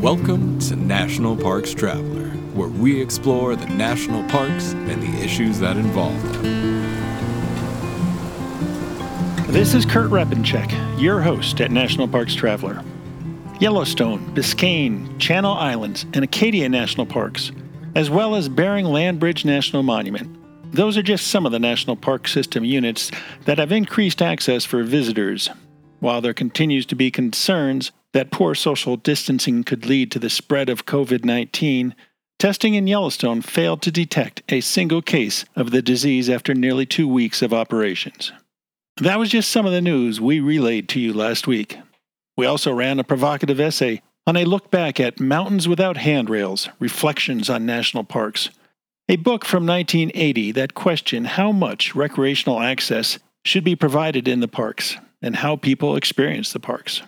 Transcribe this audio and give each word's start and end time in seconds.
Welcome 0.00 0.60
to 0.60 0.76
National 0.76 1.36
Parks 1.36 1.74
Traveler, 1.74 2.28
where 2.54 2.68
we 2.68 3.02
explore 3.02 3.56
the 3.56 3.66
national 3.66 4.22
parks 4.28 4.72
and 4.72 5.02
the 5.02 5.24
issues 5.24 5.58
that 5.58 5.76
involve 5.76 6.22
them. 6.22 6.42
This 9.48 9.74
is 9.74 9.84
Kurt 9.84 10.12
Repanshek, 10.12 11.00
your 11.00 11.20
host 11.20 11.60
at 11.60 11.72
National 11.72 12.06
Parks 12.06 12.36
Traveler. 12.36 12.84
Yellowstone, 13.58 14.20
Biscayne, 14.36 15.18
Channel 15.18 15.54
Islands, 15.54 16.06
and 16.14 16.22
Acadia 16.22 16.68
National 16.68 17.04
Parks, 17.04 17.50
as 17.96 18.08
well 18.08 18.36
as 18.36 18.48
Bering 18.48 18.84
Land 18.84 19.18
Bridge 19.18 19.44
National 19.44 19.82
Monument. 19.82 20.32
Those 20.72 20.96
are 20.96 21.02
just 21.02 21.26
some 21.26 21.44
of 21.44 21.50
the 21.50 21.58
National 21.58 21.96
Park 21.96 22.28
System 22.28 22.64
units 22.64 23.10
that 23.46 23.58
have 23.58 23.72
increased 23.72 24.22
access 24.22 24.64
for 24.64 24.84
visitors. 24.84 25.50
While 25.98 26.20
there 26.20 26.34
continues 26.34 26.86
to 26.86 26.94
be 26.94 27.10
concerns 27.10 27.90
that 28.12 28.30
poor 28.30 28.54
social 28.54 28.96
distancing 28.96 29.64
could 29.64 29.86
lead 29.86 30.10
to 30.12 30.18
the 30.18 30.30
spread 30.30 30.68
of 30.68 30.86
COVID 30.86 31.24
19, 31.24 31.94
testing 32.38 32.74
in 32.74 32.86
Yellowstone 32.86 33.42
failed 33.42 33.82
to 33.82 33.90
detect 33.90 34.42
a 34.48 34.60
single 34.60 35.02
case 35.02 35.44
of 35.56 35.70
the 35.70 35.82
disease 35.82 36.30
after 36.30 36.54
nearly 36.54 36.86
two 36.86 37.08
weeks 37.08 37.42
of 37.42 37.52
operations. 37.52 38.32
That 39.00 39.18
was 39.18 39.30
just 39.30 39.50
some 39.50 39.66
of 39.66 39.72
the 39.72 39.80
news 39.80 40.20
we 40.20 40.40
relayed 40.40 40.88
to 40.90 41.00
you 41.00 41.12
last 41.12 41.46
week. 41.46 41.78
We 42.36 42.46
also 42.46 42.72
ran 42.72 42.98
a 42.98 43.04
provocative 43.04 43.60
essay 43.60 44.02
on 44.26 44.36
a 44.36 44.44
look 44.44 44.70
back 44.70 45.00
at 45.00 45.20
Mountains 45.20 45.66
Without 45.66 45.96
Handrails 45.96 46.68
Reflections 46.78 47.48
on 47.48 47.64
National 47.64 48.04
Parks, 48.04 48.50
a 49.08 49.16
book 49.16 49.44
from 49.44 49.66
1980 49.66 50.52
that 50.52 50.74
questioned 50.74 51.28
how 51.28 51.50
much 51.50 51.94
recreational 51.94 52.60
access 52.60 53.18
should 53.44 53.64
be 53.64 53.74
provided 53.74 54.28
in 54.28 54.40
the 54.40 54.48
parks 54.48 54.96
and 55.22 55.36
how 55.36 55.56
people 55.56 55.96
experience 55.96 56.52
the 56.52 56.60
parks. 56.60 57.02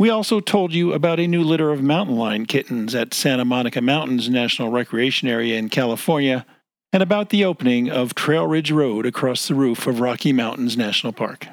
We 0.00 0.08
also 0.08 0.40
told 0.40 0.72
you 0.72 0.94
about 0.94 1.20
a 1.20 1.26
new 1.26 1.42
litter 1.42 1.70
of 1.70 1.82
mountain 1.82 2.16
lion 2.16 2.46
kittens 2.46 2.94
at 2.94 3.12
Santa 3.12 3.44
Monica 3.44 3.82
Mountains 3.82 4.30
National 4.30 4.70
Recreation 4.70 5.28
Area 5.28 5.58
in 5.58 5.68
California, 5.68 6.46
and 6.90 7.02
about 7.02 7.28
the 7.28 7.44
opening 7.44 7.90
of 7.90 8.14
Trail 8.14 8.46
Ridge 8.46 8.72
Road 8.72 9.04
across 9.04 9.46
the 9.46 9.54
roof 9.54 9.86
of 9.86 10.00
Rocky 10.00 10.32
Mountains 10.32 10.74
National 10.74 11.12
Park. 11.12 11.48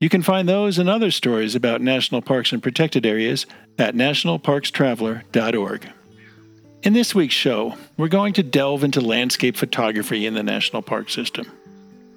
You 0.00 0.08
can 0.08 0.22
find 0.22 0.48
those 0.48 0.78
and 0.78 0.88
other 0.88 1.10
stories 1.10 1.54
about 1.54 1.82
national 1.82 2.22
parks 2.22 2.50
and 2.50 2.62
protected 2.62 3.04
areas 3.04 3.44
at 3.78 3.94
nationalparkstraveler.org. 3.94 5.92
In 6.82 6.94
this 6.94 7.14
week's 7.14 7.34
show, 7.34 7.74
we're 7.98 8.08
going 8.08 8.32
to 8.32 8.42
delve 8.42 8.84
into 8.84 9.02
landscape 9.02 9.54
photography 9.54 10.24
in 10.24 10.32
the 10.32 10.42
national 10.42 10.80
park 10.80 11.10
system. 11.10 11.44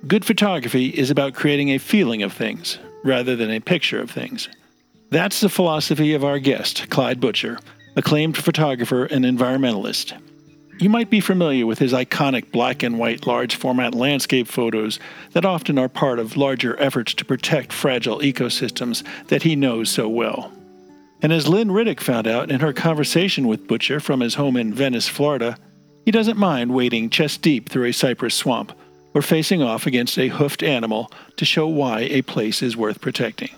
Good 0.08 0.24
photography 0.24 0.88
is 0.88 1.12
about 1.12 1.34
creating 1.34 1.72
a 1.72 1.80
feeling 1.80 2.24
of 2.24 2.32
things 2.32 2.80
rather 3.04 3.36
than 3.36 3.52
a 3.52 3.60
picture 3.60 4.00
of 4.00 4.10
things. 4.10 4.48
That's 5.12 5.42
the 5.42 5.50
philosophy 5.50 6.14
of 6.14 6.24
our 6.24 6.38
guest, 6.38 6.90
Clyde 6.90 7.20
Butcher, 7.20 7.60
acclaimed 7.96 8.38
photographer 8.38 9.06
and 9.06 9.26
environmentalist. 9.26 10.20
You 10.80 10.90
might 10.90 11.10
be 11.10 11.20
familiar 11.20 11.66
with 11.66 11.80
his 11.80 11.94
iconic 11.94 12.52
black 12.52 12.84
and 12.84 13.00
white 13.00 13.26
large 13.26 13.56
format 13.56 13.96
landscape 13.96 14.48
photos 14.48 15.00
that 15.32 15.46
often 15.46 15.80
are 15.80 15.90
part 15.90 16.20
of 16.20 16.38
larger 16.38 16.80
efforts 16.80 17.14
to 17.16 17.26
protect 17.26 17.74
fragile 17.74 18.20
ecosystems 18.20 19.04
that 19.28 19.44
he 19.44 19.56
knows 19.56 19.90
so 19.90 20.08
well. 20.08 20.54
And 21.22 21.34
as 21.34 21.50
Lynn 21.50 21.70
Riddick 21.70 22.00
found 22.00 22.28
out 22.28 22.52
in 22.52 22.62
her 22.62 22.72
conversation 22.72 23.48
with 23.48 23.68
Butcher 23.68 24.00
from 24.00 24.22
his 24.22 24.36
home 24.36 24.56
in 24.56 24.74
Venice, 24.74 25.08
Florida, 25.08 25.58
he 26.06 26.12
doesn't 26.12 26.38
mind 26.38 26.74
wading 26.74 27.10
chest 27.10 27.42
deep 27.42 27.68
through 27.68 27.86
a 27.86 27.94
cypress 27.94 28.36
swamp 28.36 28.72
or 29.14 29.22
facing 29.22 29.62
off 29.62 29.86
against 29.86 30.18
a 30.20 30.30
hoofed 30.30 30.64
animal 30.64 31.12
to 31.36 31.46
show 31.46 31.68
why 31.68 32.02
a 32.02 32.22
place 32.22 32.62
is 32.62 32.78
worth 32.78 33.02
protecting. 33.02 33.50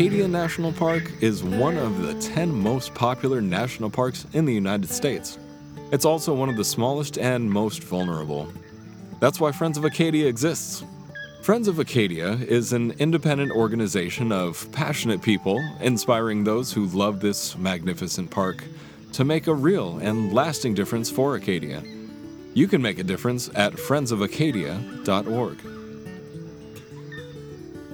Acadia 0.00 0.26
National 0.26 0.72
Park 0.72 1.10
is 1.20 1.44
one 1.44 1.76
of 1.76 2.00
the 2.00 2.14
10 2.20 2.50
most 2.50 2.94
popular 2.94 3.42
national 3.42 3.90
parks 3.90 4.26
in 4.32 4.46
the 4.46 4.54
United 4.54 4.88
States. 4.88 5.38
It's 5.92 6.04
also 6.04 6.32
one 6.32 6.48
of 6.48 6.56
the 6.56 6.64
smallest 6.64 7.18
and 7.18 7.50
most 7.50 7.82
vulnerable. 7.82 8.50
That's 9.18 9.40
why 9.40 9.52
Friends 9.52 9.76
of 9.76 9.84
Acadia 9.84 10.26
exists. 10.26 10.84
Friends 11.42 11.68
of 11.68 11.78
Acadia 11.78 12.32
is 12.32 12.72
an 12.72 12.92
independent 12.92 13.52
organization 13.52 14.32
of 14.32 14.70
passionate 14.72 15.20
people 15.20 15.58
inspiring 15.80 16.44
those 16.44 16.72
who 16.72 16.86
love 16.86 17.20
this 17.20 17.58
magnificent 17.58 18.30
park 18.30 18.64
to 19.12 19.24
make 19.24 19.48
a 19.48 19.54
real 19.54 19.98
and 19.98 20.32
lasting 20.32 20.72
difference 20.74 21.10
for 21.10 21.34
Acadia. 21.34 21.82
You 22.52 22.66
can 22.66 22.82
make 22.82 22.98
a 22.98 23.04
difference 23.04 23.48
at 23.54 23.74
friendsofacadia.org. 23.74 25.58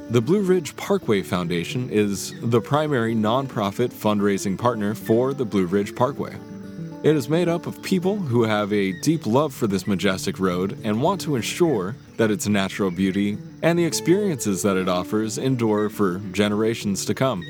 The 0.08 0.20
Blue 0.20 0.40
Ridge 0.40 0.76
Parkway 0.76 1.22
Foundation 1.22 1.90
is 1.90 2.32
the 2.40 2.60
primary 2.60 3.12
nonprofit 3.14 3.92
fundraising 3.92 4.56
partner 4.56 4.94
for 4.94 5.34
the 5.34 5.44
Blue 5.44 5.66
Ridge 5.66 5.96
Parkway. 5.96 6.36
It 7.02 7.16
is 7.16 7.28
made 7.28 7.48
up 7.48 7.66
of 7.66 7.82
people 7.82 8.16
who 8.16 8.44
have 8.44 8.72
a 8.72 8.92
deep 9.00 9.26
love 9.26 9.52
for 9.52 9.66
this 9.66 9.86
majestic 9.86 10.38
road 10.38 10.78
and 10.84 11.02
want 11.02 11.20
to 11.22 11.36
ensure 11.36 11.96
that 12.16 12.30
its 12.30 12.48
natural 12.48 12.90
beauty 12.90 13.36
and 13.62 13.78
the 13.78 13.84
experiences 13.84 14.62
that 14.62 14.76
it 14.76 14.88
offers 14.88 15.38
endure 15.38 15.90
for 15.90 16.18
generations 16.32 17.04
to 17.04 17.14
come. 17.14 17.44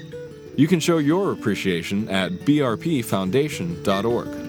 You 0.57 0.67
can 0.67 0.81
show 0.81 0.99
your 0.99 1.33
appreciation 1.33 2.09
at 2.09 2.33
brpfoundation.org. 2.33 4.46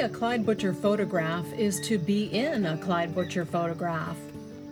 a 0.00 0.08
Clyde 0.08 0.46
Butcher 0.46 0.72
photograph 0.72 1.44
is 1.52 1.78
to 1.80 1.98
be 1.98 2.24
in 2.32 2.64
a 2.64 2.78
Clyde 2.78 3.14
Butcher 3.14 3.44
photograph. 3.44 4.16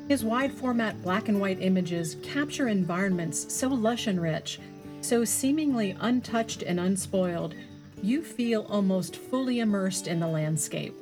His 0.08 0.24
wide 0.24 0.50
format 0.50 1.02
black 1.02 1.28
and 1.28 1.38
white 1.38 1.60
images 1.60 2.16
capture 2.22 2.68
environments 2.68 3.52
so 3.52 3.68
lush 3.68 4.06
and 4.06 4.22
rich, 4.22 4.58
so 5.02 5.26
seemingly 5.26 5.94
untouched 6.00 6.62
and 6.62 6.80
unspoiled, 6.80 7.54
you 8.02 8.22
feel 8.22 8.66
almost 8.70 9.16
fully 9.16 9.60
immersed 9.60 10.08
in 10.08 10.18
the 10.18 10.26
landscape. 10.26 10.94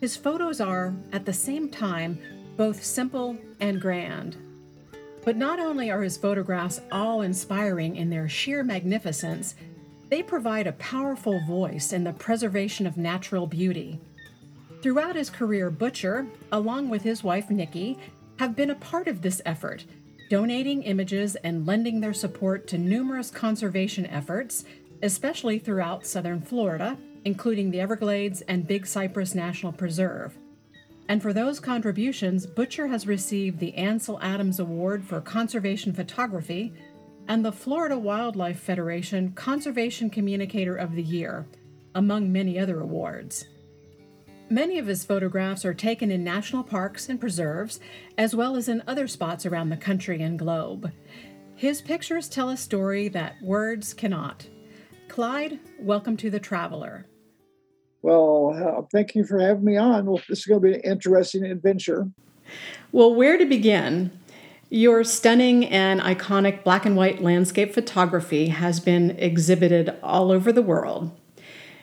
His 0.00 0.16
photos 0.16 0.60
are, 0.60 0.92
at 1.12 1.24
the 1.24 1.32
same 1.32 1.68
time, 1.68 2.18
both 2.56 2.82
simple 2.82 3.38
and 3.60 3.80
grand. 3.80 4.36
But 5.24 5.36
not 5.36 5.60
only 5.60 5.88
are 5.88 6.02
his 6.02 6.16
photographs 6.16 6.80
awe 6.90 7.20
inspiring 7.20 7.94
in 7.94 8.10
their 8.10 8.28
sheer 8.28 8.64
magnificence, 8.64 9.54
they 10.12 10.22
provide 10.22 10.66
a 10.66 10.72
powerful 10.72 11.40
voice 11.46 11.90
in 11.90 12.04
the 12.04 12.12
preservation 12.12 12.86
of 12.86 12.98
natural 12.98 13.46
beauty. 13.46 13.98
Throughout 14.82 15.16
his 15.16 15.30
career, 15.30 15.70
Butcher, 15.70 16.26
along 16.52 16.90
with 16.90 17.00
his 17.00 17.24
wife 17.24 17.48
Nikki, 17.48 17.96
have 18.38 18.54
been 18.54 18.68
a 18.68 18.74
part 18.74 19.08
of 19.08 19.22
this 19.22 19.40
effort, 19.46 19.86
donating 20.28 20.82
images 20.82 21.34
and 21.36 21.66
lending 21.66 22.00
their 22.00 22.12
support 22.12 22.66
to 22.66 22.76
numerous 22.76 23.30
conservation 23.30 24.04
efforts, 24.04 24.66
especially 25.02 25.58
throughout 25.58 26.04
southern 26.04 26.42
Florida, 26.42 26.98
including 27.24 27.70
the 27.70 27.80
Everglades 27.80 28.42
and 28.42 28.68
Big 28.68 28.86
Cypress 28.86 29.34
National 29.34 29.72
Preserve. 29.72 30.36
And 31.08 31.22
for 31.22 31.32
those 31.32 31.58
contributions, 31.58 32.44
Butcher 32.44 32.88
has 32.88 33.06
received 33.06 33.60
the 33.60 33.74
Ansel 33.76 34.18
Adams 34.20 34.60
Award 34.60 35.04
for 35.04 35.22
Conservation 35.22 35.94
Photography 35.94 36.74
and 37.28 37.44
the 37.44 37.52
Florida 37.52 37.98
Wildlife 37.98 38.58
Federation 38.58 39.32
Conservation 39.32 40.10
Communicator 40.10 40.76
of 40.76 40.94
the 40.94 41.02
Year, 41.02 41.46
among 41.94 42.32
many 42.32 42.58
other 42.58 42.80
awards. 42.80 43.46
Many 44.50 44.78
of 44.78 44.86
his 44.86 45.04
photographs 45.04 45.64
are 45.64 45.72
taken 45.72 46.10
in 46.10 46.24
national 46.24 46.62
parks 46.62 47.08
and 47.08 47.20
preserves, 47.20 47.80
as 48.18 48.34
well 48.34 48.56
as 48.56 48.68
in 48.68 48.82
other 48.86 49.06
spots 49.06 49.46
around 49.46 49.70
the 49.70 49.76
country 49.76 50.20
and 50.20 50.38
globe. 50.38 50.90
His 51.54 51.80
pictures 51.80 52.28
tell 52.28 52.50
a 52.50 52.56
story 52.56 53.08
that 53.08 53.40
words 53.40 53.94
cannot. 53.94 54.46
Clyde, 55.08 55.58
welcome 55.78 56.16
to 56.18 56.28
The 56.28 56.40
Traveler. 56.40 57.06
Well, 58.02 58.52
uh, 58.54 58.82
thank 58.92 59.14
you 59.14 59.24
for 59.24 59.38
having 59.38 59.64
me 59.64 59.76
on. 59.76 60.06
Well, 60.06 60.20
this 60.28 60.40
is 60.40 60.46
going 60.46 60.60
to 60.60 60.68
be 60.68 60.74
an 60.74 60.80
interesting 60.80 61.44
adventure. 61.44 62.10
Well, 62.90 63.14
where 63.14 63.38
to 63.38 63.46
begin? 63.46 64.10
Your 64.74 65.04
stunning 65.04 65.66
and 65.66 66.00
iconic 66.00 66.64
black 66.64 66.86
and 66.86 66.96
white 66.96 67.22
landscape 67.22 67.74
photography 67.74 68.48
has 68.48 68.80
been 68.80 69.10
exhibited 69.18 69.94
all 70.02 70.32
over 70.32 70.50
the 70.50 70.62
world. 70.62 71.10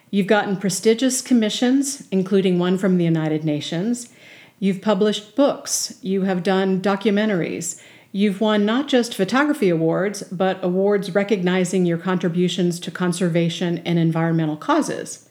You've 0.09 0.25
gotten 0.25 0.57
prestigious 0.57 1.21
commissions, 1.21 2.07
including 2.09 2.57
one 2.57 2.79
from 2.79 2.97
the 2.97 3.03
United 3.03 3.43
Nations. 3.43 4.09
You've 4.57 4.81
published 4.81 5.35
books. 5.35 5.99
You 6.01 6.23
have 6.23 6.41
done 6.41 6.81
documentaries. 6.81 7.79
You've 8.11 8.41
won 8.41 8.65
not 8.65 8.87
just 8.87 9.13
photography 9.13 9.69
awards, 9.69 10.23
but 10.23 10.57
awards 10.63 11.13
recognizing 11.13 11.85
your 11.85 11.99
contributions 11.99 12.79
to 12.79 12.89
conservation 12.89 13.83
and 13.85 13.99
environmental 13.99 14.57
causes. 14.57 15.29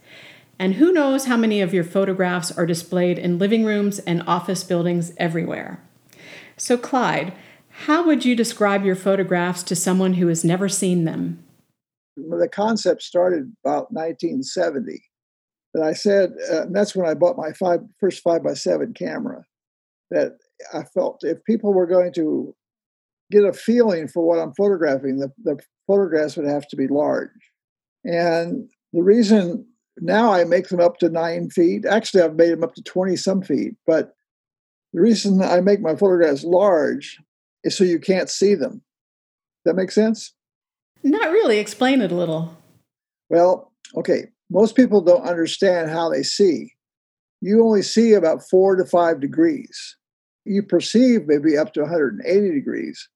And 0.60 0.74
who 0.74 0.92
knows 0.92 1.24
how 1.24 1.36
many 1.36 1.60
of 1.60 1.74
your 1.74 1.82
photographs 1.82 2.56
are 2.56 2.66
displayed 2.66 3.18
in 3.18 3.40
living 3.40 3.64
rooms 3.64 3.98
and 3.98 4.22
office 4.28 4.62
buildings 4.62 5.12
everywhere. 5.16 5.82
So, 6.56 6.76
Clyde, 6.76 7.32
how 7.86 8.04
would 8.04 8.24
you 8.24 8.34
describe 8.34 8.84
your 8.84 8.96
photographs 8.96 9.62
to 9.62 9.76
someone 9.76 10.14
who 10.14 10.26
has 10.26 10.44
never 10.44 10.68
seen 10.68 11.04
them? 11.04 11.44
the 12.16 12.48
concept 12.48 13.00
started 13.02 13.52
about 13.64 13.92
1970. 13.92 15.00
But 15.72 15.84
I 15.84 15.92
said, 15.92 16.32
uh, 16.50 16.62
and 16.62 16.74
that's 16.74 16.96
when 16.96 17.08
I 17.08 17.14
bought 17.14 17.36
my 17.36 17.52
five, 17.52 17.80
first 18.00 18.22
five 18.22 18.42
by 18.42 18.54
seven 18.54 18.92
camera. 18.92 19.44
That 20.10 20.38
I 20.74 20.82
felt 20.82 21.20
if 21.22 21.44
people 21.44 21.72
were 21.72 21.86
going 21.86 22.12
to 22.14 22.54
get 23.30 23.44
a 23.44 23.52
feeling 23.52 24.08
for 24.08 24.26
what 24.26 24.40
I'm 24.40 24.54
photographing, 24.54 25.18
the, 25.18 25.30
the 25.44 25.58
photographs 25.86 26.36
would 26.36 26.48
have 26.48 26.66
to 26.68 26.76
be 26.76 26.88
large. 26.88 27.30
And 28.04 28.68
the 28.92 29.02
reason 29.02 29.66
now 29.98 30.32
I 30.32 30.42
make 30.44 30.68
them 30.68 30.80
up 30.80 30.98
to 30.98 31.08
nine 31.08 31.50
feet, 31.50 31.84
actually, 31.84 32.22
I've 32.22 32.34
made 32.34 32.50
them 32.50 32.64
up 32.64 32.74
to 32.74 32.82
20 32.82 33.14
some 33.14 33.42
feet, 33.42 33.74
but 33.86 34.14
the 34.92 35.00
reason 35.00 35.42
I 35.42 35.60
make 35.60 35.80
my 35.80 35.94
photographs 35.94 36.42
large 36.42 37.18
so 37.68 37.84
you 37.84 37.98
can't 37.98 38.30
see 38.30 38.54
them. 38.54 38.82
That 39.64 39.74
make 39.74 39.90
sense? 39.90 40.34
Not 41.02 41.30
really. 41.30 41.58
Explain 41.58 42.00
it 42.00 42.12
a 42.12 42.16
little. 42.16 42.56
Well, 43.28 43.72
okay. 43.96 44.28
Most 44.50 44.76
people 44.76 45.00
don't 45.00 45.28
understand 45.28 45.90
how 45.90 46.08
they 46.08 46.22
see. 46.22 46.72
You 47.40 47.64
only 47.64 47.82
see 47.82 48.14
about 48.14 48.48
four 48.48 48.76
to 48.76 48.84
five 48.84 49.20
degrees. 49.20 49.96
You 50.44 50.62
perceive 50.62 51.26
maybe 51.26 51.58
up 51.58 51.74
to 51.74 51.82
180 51.82 52.52
degrees, 52.52 53.08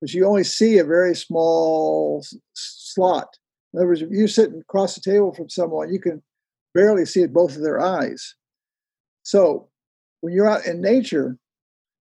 but 0.00 0.12
you 0.14 0.26
only 0.26 0.44
see 0.44 0.78
a 0.78 0.84
very 0.84 1.14
small 1.14 2.24
slot. 2.54 3.28
In 3.72 3.78
other 3.78 3.88
words, 3.88 4.02
if 4.02 4.10
you 4.10 4.26
sit 4.26 4.50
across 4.58 4.94
the 4.94 5.00
table 5.00 5.34
from 5.34 5.50
someone, 5.50 5.92
you 5.92 6.00
can 6.00 6.22
barely 6.74 7.04
see 7.04 7.26
both 7.26 7.56
of 7.56 7.62
their 7.62 7.80
eyes. 7.80 8.34
So 9.22 9.68
when 10.20 10.32
you're 10.32 10.48
out 10.48 10.66
in 10.66 10.80
nature, 10.80 11.36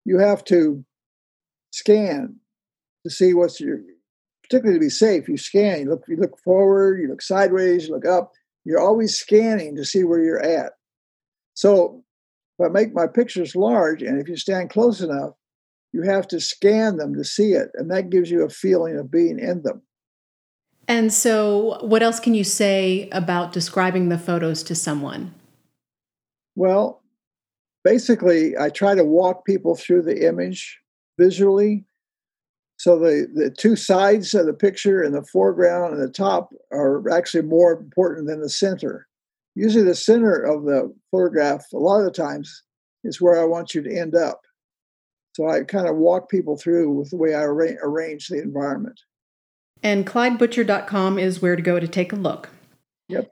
you 0.06 0.20
have 0.20 0.44
to 0.46 0.86
scan 1.72 2.36
to 3.06 3.10
see 3.10 3.34
what's 3.34 3.60
your 3.60 3.80
particularly 4.50 4.80
to 4.80 4.86
be 4.86 4.90
safe, 4.90 5.30
you 5.30 5.38
scan. 5.38 5.82
You 5.82 5.90
look, 5.90 6.04
you 6.08 6.18
look 6.18 6.40
forward, 6.40 7.00
you 7.00 7.08
look 7.08 7.22
sideways, 7.22 7.88
you 7.88 7.94
look 7.94 8.06
up. 8.06 8.32
You're 8.66 8.80
always 8.80 9.18
scanning 9.18 9.76
to 9.76 9.86
see 9.86 10.04
where 10.04 10.24
you're 10.24 10.42
at. 10.42 10.74
So 11.54 12.04
if 12.58 12.66
I 12.66 12.70
make 12.70 12.94
my 12.94 13.08
pictures 13.08 13.56
large, 13.56 14.02
and 14.02 14.20
if 14.20 14.28
you 14.28 14.36
stand 14.36 14.70
close 14.70 15.02
enough, 15.02 15.34
you 15.94 16.02
have 16.04 16.28
to 16.30 16.40
scan 16.40 16.98
them 16.98 17.16
to 17.16 17.24
see 17.24 17.54
it, 17.54 17.70
and 17.76 17.90
that 17.92 18.10
gives 18.10 18.30
you 18.30 18.44
a 18.44 18.50
feeling 18.50 18.98
of 18.98 19.12
being 19.12 19.40
in 19.40 19.64
them. 19.64 19.82
And 20.88 21.14
so, 21.14 21.78
what 21.82 22.02
else 22.02 22.20
can 22.20 22.34
you 22.34 22.44
say 22.44 23.10
about 23.12 23.54
describing 23.54 24.10
the 24.10 24.18
photos 24.18 24.64
to 24.64 24.76
someone? 24.76 25.34
Well, 26.56 27.04
basically, 27.84 28.58
I 28.58 28.70
try 28.70 28.96
to 28.96 29.04
walk 29.04 29.46
people 29.46 29.76
through 29.76 30.04
the 30.04 30.28
image 30.28 30.79
visually 31.20 31.86
so 32.80 32.98
the, 32.98 33.28
the 33.34 33.52
two 33.52 33.76
sides 33.76 34.34
of 34.34 34.46
the 34.46 34.54
picture 34.54 35.04
and 35.04 35.14
the 35.14 35.24
foreground 35.24 35.94
and 35.94 36.02
the 36.02 36.12
top 36.12 36.54
are 36.72 37.10
actually 37.12 37.44
more 37.44 37.74
important 37.74 38.28
than 38.28 38.40
the 38.40 38.50
center. 38.50 39.06
Usually 39.54 39.84
the 39.84 39.94
center 39.94 40.42
of 40.42 40.64
the 40.64 40.94
photograph, 41.12 41.66
a 41.74 41.78
lot 41.78 42.00
of 42.00 42.06
the 42.06 42.12
times, 42.12 42.64
is 43.04 43.20
where 43.20 43.40
I 43.40 43.44
want 43.44 43.76
you 43.76 43.82
to 43.84 43.94
end 43.94 44.16
up. 44.16 44.40
So 45.36 45.50
I 45.50 45.66
kind 45.66 45.90
of 45.90 45.98
walk 45.98 46.30
people 46.30 46.58
through 46.58 46.92
with 46.92 47.10
the 47.10 47.18
way 47.18 47.34
I 47.34 47.42
arra- 47.42 47.78
arrange 47.84 48.30
the 48.30 48.42
environment. 48.42 49.00
And 49.84 50.08
ClydeButcher.com 50.08 51.20
is 51.20 51.42
where 51.42 51.58
to 51.58 51.62
go 51.62 51.82
to 51.82 51.88
take 51.88 52.14
a 52.14 52.18
look. 52.18 52.50
Yep. 53.10 53.30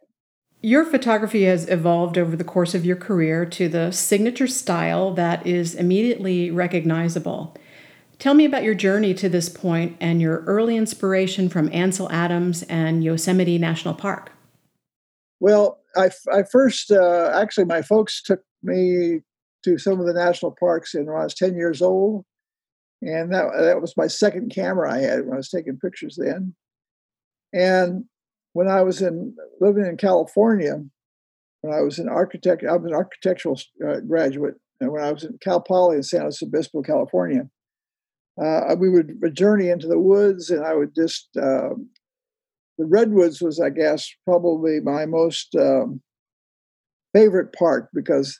Your 0.61 0.83
photography 0.83 1.43
has 1.43 1.69
evolved 1.69 2.17
over 2.17 2.35
the 2.35 2.43
course 2.43 2.75
of 2.75 2.85
your 2.85 2.97
career 2.97 3.45
to 3.45 3.69
the 3.69 3.91
signature 3.91 4.47
style 4.47 5.13
that 5.13 5.47
is 5.47 5.73
immediately 5.73 6.51
recognizable. 6.51 7.55
Tell 8.19 8.33
me 8.33 8.45
about 8.45 8.63
your 8.63 8.73
journey 8.73 9.13
to 9.13 9.29
this 9.29 9.47
point 9.47 9.95
and 9.99 10.21
your 10.21 10.39
early 10.45 10.75
inspiration 10.75 11.49
from 11.49 11.71
Ansel 11.71 12.11
Adams 12.11 12.63
and 12.63 13.03
Yosemite 13.03 13.57
National 13.59 13.93
Park. 13.93 14.31
Well, 15.39 15.79
I, 15.95 16.09
I 16.31 16.43
first, 16.43 16.91
uh, 16.91 17.31
actually, 17.35 17.65
my 17.65 17.83
folks 17.83 18.23
took 18.23 18.41
me 18.63 19.21
to 19.63 19.77
some 19.77 19.99
of 19.99 20.07
the 20.07 20.13
national 20.13 20.55
parks 20.59 20.95
when 20.95 21.09
I 21.09 21.23
was 21.23 21.35
10 21.35 21.55
years 21.55 21.81
old. 21.81 22.25
And 23.01 23.31
that, 23.31 23.51
that 23.59 23.81
was 23.81 23.95
my 23.95 24.07
second 24.07 24.51
camera 24.53 24.91
I 24.91 24.99
had 24.99 25.25
when 25.25 25.33
I 25.33 25.37
was 25.37 25.49
taking 25.49 25.77
pictures 25.77 26.17
then. 26.19 26.55
And 27.53 28.05
when 28.53 28.67
I 28.67 28.81
was 28.81 29.01
in 29.01 29.35
living 29.61 29.85
in 29.85 29.97
California, 29.97 30.81
when 31.61 31.73
I 31.73 31.81
was 31.81 31.99
an 31.99 32.09
architect, 32.09 32.63
I 32.67 32.75
was 32.75 32.89
an 32.89 32.95
architectural 32.95 33.59
uh, 33.87 33.99
graduate, 33.99 34.55
and 34.81 34.91
when 34.91 35.03
I 35.03 35.11
was 35.11 35.23
in 35.23 35.37
Cal 35.41 35.61
Poly 35.61 35.97
in 35.97 36.03
San 36.03 36.23
Luis 36.23 36.41
Obispo, 36.41 36.81
California, 36.81 37.47
uh, 38.41 38.75
we 38.77 38.89
would 38.89 39.35
journey 39.35 39.69
into 39.69 39.87
the 39.87 39.99
woods, 39.99 40.49
and 40.49 40.63
I 40.63 40.75
would 40.75 40.93
just 40.95 41.29
uh, 41.37 41.69
the 42.77 42.85
redwoods 42.85 43.41
was, 43.41 43.59
I 43.59 43.69
guess, 43.69 44.07
probably 44.25 44.79
my 44.79 45.05
most 45.05 45.55
um, 45.55 46.01
favorite 47.13 47.53
park 47.53 47.89
because 47.93 48.39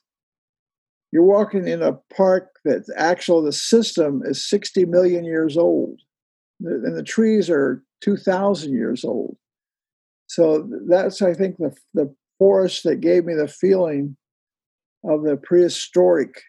you're 1.12 1.24
walking 1.24 1.68
in 1.68 1.82
a 1.82 1.94
park 2.16 2.50
that 2.64 2.84
actual 2.96 3.42
the 3.42 3.52
system 3.52 4.22
is 4.26 4.48
60 4.48 4.86
million 4.86 5.26
years 5.26 5.58
old, 5.58 6.00
and 6.60 6.96
the 6.96 7.04
trees 7.04 7.50
are 7.50 7.84
2,000 8.02 8.72
years 8.72 9.04
old. 9.04 9.38
So 10.28 10.70
that's, 10.88 11.22
I 11.22 11.34
think, 11.34 11.58
the 11.58 11.76
the 11.94 12.14
forest 12.38 12.84
that 12.84 13.02
gave 13.02 13.26
me 13.26 13.34
the 13.34 13.48
feeling 13.48 14.16
of 15.04 15.24
the 15.24 15.38
prehistoric 15.38 16.44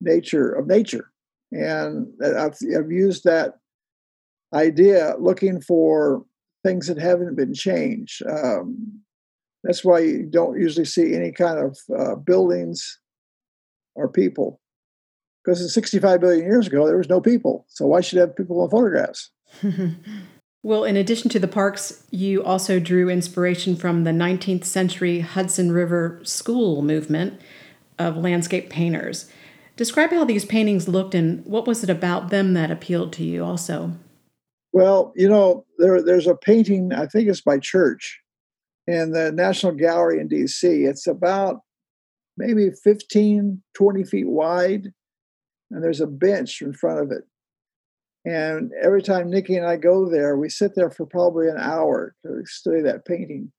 nature 0.00 0.52
of 0.52 0.68
nature 0.68 1.10
and 1.52 2.06
I've, 2.22 2.56
I've 2.76 2.90
used 2.90 3.24
that 3.24 3.54
idea 4.54 5.14
looking 5.18 5.60
for 5.60 6.24
things 6.64 6.86
that 6.88 6.98
haven't 6.98 7.36
been 7.36 7.54
changed. 7.54 8.22
Um, 8.26 9.02
that's 9.64 9.84
why 9.84 10.00
you 10.00 10.24
don't 10.24 10.60
usually 10.60 10.84
see 10.84 11.14
any 11.14 11.32
kind 11.32 11.58
of 11.58 11.78
uh, 11.96 12.14
buildings 12.16 12.98
or 13.94 14.08
people. 14.08 14.60
Because 15.44 15.60
in 15.60 15.68
65 15.68 16.20
billion 16.20 16.44
years 16.44 16.66
ago, 16.66 16.86
there 16.86 16.98
was 16.98 17.08
no 17.08 17.20
people. 17.20 17.64
So 17.68 17.86
why 17.86 18.00
should 18.00 18.18
have 18.18 18.36
people 18.36 18.62
in 18.64 18.70
photographs? 18.70 19.30
well, 20.62 20.84
in 20.84 20.96
addition 20.96 21.30
to 21.30 21.38
the 21.38 21.48
parks, 21.48 22.04
you 22.10 22.44
also 22.44 22.78
drew 22.78 23.08
inspiration 23.08 23.74
from 23.74 24.04
the 24.04 24.10
19th 24.10 24.64
century 24.64 25.20
Hudson 25.20 25.72
River 25.72 26.20
school 26.22 26.82
movement 26.82 27.40
of 27.98 28.16
landscape 28.16 28.68
painters. 28.70 29.30
Describe 29.78 30.10
how 30.10 30.24
these 30.24 30.44
paintings 30.44 30.88
looked 30.88 31.14
and 31.14 31.46
what 31.46 31.64
was 31.64 31.84
it 31.84 31.88
about 31.88 32.30
them 32.30 32.52
that 32.54 32.72
appealed 32.72 33.12
to 33.12 33.22
you 33.22 33.44
also? 33.44 33.92
Well, 34.72 35.12
you 35.14 35.28
know, 35.28 35.64
there, 35.78 36.02
there's 36.02 36.26
a 36.26 36.34
painting, 36.34 36.92
I 36.92 37.06
think 37.06 37.28
it's 37.28 37.40
by 37.40 37.60
Church 37.60 38.20
in 38.88 39.12
the 39.12 39.30
National 39.30 39.70
Gallery 39.70 40.18
in 40.18 40.28
DC. 40.28 40.64
It's 40.64 41.06
about 41.06 41.60
maybe 42.36 42.70
15, 42.82 43.62
20 43.76 44.04
feet 44.04 44.28
wide, 44.28 44.92
and 45.70 45.84
there's 45.84 46.00
a 46.00 46.08
bench 46.08 46.60
in 46.60 46.72
front 46.72 46.98
of 46.98 47.12
it. 47.12 47.22
And 48.24 48.72
every 48.82 49.00
time 49.00 49.30
Nikki 49.30 49.56
and 49.56 49.66
I 49.66 49.76
go 49.76 50.10
there, 50.10 50.36
we 50.36 50.48
sit 50.48 50.74
there 50.74 50.90
for 50.90 51.06
probably 51.06 51.46
an 51.46 51.56
hour 51.56 52.16
to 52.26 52.42
study 52.46 52.82
that 52.82 53.06
painting 53.06 53.52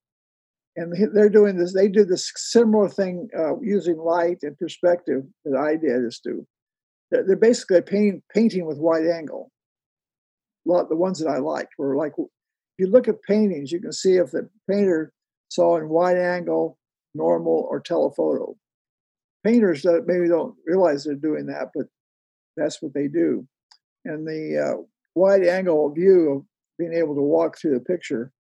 and 0.80 1.14
they're 1.14 1.30
doing 1.30 1.58
this. 1.58 1.74
They 1.74 1.90
do 1.90 2.06
this 2.06 2.32
similar 2.36 2.88
thing 2.88 3.28
uh, 3.38 3.60
using 3.60 3.98
light 3.98 4.38
and 4.44 4.58
perspective 4.58 5.24
that 5.44 5.58
I 5.58 5.76
did 5.76 6.06
is 6.06 6.22
do. 6.24 6.48
They're, 7.12 7.26
they're 7.26 7.36
basically 7.36 7.82
painting 7.82 8.24
painting 8.34 8.66
with 8.66 8.78
wide 8.78 9.06
angle. 9.06 9.52
A 10.66 10.72
lot 10.72 10.88
the 10.88 10.96
ones 10.96 11.20
that 11.20 11.30
I 11.30 11.40
liked 11.40 11.74
were 11.78 11.98
like 11.98 12.14
if 12.18 12.28
you 12.78 12.88
look 12.88 13.10
at 13.10 13.22
paintings, 13.24 13.74
you 13.74 13.82
can 13.82 13.92
see 13.92 14.16
if 14.16 14.32
the 14.32 14.50
painter 14.70 15.12
saw 15.50 15.78
in 15.78 15.90
wide 15.90 16.18
angle, 16.18 16.78
normal, 17.14 17.68
or 17.70 17.82
telephoto. 17.82 18.56
Painters 19.46 19.82
that 19.82 20.06
maybe 20.08 20.30
don't 20.30 20.56
realize 20.66 21.04
they're 21.04 21.16
doing 21.16 21.48
that, 21.48 21.70
but 21.76 21.88
that's 22.56 22.82
what 22.82 22.94
they 22.94 23.08
do. 23.08 23.46
And 24.06 24.26
the 24.26 24.58
uh, 24.58 24.82
wide 25.14 25.44
angle 25.44 25.92
view 25.94 26.32
of 26.32 26.44
being 26.78 26.94
able 26.94 27.16
to 27.16 27.22
walk 27.22 27.58
through 27.58 27.74
the 27.74 27.84
picture 27.84 28.32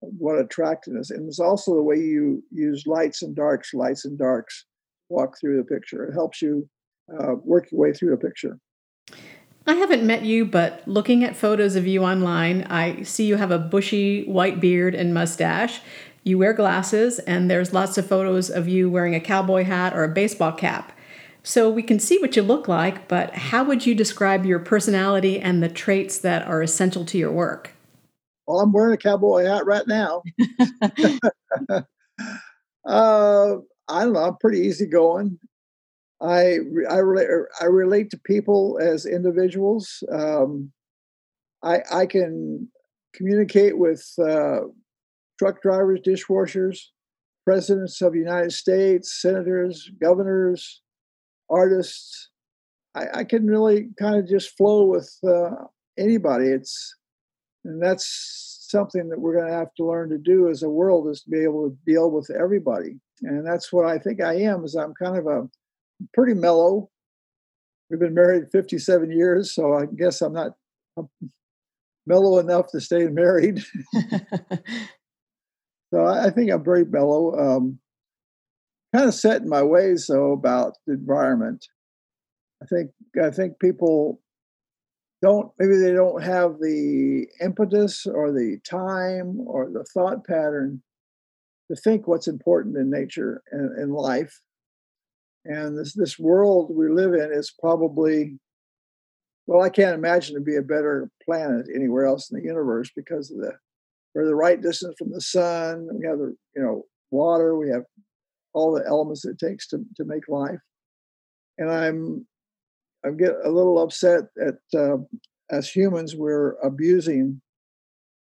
what 0.00 0.38
attracted 0.38 0.96
us. 0.96 1.10
And 1.10 1.28
it's 1.28 1.40
also 1.40 1.74
the 1.74 1.82
way 1.82 1.96
you 1.96 2.42
use 2.50 2.86
lights 2.86 3.22
and 3.22 3.34
darks, 3.34 3.74
lights 3.74 4.04
and 4.04 4.18
darks, 4.18 4.64
walk 5.08 5.38
through 5.38 5.58
the 5.58 5.64
picture. 5.64 6.04
It 6.04 6.14
helps 6.14 6.40
you 6.40 6.68
uh, 7.12 7.34
work 7.44 7.70
your 7.70 7.80
way 7.80 7.92
through 7.92 8.14
a 8.14 8.18
picture. 8.18 8.58
I 9.66 9.74
haven't 9.74 10.06
met 10.06 10.22
you, 10.22 10.46
but 10.46 10.82
looking 10.86 11.22
at 11.22 11.36
photos 11.36 11.76
of 11.76 11.86
you 11.86 12.02
online, 12.02 12.62
I 12.64 13.02
see 13.02 13.26
you 13.26 13.36
have 13.36 13.50
a 13.50 13.58
bushy 13.58 14.24
white 14.24 14.60
beard 14.60 14.94
and 14.94 15.12
mustache. 15.12 15.80
You 16.24 16.38
wear 16.38 16.52
glasses, 16.52 17.18
and 17.20 17.50
there's 17.50 17.72
lots 17.72 17.96
of 17.98 18.06
photos 18.06 18.50
of 18.50 18.68
you 18.68 18.90
wearing 18.90 19.14
a 19.14 19.20
cowboy 19.20 19.64
hat 19.64 19.94
or 19.94 20.04
a 20.04 20.08
baseball 20.08 20.52
cap. 20.52 20.92
So 21.42 21.70
we 21.70 21.82
can 21.82 21.98
see 21.98 22.18
what 22.18 22.36
you 22.36 22.42
look 22.42 22.68
like, 22.68 23.08
but 23.08 23.34
how 23.34 23.64
would 23.64 23.86
you 23.86 23.94
describe 23.94 24.44
your 24.44 24.58
personality 24.58 25.40
and 25.40 25.62
the 25.62 25.68
traits 25.68 26.18
that 26.18 26.46
are 26.46 26.62
essential 26.62 27.04
to 27.06 27.18
your 27.18 27.32
work? 27.32 27.72
Well, 28.50 28.58
I'm 28.58 28.72
wearing 28.72 28.94
a 28.94 28.96
cowboy 28.96 29.44
hat 29.44 29.64
right 29.64 29.86
now. 29.86 30.24
uh, 31.70 31.82
I 32.84 34.04
don't 34.04 34.12
know. 34.12 34.24
I'm 34.24 34.36
pretty 34.40 34.62
easygoing. 34.62 35.38
I 36.20 36.56
I 36.90 36.96
relate 36.96 37.28
I 37.60 37.66
relate 37.66 38.10
to 38.10 38.18
people 38.18 38.80
as 38.82 39.06
individuals. 39.06 40.02
Um, 40.10 40.72
I 41.62 41.82
I 41.92 42.06
can 42.06 42.68
communicate 43.14 43.78
with 43.78 44.04
uh, 44.20 44.62
truck 45.38 45.62
drivers, 45.62 46.00
dishwashers, 46.04 46.86
presidents 47.44 48.02
of 48.02 48.14
the 48.14 48.18
United 48.18 48.50
States, 48.50 49.22
senators, 49.22 49.92
governors, 50.02 50.82
artists. 51.48 52.30
I, 52.96 53.20
I 53.20 53.24
can 53.24 53.46
really 53.46 53.90
kind 53.96 54.16
of 54.16 54.26
just 54.28 54.56
flow 54.56 54.86
with 54.86 55.16
uh, 55.24 55.50
anybody. 55.96 56.48
It's 56.48 56.96
and 57.64 57.82
that's 57.82 58.66
something 58.68 59.08
that 59.08 59.20
we're 59.20 59.34
going 59.34 59.48
to 59.48 59.52
have 59.52 59.74
to 59.74 59.84
learn 59.84 60.10
to 60.10 60.18
do 60.18 60.48
as 60.48 60.62
a 60.62 60.70
world 60.70 61.08
is 61.08 61.22
to 61.22 61.30
be 61.30 61.42
able 61.42 61.68
to 61.68 61.76
deal 61.86 62.10
with 62.10 62.30
everybody. 62.30 63.00
And 63.22 63.46
that's 63.46 63.72
what 63.72 63.86
I 63.86 63.98
think 63.98 64.22
I 64.22 64.34
am. 64.34 64.64
Is 64.64 64.74
I'm 64.74 64.94
kind 64.94 65.18
of 65.18 65.26
a 65.26 65.48
pretty 66.14 66.34
mellow. 66.34 66.88
We've 67.90 68.00
been 68.00 68.14
married 68.14 68.44
57 68.52 69.10
years, 69.10 69.52
so 69.52 69.74
I 69.74 69.86
guess 69.86 70.22
I'm 70.22 70.32
not 70.32 70.52
I'm 70.96 71.08
mellow 72.06 72.38
enough 72.38 72.68
to 72.68 72.80
stay 72.80 73.06
married. 73.08 73.62
so 75.92 76.06
I 76.06 76.30
think 76.30 76.50
I'm 76.50 76.64
very 76.64 76.84
mellow. 76.84 77.36
Um, 77.38 77.78
kind 78.94 79.08
of 79.08 79.14
set 79.14 79.42
in 79.42 79.48
my 79.48 79.62
ways 79.62 80.06
though 80.08 80.32
about 80.32 80.76
the 80.86 80.94
environment. 80.94 81.66
I 82.62 82.66
think 82.66 82.90
I 83.22 83.30
think 83.30 83.58
people 83.58 84.20
don't 85.22 85.50
maybe 85.58 85.76
they 85.76 85.92
don't 85.92 86.22
have 86.22 86.58
the 86.60 87.26
impetus 87.40 88.06
or 88.06 88.32
the 88.32 88.58
time 88.68 89.40
or 89.46 89.70
the 89.70 89.84
thought 89.84 90.26
pattern 90.26 90.82
to 91.70 91.76
think 91.76 92.06
what's 92.06 92.26
important 92.26 92.76
in 92.76 92.90
nature 92.90 93.42
and 93.52 93.78
in 93.78 93.90
life. 93.90 94.40
And 95.44 95.78
this 95.78 95.94
this 95.94 96.18
world 96.18 96.70
we 96.74 96.88
live 96.88 97.14
in 97.14 97.30
is 97.32 97.52
probably 97.58 98.38
well, 99.46 99.62
I 99.62 99.68
can't 99.68 99.96
imagine 99.96 100.36
to 100.36 100.40
be 100.40 100.56
a 100.56 100.62
better 100.62 101.10
planet 101.24 101.66
anywhere 101.74 102.06
else 102.06 102.30
in 102.30 102.38
the 102.38 102.46
universe 102.46 102.90
because 102.94 103.30
of 103.30 103.38
the 103.38 103.52
we're 104.14 104.26
the 104.26 104.34
right 104.34 104.60
distance 104.60 104.94
from 104.98 105.12
the 105.12 105.20
sun. 105.20 105.88
We 105.92 106.06
have 106.06 106.18
the 106.18 106.34
you 106.56 106.62
know 106.62 106.84
water. 107.10 107.56
We 107.56 107.70
have 107.70 107.84
all 108.52 108.72
the 108.72 108.84
elements 108.86 109.24
it 109.24 109.38
takes 109.38 109.68
to 109.68 109.84
to 109.96 110.04
make 110.04 110.28
life. 110.28 110.60
And 111.58 111.70
I'm 111.70 112.26
I 113.04 113.10
get 113.10 113.34
a 113.44 113.50
little 113.50 113.78
upset 113.78 114.24
at 114.40 114.78
uh, 114.78 114.98
as 115.50 115.68
humans 115.68 116.14
we're 116.14 116.52
abusing 116.62 117.40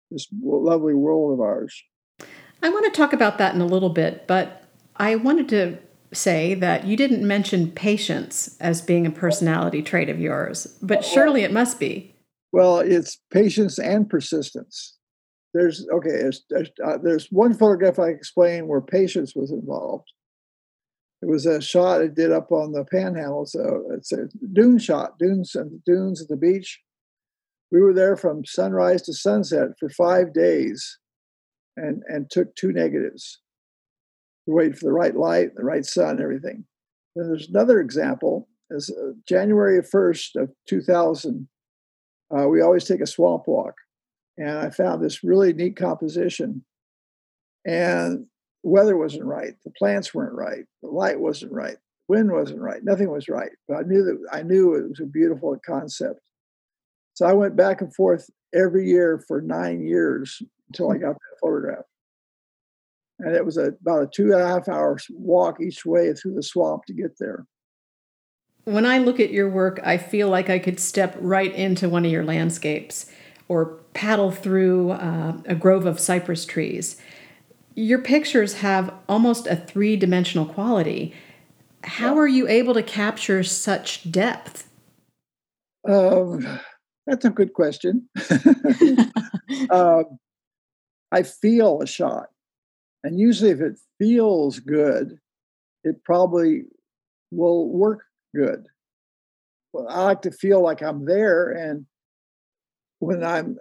this 0.09 0.27
lovely 0.41 0.93
world 0.93 1.33
of 1.33 1.41
ours. 1.41 1.83
I 2.61 2.69
want 2.69 2.85
to 2.85 2.97
talk 2.97 3.13
about 3.13 3.37
that 3.39 3.55
in 3.55 3.61
a 3.61 3.65
little 3.65 3.89
bit, 3.89 4.25
but 4.27 4.63
I 4.95 5.15
wanted 5.15 5.49
to 5.49 5.77
say 6.13 6.53
that 6.53 6.85
you 6.85 6.95
didn't 6.95 7.27
mention 7.27 7.71
patience 7.71 8.55
as 8.59 8.81
being 8.81 9.05
a 9.05 9.11
personality 9.11 9.81
trait 9.81 10.09
of 10.09 10.19
yours, 10.19 10.67
but 10.81 11.03
surely 11.03 11.41
it 11.41 11.51
must 11.51 11.79
be. 11.79 12.15
Well, 12.51 12.79
it's 12.79 13.19
patience 13.31 13.79
and 13.79 14.09
persistence. 14.09 14.97
There's 15.53 15.85
okay. 15.91 16.11
There's 16.11 16.43
there's, 16.49 16.69
uh, 16.83 16.97
there's 17.03 17.27
one 17.31 17.53
photograph 17.53 17.99
I 17.99 18.09
explained 18.09 18.67
where 18.67 18.81
patience 18.81 19.33
was 19.35 19.51
involved. 19.51 20.11
It 21.23 21.29
was 21.29 21.45
a 21.45 21.61
shot 21.61 22.01
I 22.01 22.07
did 22.07 22.33
up 22.33 22.51
on 22.51 22.73
the 22.73 22.83
panhandle. 22.83 23.45
So 23.45 23.85
it's 23.91 24.11
a 24.11 24.27
dune 24.51 24.77
shot, 24.77 25.17
dunes 25.17 25.55
and 25.55 25.81
dunes 25.85 26.21
at 26.21 26.27
the 26.27 26.35
beach. 26.35 26.81
We 27.71 27.79
were 27.79 27.93
there 27.93 28.17
from 28.17 28.43
sunrise 28.43 29.03
to 29.03 29.13
sunset 29.13 29.69
for 29.79 29.89
five 29.89 30.33
days, 30.33 30.99
and 31.77 32.03
and 32.09 32.29
took 32.29 32.53
two 32.55 32.73
negatives 32.73 33.39
We 34.45 34.53
waited 34.53 34.77
for 34.77 34.85
the 34.85 34.91
right 34.91 35.15
light, 35.15 35.55
the 35.55 35.63
right 35.63 35.85
sun, 35.85 36.21
everything. 36.21 36.65
Then 37.15 37.29
there's 37.29 37.47
another 37.47 37.79
example. 37.79 38.49
Is 38.69 38.89
uh, 38.89 39.13
January 39.27 39.81
1st 39.81 40.41
of 40.41 40.51
2000, 40.67 41.47
uh, 42.35 42.47
we 42.47 42.61
always 42.61 42.85
take 42.85 43.01
a 43.01 43.07
swamp 43.07 43.43
walk, 43.47 43.75
and 44.37 44.57
I 44.57 44.71
found 44.71 45.01
this 45.01 45.23
really 45.23 45.53
neat 45.53 45.77
composition. 45.77 46.65
And 47.65 48.25
weather 48.63 48.97
wasn't 48.97 49.25
right, 49.25 49.53
the 49.63 49.71
plants 49.71 50.13
weren't 50.13 50.33
right, 50.35 50.65
the 50.81 50.89
light 50.89 51.19
wasn't 51.19 51.51
right, 51.51 51.77
wind 52.07 52.31
wasn't 52.31 52.61
right, 52.61 52.83
nothing 52.83 53.11
was 53.11 53.29
right. 53.29 53.51
But 53.67 53.77
I 53.77 53.81
knew 53.83 54.03
that 54.03 54.19
I 54.31 54.43
knew 54.43 54.75
it 54.75 54.89
was 54.89 54.99
a 55.01 55.05
beautiful 55.05 55.55
concept. 55.65 56.19
So 57.13 57.25
I 57.25 57.33
went 57.33 57.55
back 57.55 57.81
and 57.81 57.93
forth 57.93 58.29
every 58.55 58.87
year 58.87 59.23
for 59.27 59.41
nine 59.41 59.85
years 59.85 60.41
until 60.69 60.91
I 60.91 60.97
got 60.97 61.13
that 61.13 61.39
photograph 61.41 61.85
and 63.23 63.35
it 63.35 63.45
was 63.45 63.57
a, 63.57 63.73
about 63.81 64.03
a 64.03 64.07
two 64.07 64.33
and 64.33 64.41
a 64.41 64.47
half 64.47 64.67
hour 64.67 64.97
walk 65.11 65.61
each 65.61 65.85
way 65.85 66.13
through 66.13 66.35
the 66.35 66.43
swamp 66.43 66.85
to 66.85 66.93
get 66.93 67.17
there. 67.19 67.45
When 68.65 68.85
I 68.85 68.97
look 68.97 69.19
at 69.19 69.31
your 69.31 69.49
work, 69.49 69.79
I 69.83 69.97
feel 69.97 70.29
like 70.29 70.49
I 70.49 70.59
could 70.59 70.79
step 70.79 71.15
right 71.19 71.53
into 71.53 71.89
one 71.89 72.05
of 72.05 72.11
your 72.11 72.23
landscapes 72.23 73.11
or 73.49 73.79
paddle 73.93 74.31
through 74.31 74.91
uh, 74.91 75.37
a 75.45 75.55
grove 75.55 75.85
of 75.85 75.99
cypress 75.99 76.45
trees. 76.45 76.97
Your 77.75 77.99
pictures 77.99 78.55
have 78.55 78.93
almost 79.09 79.47
a 79.47 79.55
three 79.55 79.95
dimensional 79.95 80.45
quality. 80.45 81.13
How 81.83 82.17
are 82.17 82.27
you 82.27 82.47
able 82.47 82.73
to 82.75 82.83
capture 82.83 83.43
such 83.43 84.09
depth? 84.09 84.69
Um, 85.87 86.59
that's 87.07 87.25
a 87.25 87.29
good 87.29 87.53
question. 87.53 88.09
uh, 89.69 90.03
I 91.11 91.23
feel 91.23 91.81
a 91.81 91.87
shot. 91.87 92.27
And 93.03 93.19
usually, 93.19 93.51
if 93.51 93.59
it 93.59 93.79
feels 93.99 94.59
good, 94.59 95.17
it 95.83 96.03
probably 96.03 96.63
will 97.31 97.69
work 97.69 98.03
good. 98.33 98.65
Well, 99.73 99.87
I 99.89 100.03
like 100.03 100.21
to 100.21 100.31
feel 100.31 100.61
like 100.61 100.81
I'm 100.81 101.05
there, 101.05 101.49
and 101.51 101.85
when 102.99 103.23
I'm 103.23 103.57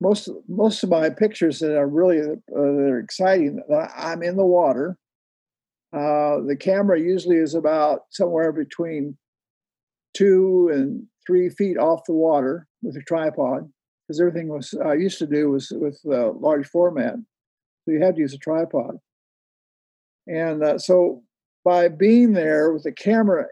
most 0.00 0.28
most 0.48 0.82
of 0.82 0.90
my 0.90 1.10
pictures 1.10 1.58
that 1.58 1.76
are 1.76 1.88
really 1.88 2.20
uh, 2.20 2.34
that 2.48 2.90
are 2.90 2.98
exciting, 2.98 3.62
I'm 3.96 4.22
in 4.22 4.36
the 4.36 4.44
water. 4.44 4.96
Uh, 5.92 6.40
the 6.46 6.56
camera 6.58 7.00
usually 7.00 7.36
is 7.36 7.54
about 7.54 8.02
somewhere 8.10 8.52
between 8.52 9.16
two 10.16 10.70
and 10.72 11.04
three 11.26 11.48
feet 11.50 11.76
off 11.76 12.04
the 12.06 12.12
water 12.12 12.66
with 12.82 12.96
a 12.96 13.02
tripod, 13.02 13.68
because 14.06 14.20
everything 14.20 14.48
was 14.48 14.74
I 14.84 14.94
used 14.94 15.18
to 15.18 15.26
do 15.26 15.50
was 15.50 15.70
with 15.72 16.00
uh, 16.06 16.32
large 16.32 16.66
format. 16.66 17.14
So 17.84 17.92
you 17.92 18.02
had 18.02 18.14
to 18.16 18.20
use 18.20 18.34
a 18.34 18.38
tripod. 18.38 18.96
And 20.26 20.62
uh, 20.62 20.78
so 20.78 21.22
by 21.64 21.88
being 21.88 22.32
there 22.32 22.72
with 22.72 22.84
the 22.84 22.92
camera, 22.92 23.46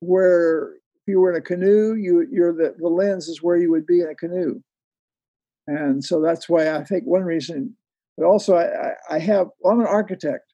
where 0.00 0.74
if 0.74 1.02
you 1.06 1.20
were 1.20 1.30
in 1.30 1.36
a 1.36 1.42
canoe, 1.42 1.94
you 1.94 2.26
you're 2.30 2.52
the, 2.52 2.74
the 2.78 2.88
lens 2.88 3.28
is 3.28 3.42
where 3.42 3.56
you 3.56 3.70
would 3.70 3.86
be 3.86 4.00
in 4.00 4.08
a 4.08 4.14
canoe. 4.14 4.60
And 5.66 6.04
so 6.04 6.20
that's 6.20 6.48
why 6.48 6.74
I 6.74 6.84
think 6.84 7.04
one 7.04 7.22
reason, 7.22 7.76
but 8.16 8.26
also 8.26 8.56
I, 8.56 8.92
I 9.08 9.18
have, 9.18 9.48
well, 9.60 9.74
I'm 9.74 9.80
an 9.80 9.86
architect. 9.86 10.52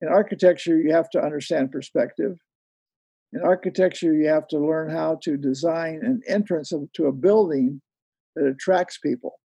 In 0.00 0.08
architecture, 0.08 0.78
you 0.78 0.92
have 0.92 1.10
to 1.10 1.20
understand 1.20 1.72
perspective. 1.72 2.38
In 3.32 3.42
architecture, 3.42 4.14
you 4.14 4.28
have 4.28 4.48
to 4.48 4.58
learn 4.58 4.90
how 4.90 5.18
to 5.22 5.36
design 5.36 6.00
an 6.02 6.22
entrance 6.26 6.72
to 6.94 7.06
a 7.06 7.12
building 7.12 7.80
that 8.34 8.46
attracts 8.46 8.98
people. 8.98 9.38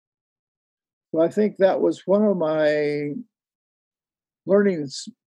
So 1.13 1.22
I 1.22 1.30
think 1.30 1.58
that 1.58 1.82
was 1.82 2.03
one 2.06 2.24
of 2.24 2.38
my 2.38 3.13
learning 4.46 4.88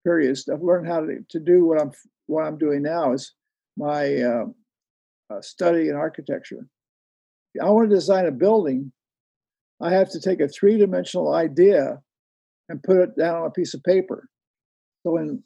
periods. 0.04 0.48
I've 0.52 0.62
learned 0.62 0.86
how 0.86 1.00
to, 1.00 1.18
to 1.30 1.40
do 1.40 1.64
what 1.64 1.80
I'm 1.80 1.92
what 2.26 2.44
I'm 2.44 2.58
doing 2.58 2.82
now 2.82 3.12
is 3.12 3.34
my 3.76 4.16
uh, 4.22 4.44
uh, 5.30 5.40
study 5.40 5.88
in 5.88 5.96
architecture. 5.96 6.66
I 7.60 7.68
want 7.70 7.90
to 7.90 7.96
design 7.96 8.26
a 8.26 8.30
building. 8.30 8.92
I 9.80 9.92
have 9.92 10.10
to 10.10 10.20
take 10.20 10.40
a 10.40 10.48
three 10.48 10.76
dimensional 10.78 11.32
idea 11.32 12.00
and 12.68 12.82
put 12.82 12.98
it 12.98 13.16
down 13.16 13.36
on 13.36 13.46
a 13.46 13.50
piece 13.50 13.74
of 13.74 13.82
paper. 13.82 14.28
So 15.02 15.16
in 15.16 15.42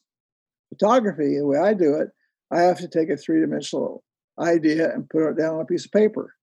photography, 0.70 1.38
the 1.38 1.46
way 1.46 1.58
I 1.58 1.74
do 1.74 1.94
it, 1.94 2.08
I 2.50 2.62
have 2.62 2.78
to 2.78 2.88
take 2.88 3.10
a 3.10 3.16
three 3.16 3.40
dimensional 3.40 4.02
idea 4.38 4.92
and 4.92 5.08
put 5.08 5.28
it 5.28 5.38
down 5.38 5.56
on 5.56 5.60
a 5.60 5.66
piece 5.66 5.84
of 5.84 5.92
paper. 5.92 6.34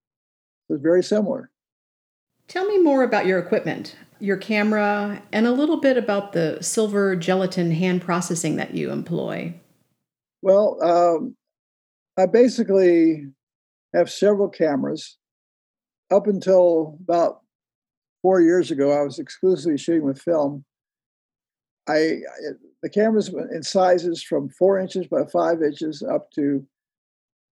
So 0.66 0.74
it's 0.74 0.82
very 0.82 1.02
similar. 1.02 1.50
Tell 2.48 2.66
me 2.66 2.78
more 2.78 3.02
about 3.02 3.26
your 3.26 3.38
equipment, 3.38 3.96
your 4.18 4.36
camera, 4.36 5.22
and 5.32 5.46
a 5.46 5.52
little 5.52 5.80
bit 5.80 5.96
about 5.96 6.32
the 6.32 6.58
silver 6.60 7.14
gelatin 7.14 7.70
hand 7.70 8.02
processing 8.02 8.56
that 8.56 8.74
you 8.74 8.90
employ. 8.90 9.54
Well, 10.40 10.78
um, 10.82 11.36
I 12.18 12.26
basically 12.26 13.26
have 13.94 14.10
several 14.10 14.48
cameras. 14.48 15.18
Up 16.10 16.26
until 16.26 16.98
about 17.02 17.40
four 18.22 18.40
years 18.40 18.70
ago, 18.70 18.92
I 18.92 19.02
was 19.02 19.18
exclusively 19.18 19.76
shooting 19.76 20.04
with 20.04 20.22
film. 20.22 20.64
I, 21.88 22.20
the 22.82 22.88
cameras 22.88 23.28
in 23.28 23.62
sizes 23.62 24.22
from 24.22 24.48
four 24.48 24.78
inches 24.78 25.08
by 25.08 25.24
five 25.32 25.62
inches 25.62 26.02
up 26.02 26.30
to 26.36 26.64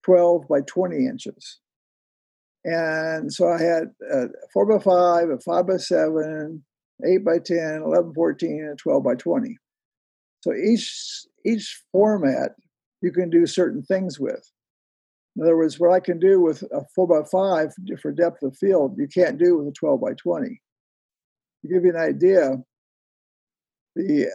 12 0.06 0.48
by 0.48 0.62
20 0.62 1.08
inches. 1.08 1.60
And 2.64 3.34
so 3.34 3.48
I 3.50 3.62
had 3.62 3.92
a 4.12 4.28
four 4.54 4.66
by 4.66 4.84
five, 4.84 5.30
a 5.30 5.40
five 5.40 5.66
by 5.66 5.78
seven, 5.78 6.64
eight 7.08 7.24
by 7.24 7.40
10, 7.40 7.82
11, 7.84 8.14
14, 8.14 8.66
and 8.70 8.78
12 8.78 9.04
by 9.04 9.16
20. 9.16 9.58
So 10.42 10.54
each 10.54 11.26
each 11.46 11.84
format 11.92 12.52
you 13.02 13.12
can 13.12 13.30
do 13.30 13.46
certain 13.46 13.82
things 13.82 14.20
with. 14.20 14.52
In 15.40 15.46
other 15.46 15.56
words, 15.56 15.80
what 15.80 15.94
I 15.94 16.02
can 16.02 16.20
do 16.20 16.42
with 16.42 16.64
a 16.64 16.82
four 16.94 17.08
by 17.08 17.26
five 17.32 17.74
for 18.02 18.12
depth 18.12 18.44
of 18.44 18.58
field, 18.58 18.98
you 18.98 19.08
can't 19.08 19.38
do 19.38 19.58
with 19.58 19.70
a 19.70 19.72
12 19.72 20.02
by 20.02 20.14
20. 20.14 20.50
to 20.50 21.68
give 21.70 21.86
you 21.86 21.92
an 21.92 21.96
idea, 21.96 22.58
the 23.96 24.26
uh, 24.26 24.30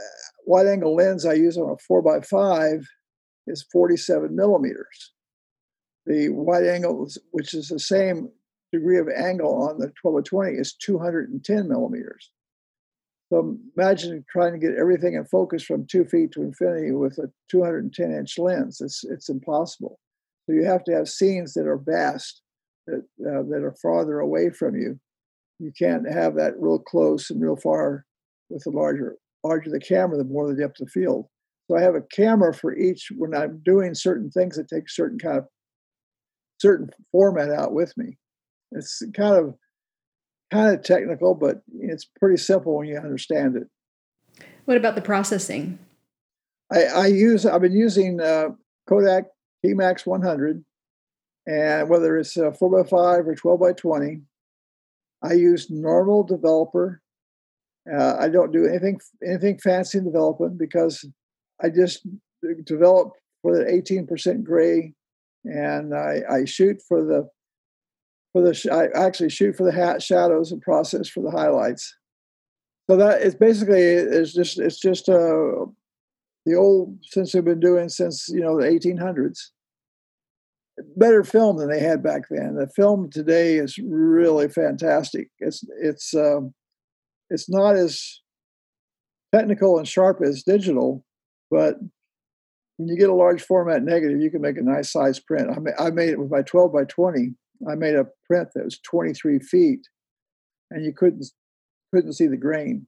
wide 0.46 0.66
angle 0.66 0.94
lens 0.94 1.26
I 1.26 1.34
use 1.34 1.58
on 1.58 1.68
a 1.68 1.92
4x5 1.92 2.84
is 3.46 3.66
47 3.70 4.34
millimeters. 4.34 5.12
The 6.06 6.30
wide 6.30 6.64
angle, 6.64 7.06
which 7.32 7.52
is 7.52 7.68
the 7.68 7.78
same 7.78 8.30
degree 8.72 8.98
of 8.98 9.08
angle 9.14 9.62
on 9.62 9.80
the 9.80 9.92
12 10.00 10.16
by 10.16 10.22
20, 10.22 10.52
is 10.56 10.72
210 10.72 11.68
millimeters. 11.68 12.30
So 13.28 13.58
imagine 13.76 14.24
trying 14.30 14.54
to 14.54 14.58
get 14.58 14.78
everything 14.78 15.14
in 15.14 15.26
focus 15.26 15.64
from 15.64 15.86
two 15.86 16.06
feet 16.06 16.32
to 16.32 16.42
infinity 16.42 16.92
with 16.92 17.18
a 17.18 17.30
210 17.50 18.10
inch 18.10 18.38
lens. 18.38 18.80
It's, 18.80 19.04
it's 19.04 19.28
impossible. 19.28 19.98
So 20.46 20.52
you 20.52 20.64
have 20.64 20.84
to 20.84 20.92
have 20.92 21.08
scenes 21.08 21.54
that 21.54 21.66
are 21.66 21.78
vast, 21.78 22.42
that, 22.86 23.02
uh, 23.20 23.42
that 23.48 23.62
are 23.62 23.76
farther 23.80 24.20
away 24.20 24.50
from 24.50 24.76
you. 24.76 24.98
You 25.58 25.72
can't 25.78 26.10
have 26.10 26.34
that 26.36 26.54
real 26.58 26.78
close 26.78 27.30
and 27.30 27.40
real 27.40 27.56
far 27.56 28.04
with 28.50 28.64
the 28.64 28.70
larger 28.70 29.16
larger 29.42 29.70
the 29.70 29.80
camera, 29.80 30.16
the 30.16 30.24
more 30.24 30.48
the 30.48 30.60
depth 30.60 30.80
of 30.80 30.90
field. 30.90 31.26
So 31.68 31.76
I 31.76 31.82
have 31.82 31.94
a 31.94 32.02
camera 32.02 32.52
for 32.52 32.76
each 32.76 33.08
when 33.16 33.34
I'm 33.34 33.60
doing 33.64 33.94
certain 33.94 34.30
things 34.30 34.56
that 34.56 34.68
take 34.68 34.88
certain 34.88 35.18
kind 35.18 35.38
of 35.38 35.46
certain 36.60 36.90
format 37.12 37.50
out 37.50 37.72
with 37.72 37.92
me. 37.96 38.18
It's 38.72 39.02
kind 39.14 39.36
of 39.36 39.54
kind 40.52 40.74
of 40.74 40.82
technical, 40.82 41.34
but 41.34 41.62
it's 41.78 42.04
pretty 42.04 42.36
simple 42.36 42.76
when 42.76 42.88
you 42.88 42.96
understand 42.98 43.56
it. 43.56 44.44
What 44.64 44.76
about 44.76 44.94
the 44.94 45.02
processing? 45.02 45.78
I, 46.72 46.84
I 46.84 47.06
use 47.06 47.46
I've 47.46 47.60
been 47.60 47.72
using 47.72 48.20
uh, 48.20 48.48
Kodak 48.88 49.24
T-Max 49.64 50.04
100, 50.04 50.64
and 51.46 51.88
whether 51.88 52.18
it's 52.18 52.36
a 52.36 52.50
4x5 52.50 53.26
or 53.26 53.34
12 53.34 53.60
by 53.60 53.72
20, 53.72 54.20
I 55.22 55.32
use 55.32 55.70
normal 55.70 56.22
developer. 56.22 57.00
Uh, 57.90 58.16
I 58.18 58.28
don't 58.28 58.52
do 58.52 58.66
anything 58.66 58.98
anything 59.26 59.58
fancy 59.58 59.98
in 59.98 60.04
development 60.04 60.58
because 60.58 61.04
I 61.62 61.68
just 61.68 62.06
develop 62.64 63.12
for 63.42 63.56
the 63.56 63.64
18% 63.64 64.42
gray, 64.42 64.94
and 65.44 65.94
I, 65.94 66.22
I 66.30 66.44
shoot 66.44 66.80
for 66.86 67.04
the 67.04 67.28
for 68.32 68.42
the 68.42 68.68
I 68.72 68.98
actually 68.98 69.30
shoot 69.30 69.54
for 69.56 69.64
the 69.64 69.72
hat 69.72 70.02
shadows 70.02 70.50
and 70.50 70.60
process 70.62 71.08
for 71.08 71.22
the 71.22 71.30
highlights. 71.30 71.94
So 72.88 72.96
that 72.96 73.22
it's 73.22 73.34
basically 73.34 73.82
it's 73.82 74.34
just 74.34 74.58
it's 74.58 74.80
just 74.80 75.08
uh, 75.08 75.66
the 76.44 76.54
old 76.54 76.98
since 77.02 77.32
they've 77.32 77.44
been 77.44 77.60
doing 77.60 77.88
since 77.88 78.28
you 78.28 78.40
know 78.40 78.60
the 78.60 78.66
1800s. 78.66 79.38
Better 80.96 81.22
film 81.22 81.58
than 81.58 81.70
they 81.70 81.80
had 81.80 82.02
back 82.02 82.22
then. 82.30 82.56
The 82.56 82.68
film 82.74 83.08
today 83.10 83.56
is 83.56 83.78
really 83.78 84.48
fantastic. 84.48 85.28
It's 85.38 85.64
it's 85.80 86.14
um, 86.14 86.52
it's 87.30 87.48
not 87.48 87.76
as 87.76 88.20
technical 89.32 89.78
and 89.78 89.86
sharp 89.86 90.20
as 90.22 90.42
digital, 90.42 91.04
but 91.50 91.76
when 92.76 92.88
you 92.88 92.98
get 92.98 93.10
a 93.10 93.14
large 93.14 93.42
format 93.42 93.82
negative, 93.82 94.20
you 94.20 94.30
can 94.30 94.40
make 94.40 94.56
a 94.56 94.62
nice 94.62 94.90
size 94.90 95.20
print. 95.20 95.48
I, 95.50 95.60
ma- 95.60 95.86
I 95.86 95.90
made 95.90 96.10
it 96.10 96.18
with 96.18 96.30
my 96.30 96.42
12 96.42 96.72
by 96.72 96.84
20. 96.84 97.34
I 97.70 97.74
made 97.76 97.94
a 97.94 98.06
print 98.26 98.48
that 98.54 98.64
was 98.64 98.80
23 98.80 99.38
feet, 99.38 99.86
and 100.70 100.84
you 100.84 100.92
couldn't 100.92 101.24
couldn't 101.94 102.14
see 102.14 102.26
the 102.26 102.36
grain. 102.36 102.86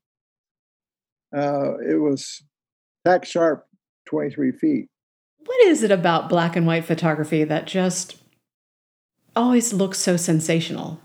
Uh, 1.36 1.78
it 1.78 2.00
was 2.00 2.42
tack 3.06 3.24
sharp, 3.24 3.66
23 4.08 4.52
feet. 4.52 4.88
What 5.46 5.60
is 5.62 5.82
it 5.82 5.90
about 5.90 6.28
black 6.28 6.56
and 6.56 6.66
white 6.66 6.84
photography 6.84 7.44
that 7.44 7.66
just 7.66 8.16
always 9.34 9.72
looks 9.72 9.98
so 9.98 10.16
sensational? 10.16 11.00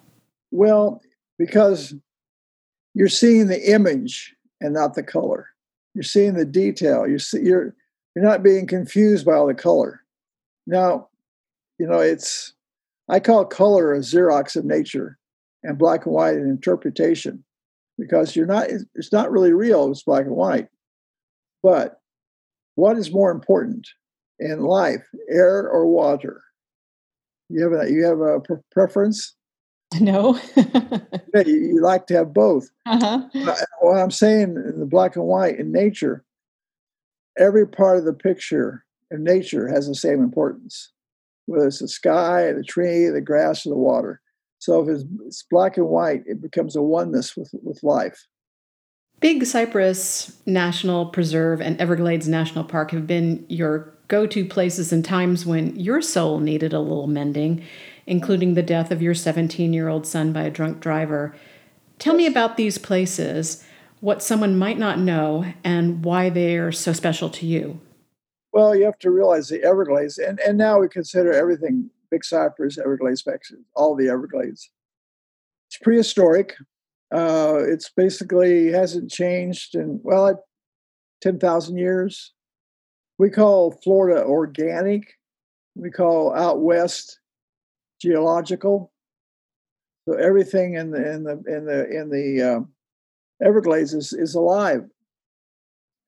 Well, 0.51 1.01
because 1.37 1.93
you're 2.93 3.07
seeing 3.07 3.47
the 3.47 3.71
image 3.71 4.35
and 4.59 4.73
not 4.73 4.95
the 4.95 5.03
color. 5.03 5.47
You're 5.93 6.03
seeing 6.03 6.33
the 6.33 6.45
detail. 6.45 7.07
You 7.07 7.19
see, 7.19 7.41
you're 7.41 7.75
you're 8.15 8.25
not 8.25 8.43
being 8.43 8.67
confused 8.67 9.25
by 9.25 9.33
all 9.33 9.47
the 9.47 9.53
color. 9.53 10.01
Now, 10.67 11.07
you 11.77 11.87
know, 11.87 11.99
it's 11.99 12.53
I 13.09 13.19
call 13.19 13.45
color 13.45 13.93
a 13.93 13.99
Xerox 13.99 14.55
of 14.55 14.65
nature 14.65 15.17
and 15.63 15.77
black 15.77 16.05
and 16.05 16.15
white 16.15 16.35
an 16.35 16.49
interpretation 16.49 17.43
because 17.97 18.35
you're 18.35 18.45
not 18.45 18.67
it's 18.95 19.11
not 19.11 19.31
really 19.31 19.53
real, 19.53 19.91
it's 19.91 20.03
black 20.03 20.25
and 20.25 20.35
white. 20.35 20.67
But 21.61 21.99
what 22.75 22.97
is 22.97 23.11
more 23.11 23.31
important 23.31 23.87
in 24.41 24.61
life, 24.61 25.07
air 25.29 25.69
or 25.69 25.87
water? 25.87 26.43
You 27.49 27.63
have 27.63 27.73
a 27.73 27.91
you 27.91 28.03
have 28.05 28.19
a 28.19 28.41
preference? 28.71 29.35
No. 29.99 30.39
yeah, 30.55 31.43
you, 31.45 31.53
you, 31.53 31.81
like 31.81 32.07
to 32.07 32.13
have 32.13 32.33
both. 32.33 32.69
Uh-huh. 32.85 33.27
What 33.81 33.97
I'm 33.97 34.09
saying 34.09 34.55
in 34.55 34.79
the 34.79 34.85
black 34.85 35.17
and 35.17 35.25
white 35.25 35.59
in 35.59 35.73
nature, 35.73 36.23
every 37.37 37.67
part 37.67 37.97
of 37.97 38.05
the 38.05 38.13
picture 38.13 38.85
in 39.11 39.25
nature 39.25 39.67
has 39.67 39.89
the 39.89 39.95
same 39.95 40.23
importance, 40.23 40.93
whether 41.45 41.67
it's 41.67 41.79
the 41.79 41.89
sky, 41.89 42.53
the 42.53 42.63
tree, 42.63 43.07
the 43.07 43.19
grass, 43.19 43.65
or 43.65 43.71
the 43.71 43.75
water. 43.75 44.21
So 44.59 44.81
if 44.81 44.87
it's, 44.87 45.03
it's 45.25 45.43
black 45.51 45.75
and 45.75 45.87
white, 45.87 46.23
it 46.25 46.41
becomes 46.41 46.77
a 46.77 46.81
oneness 46.81 47.35
with, 47.35 47.49
with 47.61 47.83
life. 47.83 48.27
Big 49.19 49.45
Cypress 49.45 50.37
National 50.45 51.07
Preserve 51.07 51.61
and 51.61 51.79
Everglades 51.79 52.27
National 52.27 52.63
Park 52.63 52.91
have 52.91 53.05
been 53.05 53.45
your 53.49 53.93
go 54.11 54.27
to 54.27 54.43
places 54.43 54.91
and 54.91 55.05
times 55.05 55.45
when 55.45 55.73
your 55.79 56.01
soul 56.01 56.39
needed 56.39 56.73
a 56.73 56.79
little 56.79 57.07
mending, 57.07 57.63
including 58.05 58.53
the 58.53 58.61
death 58.61 58.91
of 58.91 59.01
your 59.01 59.13
17 59.13 59.71
year 59.71 59.87
old 59.87 60.05
son 60.05 60.33
by 60.33 60.43
a 60.43 60.51
drunk 60.51 60.81
driver. 60.81 61.33
Tell 61.97 62.13
me 62.13 62.25
about 62.25 62.57
these 62.57 62.77
places 62.77 63.63
what 64.01 64.21
someone 64.21 64.57
might 64.57 64.77
not 64.77 64.99
know 64.99 65.45
and 65.63 66.03
why 66.03 66.29
they're 66.29 66.73
so 66.73 66.91
special 66.91 67.29
to 67.29 67.45
you? 67.45 67.79
Well, 68.51 68.75
you 68.75 68.83
have 68.83 68.99
to 68.99 69.11
realize 69.11 69.47
the 69.47 69.63
Everglades, 69.63 70.17
and, 70.17 70.39
and 70.41 70.57
now 70.57 70.79
we 70.79 70.89
consider 70.89 71.31
everything 71.31 71.89
Big 72.09 72.25
Cypress, 72.25 72.77
Everglades, 72.77 73.23
all 73.75 73.95
the 73.95 74.09
Everglades. 74.09 74.69
It's 75.69 75.77
prehistoric. 75.77 76.55
Uh, 77.13 77.59
it's 77.59 77.89
basically 77.89 78.71
hasn't 78.71 79.09
changed 79.09 79.75
in 79.75 80.01
well, 80.03 80.43
10,000 81.21 81.77
years. 81.77 82.33
We 83.21 83.29
call 83.29 83.69
Florida 83.83 84.23
organic. 84.23 85.13
We 85.75 85.91
call 85.91 86.33
out 86.33 86.61
west 86.61 87.19
geological. 88.01 88.91
So 90.09 90.15
everything 90.15 90.73
in 90.73 90.89
the 90.89 91.13
in 91.13 91.23
the 91.23 91.33
in 91.45 91.65
the 91.65 91.87
in 91.87 92.09
the 92.09 92.41
uh, 92.41 93.45
Everglades 93.45 93.93
is, 93.93 94.11
is 94.11 94.33
alive 94.33 94.85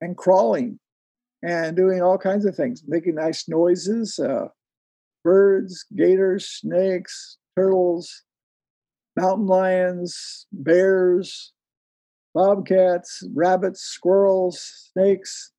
and 0.01 0.17
crawling 0.17 0.79
and 1.43 1.77
doing 1.77 2.01
all 2.01 2.17
kinds 2.17 2.45
of 2.45 2.55
things, 2.55 2.81
making 2.87 3.13
nice 3.13 3.47
noises. 3.47 4.17
Uh, 4.17 4.47
birds, 5.23 5.85
gators, 5.95 6.47
snakes, 6.47 7.37
turtles, 7.55 8.23
mountain 9.15 9.45
lions, 9.45 10.47
bears, 10.51 11.53
bobcats, 12.33 13.23
rabbits, 13.35 13.81
squirrels, 13.81 14.89
snakes, 14.95 15.51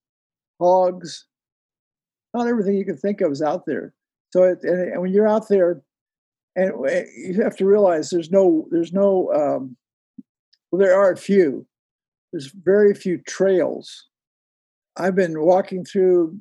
hogs. 0.61 1.27
Not 2.35 2.49
everything 2.49 2.77
you 2.77 2.85
can 2.85 2.97
think 2.97 3.21
of 3.21 3.33
is 3.33 3.41
out 3.41 3.65
there. 3.65 3.95
So, 4.31 4.43
it, 4.43 4.59
and, 4.63 4.93
and 4.93 5.01
when 5.01 5.13
you're 5.13 5.29
out 5.29 5.49
there, 5.49 5.83
and 6.57 6.73
you 7.17 7.43
have 7.43 7.57
to 7.57 7.67
realize 7.67 8.11
there's 8.11 8.31
no 8.31 8.67
there's 8.71 8.93
no 8.93 9.33
um, 9.33 9.77
well, 10.71 10.81
there 10.81 10.99
are 10.99 11.13
a 11.13 11.17
few. 11.17 11.67
There's 12.33 12.53
very 12.53 12.95
few 12.95 13.19
trails. 13.19 14.09
I've 14.97 15.15
been 15.15 15.41
walking 15.41 15.85
through 15.85 16.39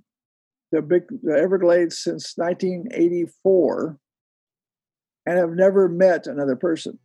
the 0.71 0.81
big 0.81 1.03
the 1.21 1.37
Everglades 1.37 1.99
since 1.99 2.33
1984 2.35 3.97
and 5.25 5.37
have 5.37 5.51
never 5.51 5.87
met 5.87 6.27
another 6.27 6.55
person. 6.55 6.99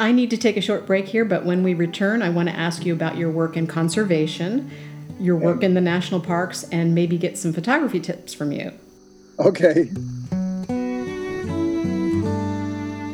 I 0.00 0.12
need 0.12 0.30
to 0.30 0.36
take 0.36 0.56
a 0.56 0.60
short 0.60 0.86
break 0.86 1.08
here, 1.08 1.24
but 1.24 1.44
when 1.44 1.64
we 1.64 1.74
return, 1.74 2.22
I 2.22 2.28
want 2.28 2.48
to 2.48 2.54
ask 2.54 2.86
you 2.86 2.92
about 2.92 3.16
your 3.16 3.30
work 3.30 3.56
in 3.56 3.66
conservation, 3.66 4.70
your 5.20 5.36
work 5.36 5.62
in 5.62 5.74
the 5.74 5.80
national 5.80 6.20
parks, 6.20 6.64
and 6.64 6.94
maybe 6.94 7.18
get 7.18 7.36
some 7.38 7.52
photography 7.52 8.00
tips 8.00 8.34
from 8.34 8.52
you. 8.52 8.72
Okay. 9.38 9.90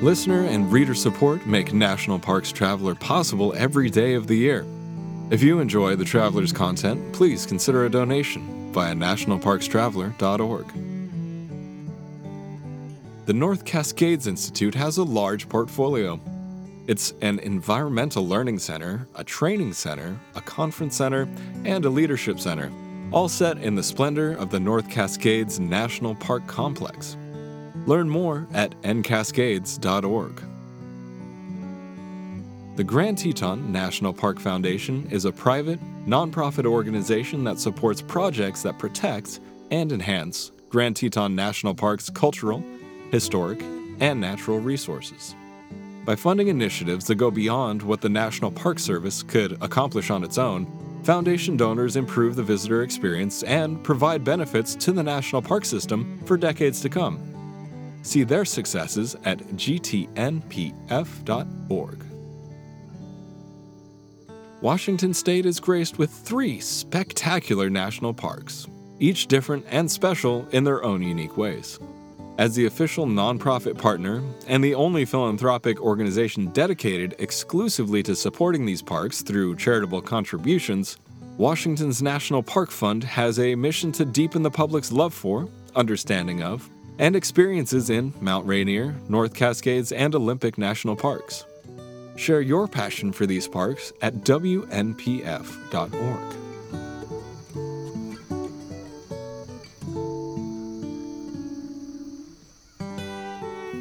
Listener 0.02 0.44
and 0.44 0.70
reader 0.70 0.94
support 0.94 1.46
make 1.46 1.72
National 1.72 2.18
Parks 2.18 2.52
Traveler 2.52 2.94
possible 2.94 3.54
every 3.56 3.88
day 3.88 4.14
of 4.14 4.26
the 4.26 4.36
year. 4.36 4.66
If 5.30 5.42
you 5.42 5.60
enjoy 5.60 5.96
the 5.96 6.04
Traveler's 6.04 6.52
content, 6.52 7.14
please 7.14 7.46
consider 7.46 7.86
a 7.86 7.90
donation 7.90 8.70
via 8.74 8.94
nationalparkstraveler.org. 8.94 10.66
The 13.24 13.32
North 13.32 13.64
Cascades 13.64 14.26
Institute 14.26 14.74
has 14.74 14.98
a 14.98 15.02
large 15.02 15.48
portfolio. 15.48 16.20
It's 16.86 17.14
an 17.22 17.38
environmental 17.38 18.28
learning 18.28 18.58
center, 18.58 19.06
a 19.14 19.24
training 19.24 19.72
center, 19.72 20.18
a 20.34 20.42
conference 20.42 20.96
center, 20.96 21.26
and 21.64 21.82
a 21.86 21.88
leadership 21.88 22.38
center, 22.38 22.70
all 23.10 23.26
set 23.26 23.56
in 23.56 23.74
the 23.74 23.82
splendor 23.82 24.32
of 24.32 24.50
the 24.50 24.60
North 24.60 24.90
Cascades 24.90 25.58
National 25.58 26.14
Park 26.14 26.46
Complex. 26.46 27.16
Learn 27.86 28.08
more 28.08 28.46
at 28.52 28.78
ncascades.org. 28.82 30.42
The 32.76 32.84
Grand 32.84 33.16
Teton 33.16 33.72
National 33.72 34.12
Park 34.12 34.38
Foundation 34.38 35.08
is 35.10 35.24
a 35.24 35.32
private, 35.32 35.80
nonprofit 36.06 36.66
organization 36.66 37.44
that 37.44 37.60
supports 37.60 38.02
projects 38.02 38.62
that 38.62 38.78
protect 38.78 39.40
and 39.70 39.90
enhance 39.90 40.52
Grand 40.68 40.96
Teton 40.96 41.34
National 41.34 41.74
Park's 41.74 42.10
cultural, 42.10 42.62
historic, 43.10 43.62
and 44.00 44.20
natural 44.20 44.58
resources. 44.58 45.34
By 46.04 46.16
funding 46.16 46.48
initiatives 46.48 47.06
that 47.06 47.14
go 47.14 47.30
beyond 47.30 47.82
what 47.82 48.00
the 48.00 48.08
National 48.08 48.50
Park 48.50 48.78
Service 48.78 49.22
could 49.22 49.52
accomplish 49.62 50.10
on 50.10 50.22
its 50.22 50.36
own, 50.36 50.66
Foundation 51.04 51.56
donors 51.58 51.96
improve 51.96 52.34
the 52.34 52.42
visitor 52.42 52.82
experience 52.82 53.42
and 53.42 53.84
provide 53.84 54.24
benefits 54.24 54.74
to 54.74 54.90
the 54.90 55.02
national 55.02 55.42
park 55.42 55.66
system 55.66 56.18
for 56.24 56.38
decades 56.38 56.80
to 56.80 56.88
come. 56.88 57.20
See 58.02 58.22
their 58.22 58.46
successes 58.46 59.14
at 59.24 59.38
gtnpf.org. 59.38 60.14
Washington 64.62 65.12
State 65.12 65.44
is 65.44 65.60
graced 65.60 65.98
with 65.98 66.10
three 66.10 66.58
spectacular 66.58 67.68
national 67.68 68.14
parks, 68.14 68.66
each 68.98 69.26
different 69.26 69.66
and 69.68 69.90
special 69.90 70.48
in 70.52 70.64
their 70.64 70.82
own 70.82 71.02
unique 71.02 71.36
ways. 71.36 71.78
As 72.36 72.56
the 72.56 72.66
official 72.66 73.06
nonprofit 73.06 73.78
partner 73.78 74.20
and 74.48 74.62
the 74.62 74.74
only 74.74 75.04
philanthropic 75.04 75.80
organization 75.80 76.46
dedicated 76.46 77.14
exclusively 77.20 78.02
to 78.02 78.16
supporting 78.16 78.66
these 78.66 78.82
parks 78.82 79.22
through 79.22 79.54
charitable 79.54 80.02
contributions, 80.02 80.98
Washington's 81.36 82.02
National 82.02 82.42
Park 82.42 82.72
Fund 82.72 83.04
has 83.04 83.38
a 83.38 83.54
mission 83.54 83.92
to 83.92 84.04
deepen 84.04 84.42
the 84.42 84.50
public's 84.50 84.90
love 84.90 85.14
for, 85.14 85.48
understanding 85.76 86.42
of, 86.42 86.68
and 86.98 87.14
experiences 87.14 87.88
in 87.88 88.12
Mount 88.20 88.46
Rainier, 88.48 88.96
North 89.08 89.34
Cascades, 89.34 89.92
and 89.92 90.12
Olympic 90.16 90.58
National 90.58 90.96
Parks. 90.96 91.44
Share 92.16 92.40
your 92.40 92.66
passion 92.66 93.12
for 93.12 93.26
these 93.26 93.46
parks 93.46 93.92
at 94.02 94.14
WNPF.org. 94.24 94.84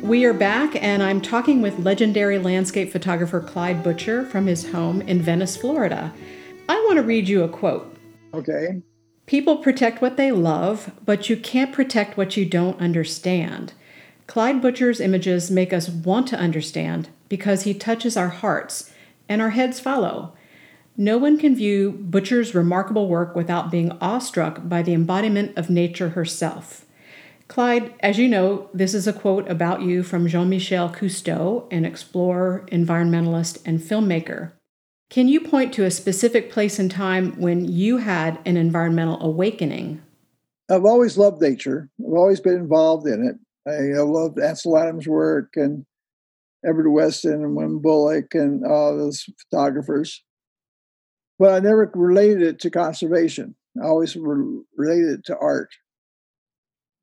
We 0.03 0.25
are 0.25 0.33
back, 0.33 0.75
and 0.83 1.01
I'm 1.01 1.21
talking 1.21 1.61
with 1.61 1.79
legendary 1.79 2.37
landscape 2.37 2.91
photographer 2.91 3.39
Clyde 3.39 3.81
Butcher 3.81 4.25
from 4.25 4.47
his 4.47 4.69
home 4.73 5.01
in 5.03 5.21
Venice, 5.21 5.55
Florida. 5.55 6.13
I 6.67 6.75
want 6.85 6.97
to 6.97 7.03
read 7.03 7.29
you 7.29 7.41
a 7.41 7.47
quote. 7.47 7.95
Okay. 8.33 8.81
People 9.27 9.59
protect 9.59 10.01
what 10.01 10.17
they 10.17 10.33
love, 10.33 10.91
but 11.05 11.29
you 11.29 11.37
can't 11.37 11.71
protect 11.71 12.17
what 12.17 12.35
you 12.35 12.45
don't 12.45 12.81
understand. 12.81 13.71
Clyde 14.27 14.61
Butcher's 14.61 14.99
images 14.99 15.49
make 15.49 15.71
us 15.71 15.87
want 15.87 16.27
to 16.27 16.37
understand 16.37 17.07
because 17.29 17.63
he 17.63 17.73
touches 17.73 18.17
our 18.17 18.27
hearts, 18.27 18.91
and 19.29 19.41
our 19.41 19.51
heads 19.51 19.79
follow. 19.79 20.33
No 20.97 21.17
one 21.17 21.37
can 21.37 21.55
view 21.55 21.91
Butcher's 21.93 22.53
remarkable 22.53 23.07
work 23.07 23.37
without 23.37 23.71
being 23.71 23.97
awestruck 24.01 24.67
by 24.67 24.81
the 24.81 24.93
embodiment 24.93 25.57
of 25.57 25.69
nature 25.69 26.09
herself. 26.09 26.85
Clyde, 27.53 27.93
as 27.99 28.17
you 28.17 28.27
know, 28.27 28.67
this 28.73 28.95
is 28.95 29.05
a 29.05 29.13
quote 29.13 29.47
about 29.47 29.83
you 29.83 30.01
from 30.01 30.27
Jean 30.27 30.49
Michel 30.49 30.89
Cousteau, 30.89 31.71
an 31.71 31.85
explorer, 31.85 32.65
environmentalist, 32.71 33.61
and 33.63 33.79
filmmaker. 33.79 34.53
Can 35.11 35.27
you 35.27 35.39
point 35.39 35.71
to 35.73 35.85
a 35.85 35.91
specific 35.91 36.51
place 36.51 36.79
and 36.79 36.89
time 36.89 37.39
when 37.39 37.63
you 37.63 37.97
had 37.97 38.39
an 38.43 38.57
environmental 38.57 39.21
awakening? 39.21 40.01
I've 40.67 40.83
always 40.83 41.15
loved 41.15 41.43
nature. 41.43 41.91
I've 41.99 42.15
always 42.15 42.39
been 42.39 42.55
involved 42.55 43.05
in 43.05 43.23
it. 43.23 43.35
I, 43.69 44.01
loved 44.01 44.39
Ansel 44.39 44.75
Adams' 44.75 45.07
work 45.07 45.53
and 45.55 45.85
Edward 46.65 46.89
Weston 46.89 47.33
and 47.33 47.55
Wynn 47.55 47.83
Bullock 47.83 48.33
and 48.33 48.65
all 48.65 48.97
those 48.97 49.29
photographers. 49.37 50.23
But 51.37 51.51
I 51.51 51.59
never 51.59 51.91
related 51.93 52.41
it 52.41 52.59
to 52.61 52.71
conservation. 52.71 53.53
I 53.79 53.85
always 53.85 54.15
re- 54.15 54.63
related 54.75 55.19
it 55.19 55.25
to 55.25 55.37
art. 55.37 55.69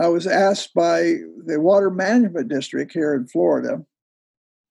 I 0.00 0.08
was 0.08 0.26
asked 0.26 0.74
by 0.74 1.18
the 1.46 1.60
Water 1.60 1.90
Management 1.90 2.48
District 2.48 2.92
here 2.92 3.14
in 3.14 3.28
Florida 3.28 3.84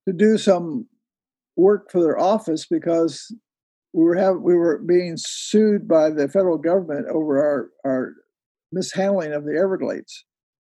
to 0.05 0.13
do 0.13 0.37
some 0.37 0.87
work 1.55 1.89
for 1.89 2.01
their 2.01 2.19
office 2.19 2.65
because 2.69 3.33
we 3.93 4.03
were 4.03 4.15
have, 4.15 4.41
we 4.41 4.55
were 4.55 4.79
being 4.79 5.15
sued 5.17 5.87
by 5.87 6.09
the 6.09 6.27
federal 6.27 6.57
government 6.57 7.07
over 7.07 7.41
our, 7.41 7.69
our 7.85 8.13
mishandling 8.73 9.31
of 9.31 9.45
the 9.45 9.57
Everglades. 9.57 10.25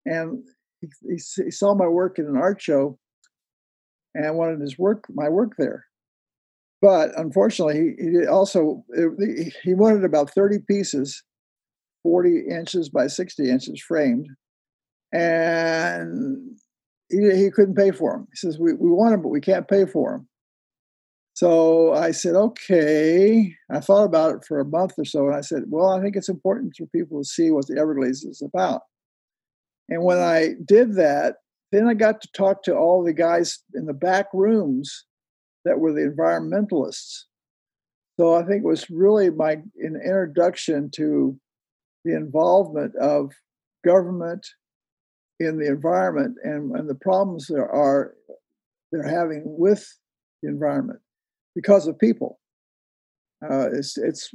And 0.04 0.46
he, 0.82 0.88
he, 1.08 1.16
saw 1.50 1.74
my 1.74 1.88
work 1.88 2.18
in 2.18 2.26
an 2.26 2.36
art 2.36 2.60
show 2.60 2.98
and 4.14 4.36
wanted 4.36 4.60
his 4.60 4.78
work 4.78 5.06
my 5.08 5.30
work 5.30 5.54
there. 5.56 5.86
But 6.84 7.18
unfortunately, 7.18 7.94
he, 7.98 8.10
he 8.10 8.26
also 8.26 8.84
he 9.62 9.72
wanted 9.72 10.04
about 10.04 10.34
30 10.34 10.58
pieces, 10.68 11.22
40 12.02 12.42
inches 12.50 12.90
by 12.90 13.06
60 13.06 13.48
inches 13.48 13.80
framed, 13.80 14.28
and 15.10 16.58
he, 17.08 17.34
he 17.34 17.50
couldn't 17.50 17.74
pay 17.74 17.90
for 17.90 18.12
them. 18.12 18.28
He 18.32 18.36
says, 18.36 18.58
we, 18.58 18.74
we 18.74 18.90
want 18.90 19.12
them, 19.12 19.22
but 19.22 19.30
we 19.30 19.40
can't 19.40 19.66
pay 19.66 19.86
for 19.86 20.12
them. 20.12 20.28
So 21.32 21.94
I 21.94 22.10
said, 22.10 22.34
okay. 22.34 23.54
I 23.70 23.80
thought 23.80 24.04
about 24.04 24.34
it 24.34 24.44
for 24.46 24.60
a 24.60 24.66
month 24.66 24.92
or 24.98 25.06
so, 25.06 25.26
and 25.28 25.34
I 25.34 25.40
said, 25.40 25.62
well, 25.68 25.88
I 25.88 26.02
think 26.02 26.16
it's 26.16 26.28
important 26.28 26.74
for 26.76 26.84
people 26.88 27.22
to 27.22 27.26
see 27.26 27.50
what 27.50 27.66
the 27.66 27.80
Everglades 27.80 28.24
is 28.24 28.42
about. 28.42 28.82
And 29.88 30.04
when 30.04 30.18
I 30.18 30.50
did 30.62 30.96
that, 30.96 31.36
then 31.72 31.88
I 31.88 31.94
got 31.94 32.20
to 32.20 32.28
talk 32.36 32.62
to 32.64 32.76
all 32.76 33.02
the 33.02 33.14
guys 33.14 33.60
in 33.72 33.86
the 33.86 33.94
back 33.94 34.26
rooms 34.34 35.06
that 35.64 35.78
were 35.78 35.92
the 35.92 36.00
environmentalists. 36.00 37.24
So 38.18 38.34
I 38.34 38.44
think 38.44 38.62
it 38.62 38.68
was 38.68 38.88
really 38.90 39.30
my 39.30 39.52
an 39.52 40.00
introduction 40.04 40.90
to 40.92 41.38
the 42.04 42.14
involvement 42.14 42.94
of 42.96 43.32
government 43.84 44.46
in 45.40 45.58
the 45.58 45.66
environment 45.66 46.36
and, 46.44 46.74
and 46.76 46.88
the 46.88 46.94
problems 46.94 47.46
there 47.48 47.68
are 47.68 48.14
they're 48.92 49.08
having 49.08 49.42
with 49.44 49.86
the 50.42 50.48
environment 50.48 51.00
because 51.54 51.86
of 51.86 51.98
people. 51.98 52.38
Uh, 53.42 53.68
it's 53.72 53.98
it's 53.98 54.30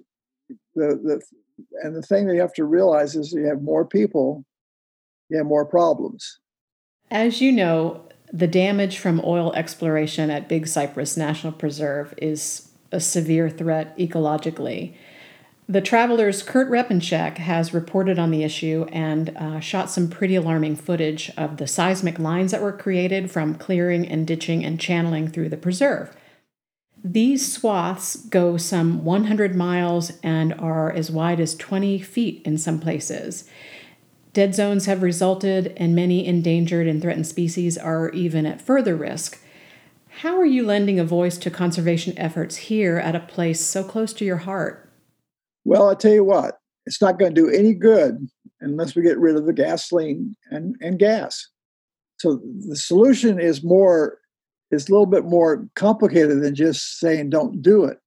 the 0.76 1.00
the 1.04 1.22
and 1.84 1.96
the 1.96 2.02
thing 2.02 2.28
that 2.28 2.36
you 2.36 2.42
have 2.42 2.54
to 2.54 2.65
realize 2.65 3.15
is 3.15 3.32
you 3.32 3.46
have 3.46 3.62
more 3.62 3.86
people, 3.86 4.46
you 5.30 5.38
have 5.38 5.46
more 5.46 5.65
problems. 5.65 6.39
As 7.12 7.42
you 7.42 7.52
know, 7.52 8.09
the 8.32 8.48
damage 8.48 8.98
from 8.98 9.22
oil 9.24 9.54
exploration 9.54 10.30
at 10.30 10.48
Big 10.48 10.68
Cypress 10.68 11.18
National 11.18 11.54
Preserve 11.54 12.13
is 12.18 12.70
a 12.92 13.00
severe 13.00 13.50
threat 13.50 13.98
ecologically. 13.98 14.96
The 15.68 15.82
Traveler's 15.82 16.42
Kurt 16.42 16.70
Repanshek 16.70 17.38
has 17.38 17.76
reported 17.76 18.18
on 18.18 18.32
the 18.32 18.44
issue 18.44 18.88
and 18.92 19.30
uh, 19.38 19.60
shot 19.60 19.92
some 19.92 20.10
pretty 20.10 20.36
alarming 20.36 20.76
footage 20.76 21.32
of 21.38 21.58
the 21.58 21.68
seismic 21.68 22.18
lines 22.18 22.52
that 22.52 22.62
were 22.62 22.72
created 22.72 23.30
from 23.30 23.54
clearing 23.54 24.08
and 24.08 24.26
ditching 24.26 24.65
and 24.65 24.80
channeling 24.80 25.28
through 25.28 25.50
the 25.50 25.58
preserve. 25.58 26.15
These 27.04 27.54
swaths 27.54 28.15
go 28.15 28.58
some 28.58 29.06
100 29.06 29.56
miles 29.56 30.13
and 30.24 30.54
are 30.56 30.92
as 30.92 31.12
wide 31.12 31.39
as 31.39 31.56
20 31.56 32.00
feet 32.00 32.42
in 32.46 32.58
some 32.58 32.80
places. 32.80 33.48
Dead 34.39 34.56
zones 34.56 34.86
have 34.86 35.04
resulted, 35.04 35.73
and 35.75 35.93
many 35.93 36.25
endangered 36.25 36.88
and 36.88 37.02
threatened 37.02 37.28
species 37.28 37.78
are 37.78 38.10
even 38.12 38.45
at 38.45 38.62
further 38.62 38.95
risk. 38.95 39.38
How 40.21 40.38
are 40.38 40.45
you 40.45 40.65
lending 40.65 40.97
a 40.97 41.04
voice 41.04 41.38
to 41.39 41.52
conservation 41.52 42.17
efforts 42.17 42.56
here 42.56 42.99
at 42.99 43.17
a 43.17 43.19
place 43.19 43.60
so 43.60 43.84
close 43.84 44.13
to 44.13 44.23
your 44.23 44.38
heart? 44.38 44.89
Well, 45.65 45.89
I 45.89 45.93
tell 45.93 46.13
you 46.13 46.23
what, 46.23 46.58
it's 46.86 47.02
not 47.02 47.19
going 47.19 47.36
to 47.36 47.41
do 47.41 47.49
any 47.49 47.73
good 47.73 48.30
unless 48.62 48.95
we 48.95 49.02
get 49.02 49.19
rid 49.19 49.36
of 49.36 49.45
the 49.45 49.52
gasoline 49.52 50.34
and, 50.49 50.78
and 50.80 50.97
gas. 50.97 51.45
So 52.19 52.39
the 52.65 52.78
solution 52.78 53.41
is 53.41 53.62
more 53.62 54.19
is 54.71 54.88
a 54.88 54.91
little 54.93 55.06
bit 55.06 55.25
more 55.25 55.67
complicated 55.75 56.41
than 56.41 56.56
just 56.56 56.97
saying 56.97 57.30
don't 57.30 57.62
do 57.62 57.84
it. 57.84 57.97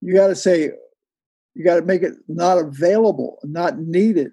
You 0.00 0.14
got 0.14 0.28
to 0.28 0.34
say 0.34 0.70
you 1.52 1.64
got 1.66 1.76
to 1.76 1.82
make 1.82 2.00
it 2.00 2.14
not 2.28 2.56
available, 2.56 3.40
not 3.44 3.78
needed 3.78 4.32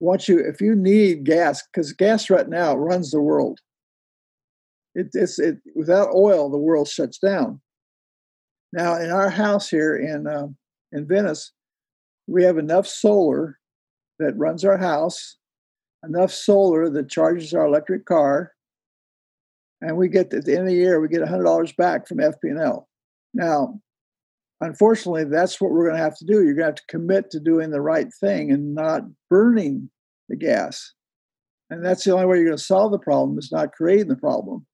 once 0.00 0.28
you 0.28 0.38
if 0.38 0.60
you 0.60 0.74
need 0.74 1.24
gas 1.24 1.62
because 1.66 1.92
gas 1.92 2.30
right 2.30 2.48
now 2.48 2.76
runs 2.76 3.10
the 3.10 3.20
world. 3.20 3.60
It, 4.94 5.08
it's 5.12 5.38
it 5.38 5.58
without 5.74 6.14
oil 6.14 6.50
the 6.50 6.58
world 6.58 6.88
shuts 6.88 7.18
down. 7.18 7.60
Now 8.72 8.96
in 8.96 9.10
our 9.10 9.30
house 9.30 9.68
here 9.68 9.96
in 9.96 10.26
uh, 10.26 10.48
in 10.92 11.06
venice 11.06 11.52
we 12.26 12.44
have 12.44 12.58
enough 12.58 12.86
solar 12.86 13.58
that 14.18 14.36
runs 14.36 14.64
our 14.64 14.76
house 14.76 15.36
enough 16.04 16.32
solar 16.32 16.88
that 16.90 17.08
charges 17.08 17.52
our 17.52 17.66
electric 17.66 18.04
car 18.04 18.52
and 19.80 19.96
we 19.96 20.08
get 20.08 20.32
at 20.32 20.44
the 20.44 20.52
end 20.52 20.62
of 20.62 20.68
the 20.68 20.74
year 20.74 21.00
we 21.00 21.08
get 21.08 21.22
$100 21.22 21.76
back 21.76 22.06
from 22.06 22.18
fp&l 22.18 22.88
now 23.34 23.80
unfortunately, 24.60 25.24
that's 25.24 25.60
what 25.60 25.70
we're 25.70 25.86
going 25.86 25.96
to 25.96 26.02
have 26.02 26.16
to 26.18 26.24
do. 26.24 26.44
You're 26.44 26.54
going 26.54 26.56
to 26.56 26.64
have 26.64 26.74
to 26.76 26.86
commit 26.88 27.30
to 27.30 27.40
doing 27.40 27.70
the 27.70 27.80
right 27.80 28.08
thing 28.20 28.50
and 28.50 28.74
not 28.74 29.02
burning 29.30 29.90
the 30.28 30.36
gas. 30.36 30.92
And 31.70 31.84
that's 31.84 32.04
the 32.04 32.12
only 32.12 32.26
way 32.26 32.36
you're 32.36 32.46
going 32.46 32.56
to 32.56 32.62
solve 32.62 32.92
the 32.92 32.98
problem 32.98 33.38
is 33.38 33.52
not 33.52 33.72
creating 33.72 34.08
the 34.08 34.16
problem. 34.16 34.66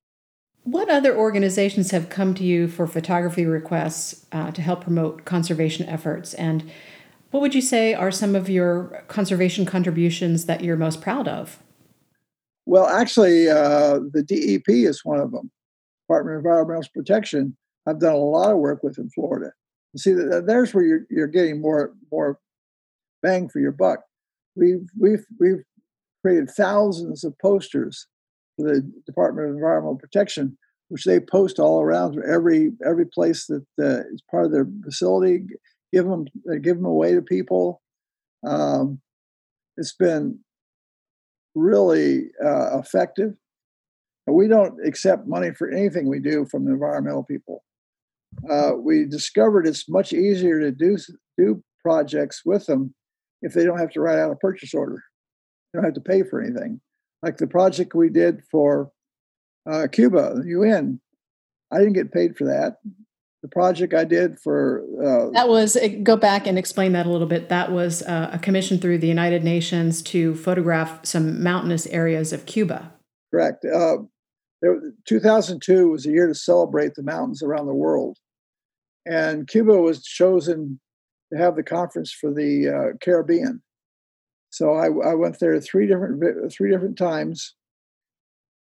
What 0.62 0.88
other 0.88 1.14
organizations 1.14 1.90
have 1.90 2.08
come 2.08 2.34
to 2.34 2.44
you 2.44 2.68
for 2.68 2.86
photography 2.86 3.44
requests 3.44 4.24
uh, 4.32 4.50
to 4.52 4.62
help 4.62 4.82
promote 4.82 5.24
conservation 5.24 5.86
efforts? 5.86 6.32
And 6.34 6.70
what 7.30 7.40
would 7.40 7.54
you 7.54 7.60
say 7.60 7.92
are 7.92 8.10
some 8.10 8.34
of 8.34 8.48
your 8.48 9.04
conservation 9.08 9.66
contributions 9.66 10.46
that 10.46 10.62
you're 10.62 10.76
most 10.76 11.02
proud 11.02 11.28
of? 11.28 11.58
Well, 12.64 12.86
actually, 12.86 13.50
uh, 13.50 14.00
the 14.12 14.22
DEP 14.22 14.68
is 14.68 15.04
one 15.04 15.20
of 15.20 15.32
them. 15.32 15.50
Department 16.08 16.36
of 16.36 16.44
Environmental 16.44 16.88
Protection. 16.94 17.56
I've 17.86 17.98
done 17.98 18.14
a 18.14 18.18
lot 18.18 18.50
of 18.50 18.58
work 18.58 18.82
with 18.82 18.98
in 18.98 19.10
Florida. 19.10 19.52
See, 19.96 20.12
there's 20.12 20.74
where 20.74 20.84
you're, 20.84 21.06
you're 21.10 21.26
getting 21.26 21.60
more 21.60 21.92
more 22.10 22.38
bang 23.22 23.48
for 23.48 23.60
your 23.60 23.72
buck. 23.72 24.00
We've 24.56 24.86
we've 24.98 25.24
we've 25.38 25.62
created 26.22 26.50
thousands 26.50 27.24
of 27.24 27.38
posters 27.38 28.06
for 28.56 28.66
the 28.66 28.92
Department 29.06 29.48
of 29.48 29.54
Environmental 29.54 29.96
Protection, 29.96 30.56
which 30.88 31.04
they 31.04 31.20
post 31.20 31.58
all 31.58 31.80
around 31.80 32.18
every 32.28 32.72
every 32.86 33.06
place 33.06 33.46
that 33.46 33.64
uh, 33.80 34.00
is 34.12 34.22
part 34.30 34.46
of 34.46 34.52
their 34.52 34.66
facility. 34.84 35.44
Give 35.92 36.06
them 36.06 36.26
give 36.62 36.76
them 36.76 36.86
away 36.86 37.14
to 37.14 37.22
people. 37.22 37.80
Um, 38.46 39.00
it's 39.76 39.94
been 39.94 40.40
really 41.54 42.30
uh, 42.44 42.78
effective. 42.78 43.34
We 44.26 44.48
don't 44.48 44.84
accept 44.86 45.26
money 45.26 45.52
for 45.52 45.70
anything 45.70 46.08
we 46.08 46.18
do 46.18 46.46
from 46.46 46.64
the 46.64 46.72
environmental 46.72 47.24
people. 47.24 47.62
Uh, 48.50 48.72
we 48.76 49.04
discovered 49.04 49.66
it's 49.66 49.88
much 49.88 50.12
easier 50.12 50.60
to 50.60 50.70
do 50.70 50.96
do 51.38 51.62
projects 51.82 52.42
with 52.44 52.66
them 52.66 52.94
if 53.42 53.52
they 53.52 53.64
don't 53.64 53.78
have 53.78 53.90
to 53.90 54.00
write 54.00 54.18
out 54.18 54.32
a 54.32 54.36
purchase 54.36 54.74
order. 54.74 55.02
They 55.72 55.78
don't 55.78 55.84
have 55.84 55.94
to 55.94 56.00
pay 56.00 56.22
for 56.22 56.40
anything. 56.40 56.80
Like 57.22 57.38
the 57.38 57.46
project 57.46 57.94
we 57.94 58.10
did 58.10 58.42
for 58.50 58.90
uh, 59.70 59.86
Cuba, 59.90 60.34
the 60.34 60.48
UN, 60.48 61.00
I 61.70 61.78
didn't 61.78 61.94
get 61.94 62.12
paid 62.12 62.36
for 62.36 62.44
that. 62.44 62.76
The 63.42 63.48
project 63.48 63.92
I 63.92 64.04
did 64.04 64.38
for 64.40 64.82
uh, 65.02 65.30
that 65.32 65.48
was 65.48 65.76
go 66.02 66.16
back 66.16 66.46
and 66.46 66.58
explain 66.58 66.92
that 66.92 67.04
a 67.04 67.10
little 67.10 67.26
bit. 67.26 67.50
That 67.50 67.72
was 67.72 68.02
uh, 68.02 68.30
a 68.32 68.38
commission 68.38 68.78
through 68.78 68.98
the 68.98 69.08
United 69.08 69.44
Nations 69.44 70.00
to 70.02 70.34
photograph 70.34 71.04
some 71.04 71.42
mountainous 71.42 71.86
areas 71.88 72.32
of 72.32 72.46
Cuba. 72.46 72.92
Correct. 73.30 73.64
Uh, 73.66 73.96
there, 74.62 74.80
2002 75.06 75.90
was 75.90 76.06
a 76.06 76.10
year 76.10 76.26
to 76.26 76.34
celebrate 76.34 76.94
the 76.94 77.02
mountains 77.02 77.42
around 77.42 77.66
the 77.66 77.74
world, 77.74 78.16
and 79.06 79.46
Cuba 79.46 79.76
was 79.76 80.02
chosen 80.02 80.80
to 81.32 81.38
have 81.38 81.56
the 81.56 81.62
conference 81.62 82.12
for 82.12 82.32
the 82.32 82.68
uh, 82.68 82.96
Caribbean. 83.00 83.62
So 84.50 84.74
I, 84.74 84.86
I, 84.86 85.14
went 85.14 85.40
there 85.40 85.60
three 85.60 85.86
different 85.86 86.52
three 86.52 86.70
different 86.70 86.96
times, 86.96 87.54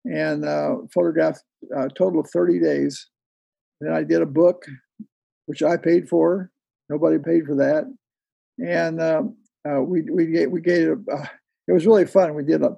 and 0.06 0.43
uh, 0.43 0.77
photographed 0.91 1.43
a 1.75 1.88
total 1.89 2.21
of 2.21 2.29
30 2.29 2.60
days. 2.60 3.08
And 3.79 3.89
then 3.89 3.95
I 3.95 4.03
did 4.03 4.21
a 4.21 4.25
book, 4.25 4.65
which 5.45 5.62
I 5.62 5.77
paid 5.77 6.10
for. 6.10 6.49
Nobody 6.89 7.19
paid 7.19 7.45
for 7.45 7.56
that, 7.56 7.86
and 8.60 9.01
um, 9.01 9.38
uh, 9.69 9.82
we 9.82 10.01
we 10.01 10.45
we 10.47 10.62
gave 10.62 10.89
uh, 11.12 11.25
it 11.67 11.71
was 11.71 11.86
really 11.86 12.06
fun. 12.06 12.34
We 12.34 12.43
did 12.43 12.62
a, 12.62 12.75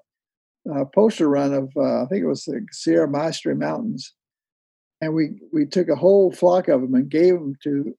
a 0.70 0.86
poster 0.86 1.28
run 1.28 1.54
of 1.54 1.72
uh, 1.76 2.04
I 2.04 2.06
think 2.08 2.24
it 2.24 2.28
was 2.28 2.44
the 2.44 2.66
Sierra 2.72 3.08
Maestre 3.08 3.56
Mountains, 3.56 4.14
and 5.02 5.14
we 5.14 5.40
we 5.52 5.66
took 5.66 5.90
a 5.90 5.96
whole 5.96 6.32
flock 6.32 6.68
of 6.68 6.82
them 6.82 6.96
and 6.96 7.10
gave 7.10 7.34
them 7.34 7.56
to 7.64 7.96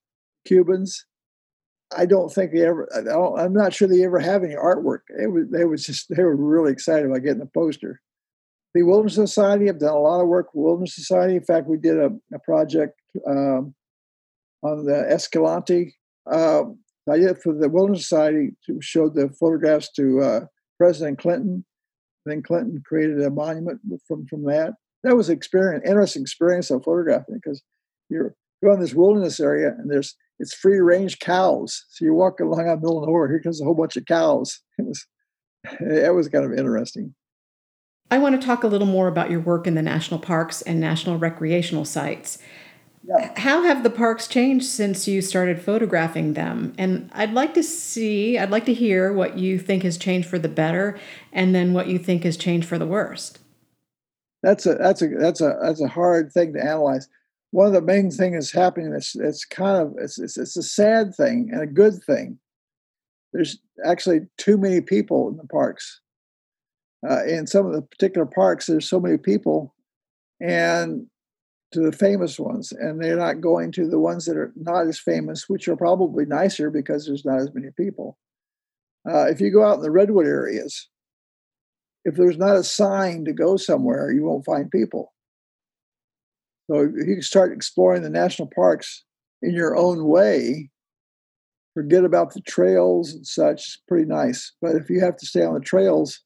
Cubans. 0.47 1.05
I 1.97 2.05
don't 2.07 2.33
think 2.33 2.53
they 2.53 2.67
ever. 2.67 2.89
I 2.95 3.45
am 3.45 3.53
not 3.53 3.73
sure 3.73 3.87
they 3.87 4.05
ever 4.05 4.19
have 4.19 4.43
any 4.43 4.55
artwork. 4.55 5.01
It 5.09 5.31
was 5.31 5.45
they 5.51 5.65
was 5.65 5.85
just 5.85 6.07
they 6.09 6.23
were 6.23 6.37
really 6.37 6.73
excited 6.73 7.07
about 7.07 7.23
getting 7.23 7.39
the 7.39 7.47
poster. 7.47 8.01
The 8.75 8.83
Wilderness 8.83 9.15
Society 9.15 9.67
have 9.67 9.79
done 9.79 9.95
a 9.95 9.99
lot 9.99 10.21
of 10.21 10.29
work 10.29 10.49
with 10.53 10.65
Wilderness 10.65 10.95
Society. 10.95 11.37
In 11.37 11.45
fact, 11.45 11.67
we 11.67 11.79
did 11.79 11.97
a, 11.97 12.11
a 12.35 12.39
project 12.41 13.01
um, 13.27 13.75
on 14.63 14.85
the 14.85 15.07
Escalante. 15.11 15.95
Uh, 16.31 16.65
I 17.11 17.19
did 17.19 17.39
for 17.39 17.55
the 17.55 17.69
Wilderness 17.69 18.09
Society 18.09 18.51
to 18.67 18.79
show 18.83 19.09
the 19.09 19.31
photographs 19.41 19.93
to 19.93 20.21
uh, 20.21 20.41
President 20.77 21.19
Clinton. 21.19 21.65
Then 22.27 22.43
Clinton 22.43 22.83
created 22.85 23.23
a 23.23 23.31
monument 23.31 23.81
from 24.09 24.27
from 24.27 24.45
that 24.47 24.75
that 25.07 25.17
was 25.17 25.29
an 25.29 25.37
experience, 25.37 25.85
interesting 25.87 26.23
experience 26.23 26.71
of 26.71 26.83
photographing 26.83 27.37
because 27.37 27.63
you're 28.09 28.35
going 28.63 28.75
in 28.75 28.81
this 28.81 28.95
wilderness 28.95 29.39
area 29.39 29.69
and 29.69 29.91
there's 29.91 30.17
it's 30.39 30.53
free 30.53 30.81
range 30.81 31.19
cows. 31.21 31.85
So 31.91 32.05
you 32.05 32.13
walk 32.13 32.41
along 32.41 32.69
out 32.69 32.81
middle 32.81 33.03
of 33.03 33.09
nowhere, 33.09 33.29
here 33.29 33.41
comes 33.41 33.61
a 33.61 33.65
whole 33.65 33.75
bunch 33.75 33.97
of 33.97 34.05
cows. 34.05 34.61
It 34.79 34.87
was 34.87 35.07
it 35.81 36.15
was 36.15 36.29
kind 36.29 36.45
of 36.45 36.53
interesting. 36.53 37.15
I 38.11 38.19
want 38.19 38.41
to 38.41 38.47
talk 38.47 38.63
a 38.63 38.69
little 38.69 38.87
more 38.87 39.09
about 39.09 39.31
your 39.31 39.41
work 39.41 39.67
in 39.67 39.75
the 39.75 39.83
national 39.83 40.21
parks 40.21 40.63
and 40.63 40.79
national 40.79 41.19
recreational 41.19 41.85
sites. 41.85 42.39
Yeah. 43.09 43.33
How 43.37 43.63
have 43.63 43.83
the 43.83 43.91
parks 43.91 44.29
changed 44.29 44.67
since 44.67 45.09
you 45.09 45.23
started 45.23 45.61
photographing 45.61 46.35
them? 46.35 46.73
And 46.79 47.11
I'd 47.15 47.33
like 47.33 47.55
to 47.55 47.65
see, 47.65 48.39
I'd 48.39 48.51
like 48.51 48.67
to 48.67 48.75
hear 48.75 49.13
what 49.13 49.39
you 49.39 49.59
think 49.59 49.83
has 49.83 49.99
changed 49.99 50.29
for 50.29 50.39
the 50.39 50.49
better 50.49 50.99
and 51.33 51.53
then 51.53 51.73
what 51.73 51.89
you 51.89 51.99
think 51.99 52.23
has 52.23 52.37
changed 52.37 52.69
for 52.69 52.79
the 52.79 52.87
worst 52.87 53.41
that's 54.43 54.67
a 54.67 54.75
that's 54.75 55.03
a 55.03 55.09
that's 55.09 55.41
a 55.41 55.59
that's 55.63 55.81
a 55.81 55.89
hard 55.89 56.33
thing 56.33 56.53
to 56.55 56.61
analyze. 56.63 57.09
One 57.51 57.67
of 57.67 57.73
the 57.73 57.81
main 57.81 58.11
things 58.11 58.35
that's 58.35 58.53
happening. 58.53 58.93
It's 58.95 59.15
it's 59.17 59.45
kind 59.45 59.77
of 59.77 59.95
it's, 59.99 60.19
it's 60.19 60.37
it's 60.37 60.57
a 60.57 60.63
sad 60.63 61.15
thing 61.15 61.51
and 61.53 61.63
a 61.63 61.67
good 61.67 62.03
thing. 62.05 62.39
There's 63.33 63.59
actually 63.85 64.21
too 64.39 64.57
many 64.57 64.81
people 64.81 65.29
in 65.29 65.37
the 65.37 65.47
parks. 65.47 66.01
Uh, 67.09 67.25
in 67.25 67.47
some 67.47 67.67
of 67.67 67.73
the 67.73 67.83
particular 67.83 68.27
parks, 68.27 68.67
there's 68.67 68.89
so 68.89 68.99
many 68.99 69.19
people, 69.19 69.75
and 70.41 71.07
to 71.73 71.81
the 71.81 71.93
famous 71.93 72.39
ones, 72.39 72.73
and 72.73 73.03
they're 73.03 73.17
not 73.17 73.41
going 73.41 73.71
to 73.73 73.89
the 73.89 73.99
ones 73.99 74.25
that 74.25 74.37
are 74.37 74.53
not 74.57 74.87
as 74.87 74.99
famous, 74.99 75.49
which 75.49 75.69
are 75.69 75.77
probably 75.77 76.25
nicer 76.25 76.71
because 76.71 77.07
there's 77.07 77.25
not 77.25 77.41
as 77.41 77.53
many 77.55 77.69
people. 77.77 78.17
Uh, 79.09 79.27
if 79.27 79.41
you 79.41 79.53
go 79.53 79.65
out 79.65 79.77
in 79.77 79.83
the 79.83 79.91
redwood 79.91 80.27
areas, 80.27 80.89
if 82.07 82.15
there's 82.15 82.39
not 82.39 82.57
a 82.57 82.63
sign 82.63 83.25
to 83.25 83.33
go 83.33 83.57
somewhere, 83.57 84.13
you 84.13 84.25
won't 84.25 84.45
find 84.45 84.71
people. 84.71 85.13
So 86.71 86.89
if 86.97 87.09
you 87.09 87.21
start 87.21 87.53
exploring 87.53 88.03
the 88.03 88.11
national 88.11 88.49
parks 88.55 89.05
in 89.43 89.55
your 89.55 89.77
own 89.77 90.05
way, 90.05 90.71
forget 91.75 92.05
about 92.05 92.33
the 92.33 92.41
trails 92.43 93.13
and 93.13 93.27
such. 93.27 93.59
It's 93.59 93.83
pretty 93.89 94.07
nice. 94.07 94.53
But 94.63 94.77
if 94.77 94.89
you 94.89 95.01
have 95.01 95.17
to 95.17 95.27
stay 95.27 95.43
on 95.43 95.55
the 95.55 95.61
trails, 95.61 96.21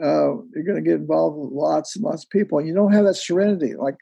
uh, 0.00 0.38
you're 0.54 0.64
going 0.64 0.82
to 0.82 0.88
get 0.88 1.00
involved 1.00 1.36
with 1.36 1.50
lots 1.50 1.96
and 1.96 2.04
lots 2.04 2.22
of 2.22 2.30
people, 2.30 2.58
and 2.58 2.68
you 2.68 2.74
don't 2.74 2.92
have 2.92 3.06
that 3.06 3.14
serenity. 3.14 3.74
Like 3.74 3.96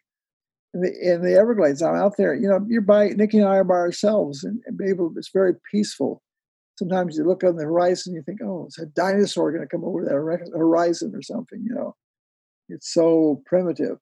in 0.75 0.83
the, 0.83 0.93
in 1.01 1.23
the 1.23 1.35
Everglades, 1.35 1.81
I'm 1.81 1.95
out 1.95 2.19
there. 2.19 2.35
You 2.35 2.49
know, 2.49 2.61
you're 2.69 2.83
by 2.83 3.09
Nikki 3.09 3.39
and 3.39 3.49
I 3.49 3.57
are 3.57 3.65
by 3.65 3.75
ourselves, 3.75 4.45
and, 4.45 4.61
and 4.67 4.79
able. 4.83 5.15
It's 5.17 5.31
very 5.33 5.55
peaceful 5.71 6.23
sometimes 6.79 7.17
you 7.17 7.25
look 7.25 7.45
on 7.45 7.57
the 7.57 7.65
horizon 7.65 8.13
and 8.13 8.17
you 8.17 8.23
think, 8.23 8.41
oh, 8.43 8.67
is 8.69 8.79
a 8.79 8.87
dinosaur 8.87 9.53
going 9.53 9.63
to 9.63 9.69
come 9.69 9.85
over 9.85 10.05
that 10.05 10.13
horizon 10.57 11.13
or 11.15 11.23
something? 11.23 11.63
You 11.65 11.75
know, 11.75 11.97
it's 12.69 12.93
so 12.93 13.43
primitive. 13.47 13.99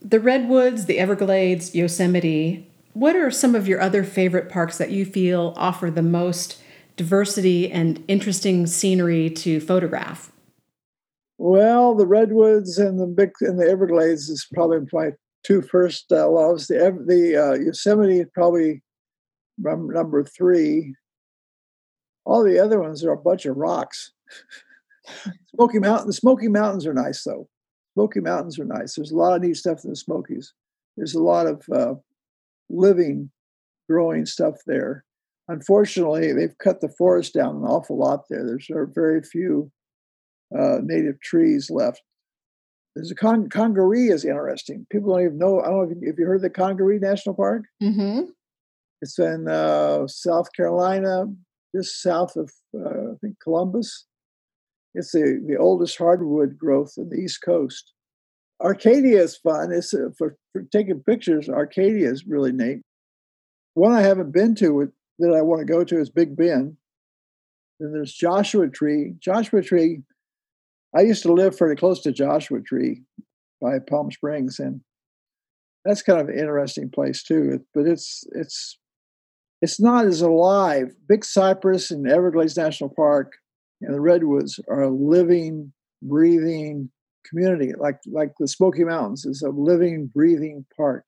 The 0.00 0.20
Redwoods, 0.20 0.86
the 0.86 0.98
Everglades, 0.98 1.74
Yosemite. 1.74 2.68
What 2.92 3.16
are 3.16 3.30
some 3.30 3.54
of 3.54 3.68
your 3.68 3.80
other 3.80 4.04
favorite 4.04 4.48
parks 4.48 4.76
that 4.78 4.90
you 4.90 5.04
feel 5.04 5.54
offer 5.56 5.90
the 5.90 6.02
most 6.02 6.60
diversity 6.96 7.70
and 7.70 8.04
interesting 8.08 8.66
scenery 8.66 9.30
to 9.30 9.60
photograph? 9.60 10.32
Well, 11.38 11.94
the 11.94 12.06
Redwoods 12.06 12.78
and 12.78 13.00
the 13.00 13.06
big 13.06 13.30
and 13.40 13.58
the 13.58 13.68
Everglades 13.68 14.28
is 14.28 14.46
probably 14.52 14.78
my 14.92 15.12
two 15.44 15.62
first 15.62 16.12
uh, 16.12 16.28
loves. 16.28 16.66
The 16.66 16.96
the 17.06 17.36
uh, 17.36 17.54
Yosemite 17.54 18.20
is 18.20 18.28
probably 18.34 18.82
number 19.58 20.24
three, 20.24 20.94
all 22.24 22.42
the 22.42 22.58
other 22.58 22.80
ones 22.80 23.04
are 23.04 23.12
a 23.12 23.16
bunch 23.16 23.46
of 23.46 23.56
rocks. 23.56 24.12
Smoky 25.54 25.78
Mountain, 25.78 26.06
the 26.06 26.12
Smoky 26.12 26.48
Mountains 26.48 26.86
are 26.86 26.94
nice 26.94 27.24
though. 27.24 27.48
Smoky 27.94 28.20
Mountains 28.20 28.58
are 28.58 28.64
nice. 28.64 28.94
There's 28.94 29.10
a 29.10 29.16
lot 29.16 29.36
of 29.36 29.42
neat 29.42 29.56
stuff 29.56 29.84
in 29.84 29.90
the 29.90 29.96
Smokies. 29.96 30.54
There's 30.96 31.14
a 31.14 31.22
lot 31.22 31.46
of 31.46 31.62
uh, 31.74 31.94
living, 32.70 33.30
growing 33.88 34.26
stuff 34.26 34.56
there. 34.66 35.04
Unfortunately, 35.48 36.32
they've 36.32 36.56
cut 36.58 36.80
the 36.80 36.88
forest 36.88 37.34
down 37.34 37.56
an 37.56 37.64
awful 37.64 37.98
lot 37.98 38.24
there. 38.30 38.46
There's 38.46 38.68
very 38.94 39.22
few 39.22 39.70
uh, 40.56 40.78
native 40.82 41.20
trees 41.20 41.70
left. 41.70 42.02
There's 42.94 43.10
a 43.10 43.14
con- 43.14 43.48
Congaree 43.48 44.08
is 44.08 44.24
interesting. 44.24 44.86
People 44.90 45.12
don't 45.12 45.24
even 45.24 45.38
know. 45.38 45.60
I 45.60 45.68
don't 45.68 45.76
know 45.76 45.90
if 45.90 46.02
you, 46.02 46.10
if 46.10 46.18
you 46.18 46.26
heard 46.26 46.42
the 46.42 46.50
Congaree 46.50 46.98
National 46.98 47.34
Park. 47.34 47.64
Mm-hmm. 47.82 48.30
It's 49.00 49.18
in 49.18 49.48
uh, 49.48 50.06
South 50.06 50.52
Carolina, 50.54 51.24
just 51.74 52.02
south 52.02 52.36
of 52.36 52.50
uh, 52.74 53.12
I 53.12 53.16
think 53.20 53.36
Columbus. 53.42 54.06
It's 54.94 55.12
the, 55.12 55.42
the 55.46 55.56
oldest 55.56 55.96
hardwood 55.96 56.58
growth 56.58 56.94
in 56.98 57.08
the 57.08 57.16
East 57.16 57.40
Coast. 57.42 57.94
Arcadia 58.62 59.22
is 59.22 59.38
fun. 59.38 59.72
It's 59.72 59.94
uh, 59.94 60.10
for, 60.18 60.36
for 60.52 60.62
taking 60.70 61.02
pictures. 61.02 61.48
Arcadia 61.48 62.10
is 62.10 62.26
really 62.26 62.52
neat. 62.52 62.82
One 63.74 63.92
I 63.92 64.02
haven't 64.02 64.32
been 64.32 64.54
to 64.56 64.92
that 65.18 65.34
I 65.34 65.40
want 65.40 65.60
to 65.60 65.72
go 65.72 65.82
to 65.82 65.98
is 65.98 66.10
Big 66.10 66.36
Bend. 66.36 66.76
Then 67.80 67.92
there's 67.92 68.12
Joshua 68.12 68.68
Tree. 68.68 69.14
Joshua 69.18 69.62
Tree 69.62 70.02
I 70.94 71.02
used 71.02 71.22
to 71.22 71.32
live 71.32 71.56
fairly 71.56 71.76
close 71.76 72.02
to 72.02 72.12
Joshua 72.12 72.60
Tree 72.60 73.02
by 73.60 73.78
Palm 73.78 74.10
Springs, 74.10 74.58
and 74.58 74.82
that's 75.84 76.02
kind 76.02 76.20
of 76.20 76.28
an 76.28 76.38
interesting 76.38 76.90
place 76.90 77.22
too. 77.22 77.60
But 77.72 77.86
it's 77.86 78.24
it's 78.32 78.78
it's 79.62 79.80
not 79.80 80.06
as 80.06 80.20
alive. 80.20 80.92
Big 81.08 81.24
Cypress 81.24 81.90
and 81.90 82.06
Everglades 82.10 82.56
National 82.56 82.90
Park 82.90 83.32
and 83.80 83.94
the 83.94 84.00
Redwoods 84.00 84.60
are 84.68 84.82
a 84.82 84.90
living, 84.90 85.72
breathing 86.02 86.90
community, 87.24 87.72
like 87.78 88.00
like 88.06 88.32
the 88.38 88.48
Smoky 88.48 88.84
Mountains 88.84 89.24
is 89.24 89.40
a 89.42 89.50
living, 89.50 90.10
breathing 90.12 90.66
park. 90.76 91.04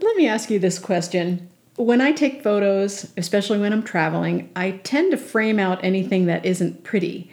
Let 0.00 0.16
me 0.16 0.28
ask 0.28 0.48
you 0.48 0.60
this 0.60 0.78
question. 0.78 1.50
When 1.76 2.00
I 2.00 2.12
take 2.12 2.42
photos, 2.42 3.12
especially 3.16 3.58
when 3.58 3.72
I'm 3.72 3.82
traveling, 3.82 4.50
I 4.54 4.72
tend 4.84 5.10
to 5.10 5.16
frame 5.16 5.58
out 5.58 5.82
anything 5.82 6.26
that 6.26 6.44
isn't 6.44 6.84
pretty. 6.84 7.30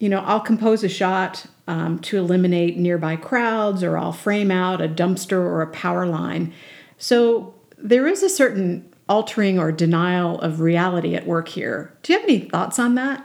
You 0.00 0.08
know, 0.08 0.20
I'll 0.20 0.40
compose 0.40 0.82
a 0.82 0.88
shot 0.88 1.46
um, 1.68 1.98
to 2.00 2.18
eliminate 2.18 2.76
nearby 2.76 3.16
crowds, 3.16 3.82
or 3.84 3.96
I'll 3.96 4.12
frame 4.12 4.50
out 4.50 4.80
a 4.80 4.88
dumpster 4.88 5.38
or 5.38 5.62
a 5.62 5.68
power 5.68 6.06
line. 6.06 6.52
So 6.98 7.54
there 7.78 8.08
is 8.08 8.22
a 8.22 8.28
certain 8.28 8.93
altering 9.08 9.58
or 9.58 9.72
denial 9.72 10.40
of 10.40 10.60
reality 10.60 11.14
at 11.14 11.26
work 11.26 11.48
here. 11.48 11.96
Do 12.02 12.12
you 12.12 12.18
have 12.18 12.28
any 12.28 12.40
thoughts 12.40 12.78
on 12.78 12.94
that? 12.94 13.24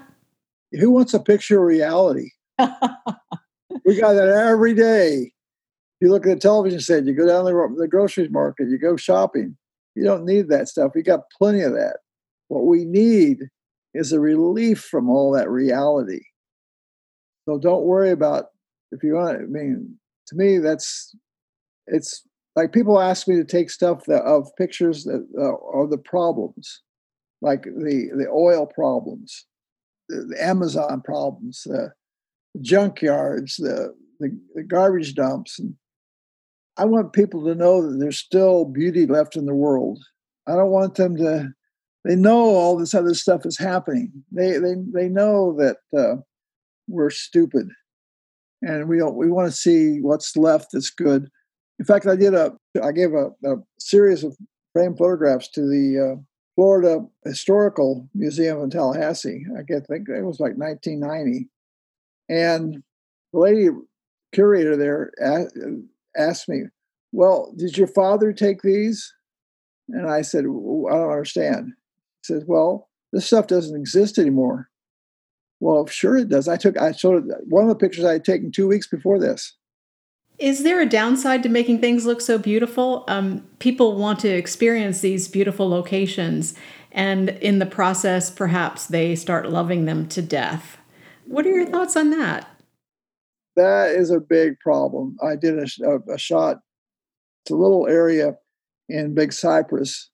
Who 0.74 0.92
wants 0.92 1.14
a 1.14 1.20
picture 1.20 1.60
of 1.60 1.66
reality? 1.66 2.32
we 2.60 4.00
got 4.00 4.14
that 4.14 4.30
every 4.30 4.74
day. 4.74 5.32
You 6.02 6.12
look 6.12 6.26
at 6.26 6.36
the 6.36 6.40
television 6.40 6.80
set, 6.80 7.06
you 7.06 7.14
go 7.14 7.28
down 7.28 7.46
the, 7.46 7.76
the 7.78 7.88
grocery 7.88 8.28
market, 8.30 8.70
you 8.70 8.78
go 8.78 8.96
shopping. 8.96 9.58
You 9.96 10.04
don't 10.04 10.26
need 10.26 10.50
that 10.50 10.68
stuff. 10.68 10.92
We 10.96 11.04
got 11.04 11.30
plenty 11.38 11.62
of 11.62 11.74
that. 11.74 11.98
What 12.48 12.66
we 12.66 12.86
need 12.86 13.50
is 13.94 14.12
a 14.12 14.20
relief 14.20 14.82
from 14.82 15.10
all 15.10 15.32
that 15.32 15.50
reality. 15.50 16.22
So 17.46 17.58
don't 17.58 17.84
worry 17.84 18.12
about 18.12 18.46
if 18.92 19.04
you 19.04 19.16
want. 19.16 19.38
I 19.38 19.46
mean, 19.46 19.98
to 20.28 20.36
me, 20.36 20.60
that's 20.60 21.16
it's 21.88 22.24
like 22.56 22.74
people 22.74 23.00
ask 23.00 23.28
me 23.28 23.36
to 23.36 23.46
take 23.46 23.70
stuff 23.70 24.06
that, 24.06 24.24
of 24.24 24.50
pictures 24.58 25.04
that 25.04 25.26
uh, 25.38 25.80
of 25.80 25.90
the 25.90 25.98
problems, 25.98 26.82
like 27.42 27.64
the 27.64 28.10
the 28.16 28.28
oil 28.30 28.66
problems, 28.66 29.46
the, 30.10 30.26
the 30.30 30.44
Amazon 30.44 31.02
problems, 31.02 31.64
the 31.66 31.94
junkyards, 32.58 33.58
the, 33.58 33.94
the, 34.20 34.38
the 34.56 34.64
garbage 34.64 35.14
dumps. 35.16 35.60
And 35.60 35.76
I 36.78 36.86
want 36.86 37.14
people 37.14 37.46
to 37.46 37.56
know 37.56 37.82
that 37.82 37.98
there's 37.98 38.18
still 38.18 38.66
beauty 38.66 39.06
left 39.06 39.36
in 39.36 39.46
the 39.46 39.56
world. 39.56 40.00
I 40.48 40.54
don't 40.54 40.72
want 40.72 40.96
them 40.96 41.18
to. 41.18 41.50
They 42.06 42.16
know 42.16 42.40
all 42.40 42.78
this 42.78 42.94
other 42.94 43.14
stuff 43.14 43.46
is 43.46 43.58
happening. 43.58 44.12
They 44.32 44.54
they 44.54 44.76
they 44.94 45.10
know 45.10 45.56
that 45.58 45.78
uh, 45.98 46.22
we're 46.88 47.10
stupid, 47.10 47.68
and 48.62 48.88
we 48.88 48.98
don't. 48.98 49.16
We 49.16 49.30
want 49.30 49.52
to 49.52 49.56
see 49.56 50.00
what's 50.00 50.36
left 50.38 50.70
that's 50.72 50.90
good. 50.90 51.30
In 51.80 51.86
fact, 51.86 52.06
I 52.06 52.16
did 52.16 52.34
a. 52.34 52.54
I 52.84 52.92
gave 52.92 53.14
a, 53.14 53.30
a 53.46 53.56
series 53.80 54.24
of 54.24 54.38
framed 54.74 54.98
photographs 54.98 55.50
to 55.52 55.62
the 55.62 56.14
uh, 56.14 56.22
Florida 56.56 57.06
Historical 57.24 58.08
Museum 58.14 58.62
in 58.62 58.70
Tallahassee. 58.70 59.46
I 59.58 59.64
think 59.64 60.10
it 60.10 60.26
was 60.26 60.42
like 60.42 60.58
1990, 60.58 61.48
and 62.28 62.84
the 63.32 63.40
lady 63.40 63.70
curator 64.34 64.76
there 64.76 65.12
asked 66.18 66.50
me, 66.50 66.64
Well, 67.12 67.54
did 67.58 67.78
your 67.78 67.88
father 67.88 68.34
take 68.34 68.62
these? 68.62 69.14
And 69.88 70.10
I 70.10 70.22
said, 70.22 70.42
I 70.42 70.44
don't 70.44 71.12
understand. 71.12 71.74
He 72.22 72.34
says, 72.34 72.44
Well, 72.46 72.90
this 73.12 73.26
stuff 73.26 73.48
doesn't 73.48 73.80
exist 73.80 74.18
anymore. 74.18 74.70
Well, 75.60 75.88
sure 75.88 76.18
it 76.18 76.30
does. 76.30 76.48
I 76.48 76.58
took, 76.58 76.78
I 76.78 76.92
showed 76.92 77.26
one 77.50 77.64
of 77.64 77.70
the 77.70 77.76
pictures 77.76 78.06
I 78.06 78.14
had 78.14 78.26
taken 78.26 78.52
two 78.52 78.68
weeks 78.68 78.88
before 78.88 79.20
this. 79.20 79.56
Is 80.40 80.64
there 80.64 80.80
a 80.80 80.86
downside 80.86 81.44
to 81.44 81.50
making 81.50 81.82
things 81.82 82.06
look 82.06 82.22
so 82.22 82.38
beautiful? 82.38 83.04
Um, 83.10 83.46
people 83.60 83.98
want 83.98 84.20
to 84.20 84.30
experience 84.30 85.02
these 85.02 85.28
beautiful 85.28 85.68
locations, 85.68 86.56
and 86.94 87.30
in 87.30 87.60
the 87.60 87.66
process, 87.66 88.32
perhaps 88.32 88.86
they 88.86 89.16
start 89.16 89.50
loving 89.50 89.84
them 89.84 90.08
to 90.10 90.22
death. 90.22 90.78
What 91.26 91.46
are 91.46 91.52
your 91.52 91.66
thoughts 91.66 91.98
on 91.98 92.12
that? 92.12 92.50
That 93.58 93.92
is 93.92 94.12
a 94.12 94.22
big 94.22 94.58
problem. 94.62 95.18
I 95.22 95.36
did 95.36 95.60
a, 95.60 95.68
a, 95.84 96.14
a 96.14 96.18
shot. 96.18 96.60
It's 97.44 97.52
a 97.52 97.56
little 97.56 97.88
area 97.88 98.36
in 98.88 99.14
Big 99.14 99.34
Cypress, 99.34 100.10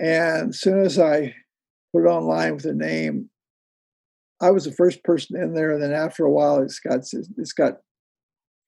and 0.00 0.50
as 0.50 0.60
soon 0.60 0.80
as 0.84 0.98
I 0.98 1.32
put 1.94 2.04
it 2.04 2.08
online 2.08 2.56
with 2.56 2.64
a 2.64 2.74
name, 2.74 3.30
I 4.40 4.50
was 4.50 4.64
the 4.64 4.72
first 4.72 5.04
person 5.04 5.40
in 5.40 5.54
there. 5.54 5.72
And 5.72 5.82
then 5.82 5.92
after 5.92 6.24
a 6.24 6.32
while, 6.32 6.60
it's 6.60 6.80
got 6.80 7.04
it's 7.36 7.52
got 7.52 7.78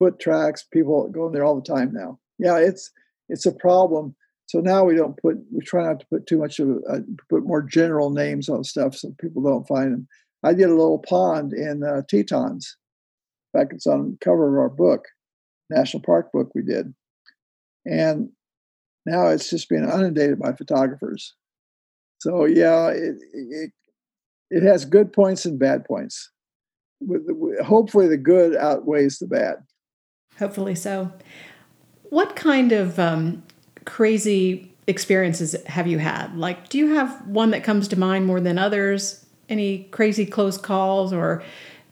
foot 0.01 0.19
tracks. 0.19 0.65
People 0.73 1.09
going 1.11 1.33
there 1.33 1.45
all 1.45 1.55
the 1.55 1.63
time 1.63 1.93
now. 1.93 2.19
Yeah, 2.41 2.57
it's 2.57 2.91
it's 3.29 3.47
a 3.47 3.53
problem. 3.53 4.17
So 4.47 4.59
now 4.59 4.85
we 4.85 4.97
don't 4.97 5.17
put 5.17 5.37
we 5.53 5.61
try 5.61 5.85
not 5.85 6.01
to 6.01 6.07
put 6.07 6.27
too 6.27 6.39
much 6.39 6.59
of 6.59 6.83
put 7.29 7.45
more 7.45 7.63
general 7.63 8.11
names 8.11 8.49
on 8.49 8.65
stuff 8.65 8.97
so 8.97 9.15
people 9.21 9.43
don't 9.43 9.69
find 9.69 9.93
them. 9.93 10.09
I 10.43 10.55
did 10.55 10.71
a 10.71 10.75
little 10.75 10.99
pond 10.99 11.53
in 11.53 11.85
uh, 11.85 12.03
Tetons. 12.09 12.77
In 13.53 13.61
fact, 13.61 13.73
it's 13.75 13.87
on 13.87 14.19
cover 14.21 14.49
of 14.49 14.61
our 14.61 14.69
book, 14.69 15.05
National 15.69 16.03
Park 16.03 16.33
book 16.33 16.51
we 16.55 16.63
did. 16.63 16.95
And 17.87 18.31
now 19.07 19.29
it's 19.29 19.51
just 19.51 19.69
being 19.69 19.85
inundated 19.85 20.39
by 20.39 20.53
photographers. 20.53 21.35
So 22.21 22.45
yeah, 22.45 22.89
it, 22.89 23.17
it, 23.33 23.73
it 24.51 24.63
has 24.63 24.85
good 24.85 25.13
points 25.13 25.45
and 25.45 25.59
bad 25.59 25.85
points. 25.85 26.31
Hopefully, 27.65 28.09
the 28.09 28.19
good 28.19 28.57
outweighs 28.57 29.19
the 29.19 29.27
bad. 29.27 29.57
Hopefully 30.40 30.74
so. 30.74 31.12
What 32.09 32.35
kind 32.35 32.72
of 32.72 32.98
um, 32.98 33.44
crazy 33.85 34.72
experiences 34.88 35.55
have 35.66 35.87
you 35.87 35.98
had? 35.98 36.37
Like, 36.37 36.68
do 36.68 36.79
you 36.79 36.94
have 36.94 37.24
one 37.29 37.53
that 37.53 37.62
comes 37.62 37.87
to 37.88 37.98
mind 37.98 38.26
more 38.26 38.40
than 38.40 38.59
others? 38.59 39.24
any 39.50 39.85
crazy 39.90 40.24
close 40.24 40.57
calls 40.57 41.12
or 41.12 41.42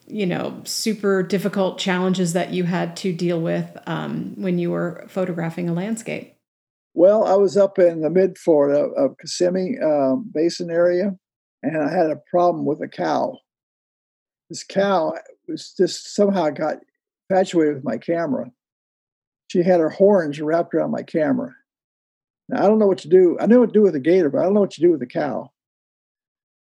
you 0.06 0.24
know 0.24 0.62
super 0.64 1.22
difficult 1.22 1.78
challenges 1.78 2.32
that 2.32 2.52
you 2.52 2.64
had 2.64 2.96
to 2.96 3.12
deal 3.12 3.40
with 3.40 3.76
um, 3.86 4.32
when 4.36 4.58
you 4.58 4.70
were 4.70 5.04
photographing 5.08 5.68
a 5.68 5.72
landscape 5.72 6.34
well 6.94 7.24
i 7.24 7.34
was 7.34 7.56
up 7.56 7.78
in 7.78 8.00
the 8.00 8.08
mid 8.08 8.38
florida 8.38 8.84
of 8.96 9.16
kissimmee 9.18 9.76
um, 9.84 10.30
basin 10.32 10.70
area 10.70 11.14
and 11.62 11.76
i 11.76 11.90
had 11.90 12.10
a 12.10 12.22
problem 12.30 12.64
with 12.64 12.80
a 12.80 12.88
cow 12.88 13.36
this 14.48 14.62
cow 14.62 15.12
was 15.46 15.74
just 15.76 16.14
somehow 16.14 16.48
got 16.48 16.76
infatuated 17.28 17.76
with 17.76 17.84
my 17.84 17.98
camera. 17.98 18.50
She 19.48 19.62
had 19.62 19.80
her 19.80 19.90
horns 19.90 20.40
wrapped 20.40 20.74
around 20.74 20.90
my 20.90 21.02
camera. 21.02 21.54
Now 22.48 22.64
i 22.64 22.66
don't 22.66 22.78
know 22.78 22.86
what 22.86 22.98
to 22.98 23.08
do. 23.08 23.36
I 23.40 23.46
know 23.46 23.60
what 23.60 23.72
to 23.72 23.78
do 23.78 23.82
with 23.82 23.94
a 23.94 24.00
gator 24.00 24.30
but 24.30 24.38
i 24.38 24.44
don't 24.44 24.54
know 24.54 24.60
what 24.60 24.72
to 24.72 24.80
do 24.80 24.90
with 24.90 25.02
a 25.02 25.06
cow. 25.06 25.50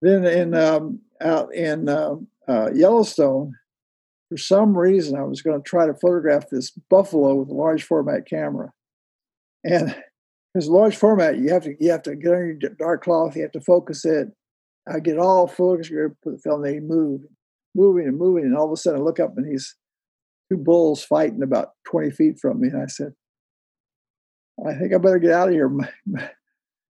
Then 0.02 0.24
in 0.24 0.54
um, 0.54 1.00
out 1.20 1.54
in 1.54 1.88
uh, 1.88 2.16
uh, 2.48 2.70
Yellowstone, 2.74 3.54
for 4.30 4.38
some 4.38 4.76
reason, 4.76 5.18
I 5.18 5.24
was 5.24 5.42
going 5.42 5.60
to 5.60 5.68
try 5.68 5.86
to 5.86 5.94
photograph 5.94 6.48
this 6.48 6.70
buffalo 6.70 7.34
with 7.34 7.50
a 7.50 7.54
large 7.54 7.82
format 7.82 8.26
camera, 8.26 8.72
and 9.62 9.94
because 10.54 10.68
large 10.68 10.96
format, 10.96 11.38
you 11.38 11.50
have 11.50 11.64
to 11.64 11.74
you 11.78 11.90
have 11.90 12.02
to 12.04 12.16
get 12.16 12.32
on 12.32 12.58
your 12.60 12.70
dark 12.70 13.04
cloth, 13.04 13.36
you 13.36 13.42
have 13.42 13.52
to 13.52 13.60
focus 13.60 14.04
it. 14.04 14.28
I 14.90 15.00
get 15.00 15.18
all 15.18 15.46
focused, 15.46 15.92
put 16.22 16.32
the 16.32 16.38
film, 16.38 16.62
they 16.62 16.80
move, 16.80 17.20
moving 17.74 18.08
and 18.08 18.16
moving, 18.16 18.44
and 18.44 18.56
all 18.56 18.66
of 18.66 18.72
a 18.72 18.76
sudden 18.76 19.00
I 19.00 19.02
look 19.02 19.20
up 19.20 19.36
and 19.36 19.46
he's 19.46 19.74
two 20.50 20.58
bulls 20.58 21.02
fighting 21.02 21.42
about 21.42 21.70
20 21.86 22.10
feet 22.10 22.38
from 22.38 22.60
me. 22.60 22.68
And 22.68 22.82
I 22.82 22.86
said, 22.86 23.14
I 24.66 24.74
think 24.74 24.92
I 24.92 24.98
better 24.98 25.18
get 25.18 25.32
out 25.32 25.48
of 25.48 25.54
here. 25.54 25.70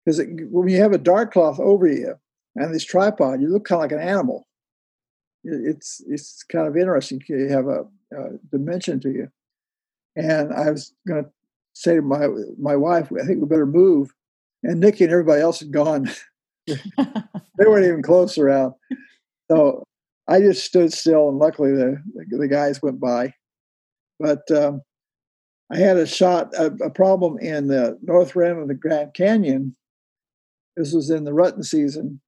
Because 0.06 0.22
when 0.50 0.68
you 0.68 0.82
have 0.82 0.92
a 0.92 0.98
dark 0.98 1.32
cloth 1.32 1.60
over 1.60 1.88
you, 1.88 2.16
and 2.56 2.74
this 2.74 2.86
tripod, 2.86 3.42
you 3.42 3.48
look 3.48 3.66
kind 3.66 3.80
of 3.80 3.92
like 3.92 4.00
an 4.00 4.08
animal. 4.08 4.48
It's 5.44 6.02
it's 6.08 6.44
kind 6.44 6.68
of 6.68 6.78
interesting. 6.78 7.22
You 7.28 7.50
have 7.50 7.68
a, 7.68 7.86
a 8.16 8.38
dimension 8.52 9.00
to 9.02 9.10
you. 9.10 9.28
And 10.16 10.54
I 10.54 10.70
was 10.70 10.94
going 11.08 11.24
to 11.24 11.30
say 11.74 11.96
to 11.96 12.02
my 12.02 12.28
my 12.60 12.76
wife, 12.76 13.12
I 13.12 13.26
think 13.26 13.42
we 13.42 13.48
better 13.48 13.66
move. 13.66 14.14
And 14.62 14.80
Nikki 14.80 15.04
and 15.04 15.12
everybody 15.12 15.42
else 15.42 15.60
had 15.60 15.72
gone. 15.72 16.10
they 16.68 16.76
weren't 17.60 17.86
even 17.86 18.04
close 18.04 18.38
around. 18.38 18.74
So 19.52 19.84
I 20.28 20.40
just 20.40 20.64
stood 20.64 20.94
still, 20.94 21.30
and 21.30 21.38
luckily 21.38 21.72
the 21.72 22.02
the 22.30 22.48
guys 22.48 22.82
went 22.82 23.00
by. 23.00 23.34
But 24.24 24.50
um, 24.52 24.82
I 25.70 25.78
had 25.78 25.98
a 25.98 26.08
shot, 26.08 26.54
a, 26.58 26.68
a, 26.82 26.90
problem 26.90 27.38
in 27.40 27.68
the 27.68 28.00
north 28.02 28.38
rim 28.38 28.58
of 28.58 28.70
the 28.70 28.74
Grand 28.74 29.14
Canyon. 29.14 29.76
This 30.78 30.94
was 30.94 31.10
in 31.10 31.26
the 31.26 31.34
rutting 31.34 31.64
season, 31.64 32.22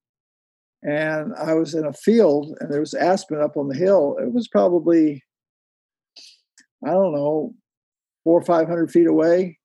and 0.82 1.32
I 1.34 1.54
was 1.54 1.74
in 1.74 1.86
a 1.86 1.94
field 1.94 2.54
and 2.60 2.70
there 2.70 2.80
was 2.80 2.92
aspen 2.92 3.40
up 3.40 3.56
on 3.56 3.68
the 3.68 3.74
hill. 3.74 4.18
It 4.20 4.30
was 4.30 4.46
probably, 4.46 5.24
I 6.86 6.90
don't 6.90 7.14
know, 7.14 7.54
four 8.24 8.40
or 8.40 8.44
500 8.44 8.90
feet 8.90 9.06
away. 9.06 9.58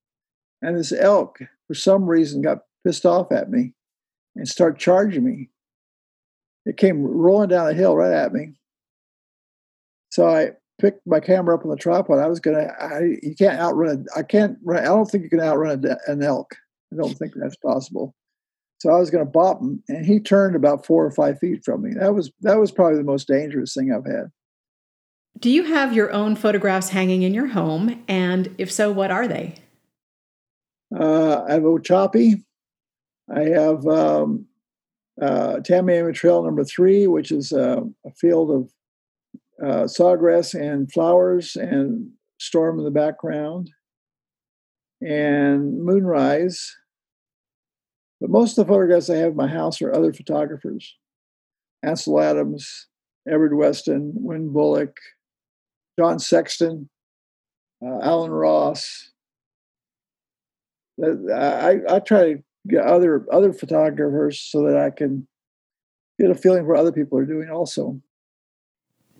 And 0.61 0.77
this 0.77 0.93
elk, 0.93 1.39
for 1.67 1.73
some 1.73 2.05
reason, 2.05 2.41
got 2.41 2.59
pissed 2.87 3.05
off 3.05 3.29
at 3.33 3.49
me 3.49 3.73
and 4.37 4.47
started 4.47 4.79
charging 4.79 5.25
me. 5.25 5.49
It 6.65 6.77
came 6.77 7.03
rolling 7.03 7.49
down 7.49 7.67
the 7.67 7.73
hill 7.73 7.97
right 7.97 8.13
at 8.13 8.31
me. 8.31 8.53
So 10.11 10.29
I 10.29 10.51
picked 10.81 11.05
my 11.05 11.19
camera 11.19 11.55
up 11.55 11.63
on 11.63 11.69
the 11.69 11.77
tripod. 11.77 12.19
I 12.19 12.27
was 12.27 12.39
gonna. 12.39 12.73
I, 12.79 13.17
you 13.21 13.35
can't 13.37 13.59
outrun. 13.59 14.07
I 14.15 14.23
can't. 14.23 14.57
Run, 14.63 14.81
I 14.81 14.87
don't 14.87 15.05
think 15.05 15.23
you 15.23 15.29
can 15.29 15.39
outrun 15.39 15.85
a, 15.85 16.11
an 16.11 16.23
elk. 16.23 16.55
I 16.91 16.97
don't 16.97 17.17
think 17.17 17.33
that's 17.35 17.55
possible. 17.57 18.15
So 18.79 18.89
I 18.89 18.97
was 18.97 19.11
going 19.11 19.23
to 19.23 19.29
bop 19.29 19.61
him, 19.61 19.83
and 19.87 20.03
he 20.03 20.19
turned 20.19 20.55
about 20.55 20.87
four 20.87 21.05
or 21.05 21.11
five 21.11 21.37
feet 21.37 21.63
from 21.63 21.83
me. 21.83 21.93
That 21.93 22.15
was 22.15 22.31
that 22.41 22.59
was 22.59 22.71
probably 22.71 22.97
the 22.97 23.03
most 23.03 23.27
dangerous 23.27 23.75
thing 23.75 23.93
I've 23.93 24.11
had. 24.11 24.31
Do 25.39 25.51
you 25.51 25.63
have 25.63 25.93
your 25.93 26.11
own 26.11 26.35
photographs 26.35 26.89
hanging 26.89 27.21
in 27.21 27.33
your 27.33 27.47
home? 27.47 28.03
And 28.07 28.53
if 28.57 28.71
so, 28.71 28.91
what 28.91 29.11
are 29.11 29.27
they? 29.27 29.55
Uh, 30.93 31.43
I 31.47 31.53
have 31.53 31.63
Ochopee. 31.63 32.43
I 33.33 33.41
have 33.41 33.85
um, 33.87 34.47
uh, 35.21 35.57
Tamiami 35.59 36.13
Trail 36.13 36.43
number 36.43 36.63
three, 36.63 37.07
which 37.07 37.31
is 37.31 37.53
uh, 37.53 37.81
a 38.05 38.11
field 38.11 38.51
of 38.51 38.71
uh, 39.63 39.83
sawgrass 39.83 40.53
and 40.53 40.91
flowers 40.91 41.55
and 41.55 42.09
storm 42.39 42.79
in 42.79 42.85
the 42.85 42.91
background, 42.91 43.69
and 45.01 45.83
moonrise. 45.83 46.75
But 48.19 48.29
most 48.29 48.57
of 48.57 48.65
the 48.65 48.73
photographs 48.73 49.09
I 49.09 49.17
have 49.17 49.31
in 49.31 49.35
my 49.35 49.47
house 49.47 49.81
are 49.81 49.93
other 49.93 50.13
photographers 50.13 50.95
Ansel 51.83 52.19
Adams, 52.19 52.87
Edward 53.27 53.55
Weston, 53.55 54.13
Wynn 54.15 54.53
Bullock, 54.53 54.95
John 55.99 56.19
Sexton, 56.19 56.89
uh, 57.83 57.99
Alan 58.01 58.31
Ross. 58.31 59.09
I, 61.03 61.79
I 61.89 61.99
try 61.99 62.33
to 62.33 62.43
get 62.67 62.83
other 62.83 63.25
other 63.31 63.53
photographers 63.53 64.39
so 64.39 64.63
that 64.67 64.77
I 64.77 64.91
can 64.91 65.27
get 66.19 66.29
a 66.29 66.35
feeling 66.35 66.65
for 66.65 66.75
other 66.75 66.91
people 66.91 67.17
are 67.17 67.25
doing 67.25 67.49
also. 67.49 67.99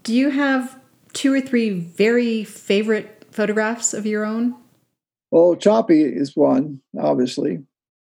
Do 0.04 0.14
you 0.14 0.32
have 0.32 0.80
two 1.14 1.34
or 1.34 1.41
three 1.41 1.70
very 1.70 2.43
favorite 2.43 3.26
photographs 3.32 3.93
of 3.93 4.06
your 4.06 4.26
own? 4.26 4.56
Well, 5.30 5.56
Choppy 5.56 6.02
is 6.04 6.36
one, 6.36 6.82
obviously. 6.99 7.64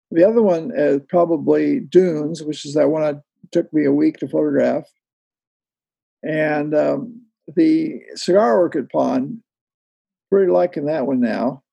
The 0.09 0.27
other 0.27 0.41
one 0.41 0.71
is 0.73 1.01
probably 1.09 1.79
Dunes, 1.79 2.43
which 2.43 2.65
is 2.65 2.73
that 2.73 2.89
one 2.89 3.03
I 3.03 3.19
took 3.51 3.71
me 3.73 3.85
a 3.85 3.91
week 3.91 4.17
to 4.17 4.27
photograph. 4.27 4.85
And 6.23 6.75
um, 6.75 7.21
the 7.55 8.01
cigar 8.15 8.57
orchid 8.57 8.89
pond, 8.89 9.41
pretty 10.29 10.51
liking 10.51 10.85
that 10.85 11.07
one 11.07 11.19
now. 11.19 11.63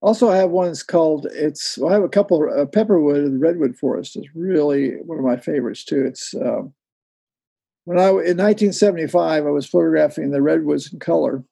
Also, 0.00 0.28
I 0.30 0.36
have 0.36 0.50
one 0.50 0.66
that's 0.66 0.82
called 0.82 1.28
it's. 1.30 1.78
Well, 1.78 1.90
I 1.90 1.94
have 1.94 2.02
a 2.02 2.08
couple. 2.08 2.48
Uh, 2.50 2.66
Pepperwood 2.66 3.18
and 3.18 3.40
Redwood 3.40 3.76
Forest 3.76 4.16
is 4.16 4.26
really 4.34 4.94
one 5.04 5.18
of 5.18 5.24
my 5.24 5.36
favorites 5.36 5.84
too. 5.84 6.04
It's 6.04 6.34
uh, 6.34 6.62
when 7.84 7.98
I 7.98 8.08
in 8.08 8.38
1975 8.38 9.46
I 9.46 9.50
was 9.50 9.66
photographing 9.66 10.30
the 10.30 10.42
redwoods 10.42 10.92
in 10.92 10.98
color, 10.98 11.44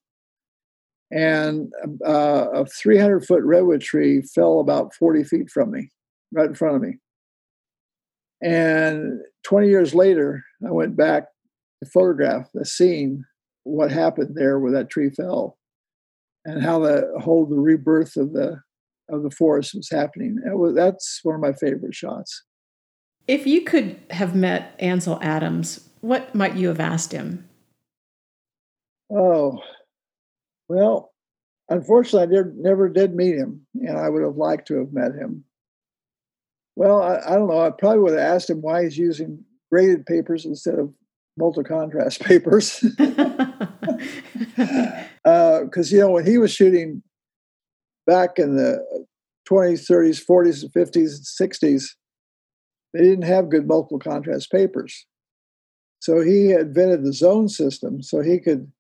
and 1.11 1.72
uh, 2.07 2.47
a 2.53 2.66
300 2.66 3.26
foot 3.26 3.43
redwood 3.43 3.81
tree 3.81 4.22
fell 4.22 4.61
about 4.61 4.95
40 4.95 5.24
feet 5.24 5.51
from 5.51 5.70
me, 5.70 5.91
right 6.33 6.49
in 6.49 6.55
front 6.55 6.76
of 6.76 6.83
me. 6.83 6.99
And 8.43 9.20
20 9.45 9.68
years 9.68 9.95
later, 9.95 10.45
I 10.66 10.70
went 10.70 10.97
back 10.97 11.24
to 11.83 11.91
photograph 11.91 12.49
the 12.55 12.64
scene, 12.64 13.24
what 13.64 13.91
happened 13.91 14.35
there 14.35 14.59
where 14.59 14.72
that 14.72 14.89
tree 14.89 15.11
fell, 15.11 15.59
and 16.45 16.62
how 16.62 16.78
the 16.78 17.12
whole 17.20 17.47
the 17.47 17.59
rebirth 17.59 18.16
of 18.16 18.33
the 18.33 18.61
of 19.09 19.24
the 19.24 19.31
forest 19.31 19.74
was 19.74 19.91
happening. 19.91 20.39
Was, 20.45 20.74
that's 20.74 21.20
one 21.24 21.35
of 21.35 21.41
my 21.41 21.53
favorite 21.53 21.95
shots. 21.95 22.45
If 23.26 23.47
you 23.47 23.62
could 23.62 23.99
have 24.11 24.35
met 24.35 24.74
Ansel 24.78 25.18
Adams, 25.20 25.89
what 26.01 26.34
might 26.34 26.57
you 26.57 26.68
have 26.68 26.80
asked 26.80 27.12
him? 27.12 27.48
Oh, 29.12 29.61
well, 30.68 31.12
unfortunately, 31.68 32.22
I 32.22 32.42
did, 32.42 32.57
never 32.57 32.88
did 32.88 33.14
meet 33.14 33.36
him, 33.36 33.66
and 33.74 33.98
I 33.98 34.09
would 34.09 34.22
have 34.22 34.36
liked 34.36 34.68
to 34.68 34.78
have 34.78 34.92
met 34.92 35.14
him. 35.14 35.44
Well, 36.76 37.03
I, 37.03 37.18
I 37.18 37.34
don't 37.34 37.48
know. 37.48 37.61
I 37.61 37.70
probably 37.70 37.98
would 38.01 38.12
have 38.12 38.20
asked 38.20 38.48
him 38.51 38.62
why 38.62 38.84
he's 38.84 38.96
using 38.96 39.44
graded 39.70 40.07
papers 40.07 40.46
instead 40.46 40.78
of 40.78 40.92
multi-contrast 41.36 42.20
papers. 42.24 42.80
Because 42.80 43.18
uh, 45.24 45.64
you 45.74 46.01
know 46.01 46.11
when 46.11 46.26
he 46.26 46.38
was 46.38 46.53
shooting 46.53 47.03
back 48.07 48.38
in 48.38 48.57
the 48.57 48.78
20s, 49.51 49.90
30s, 49.90 50.24
40s, 50.24 50.72
50s, 50.72 51.20
60s, 51.40 51.84
they 52.94 53.03
didn't 53.03 53.22
have 53.22 53.51
good 53.51 53.66
multiple 53.66 53.98
contrast 53.98 54.51
papers. 54.51 55.07
So 56.01 56.20
he 56.20 56.53
invented 56.53 57.05
the 57.05 57.12
zone 57.12 57.48
system 57.48 58.03
so 58.03 58.20
he 58.20 58.40
could 58.40 58.70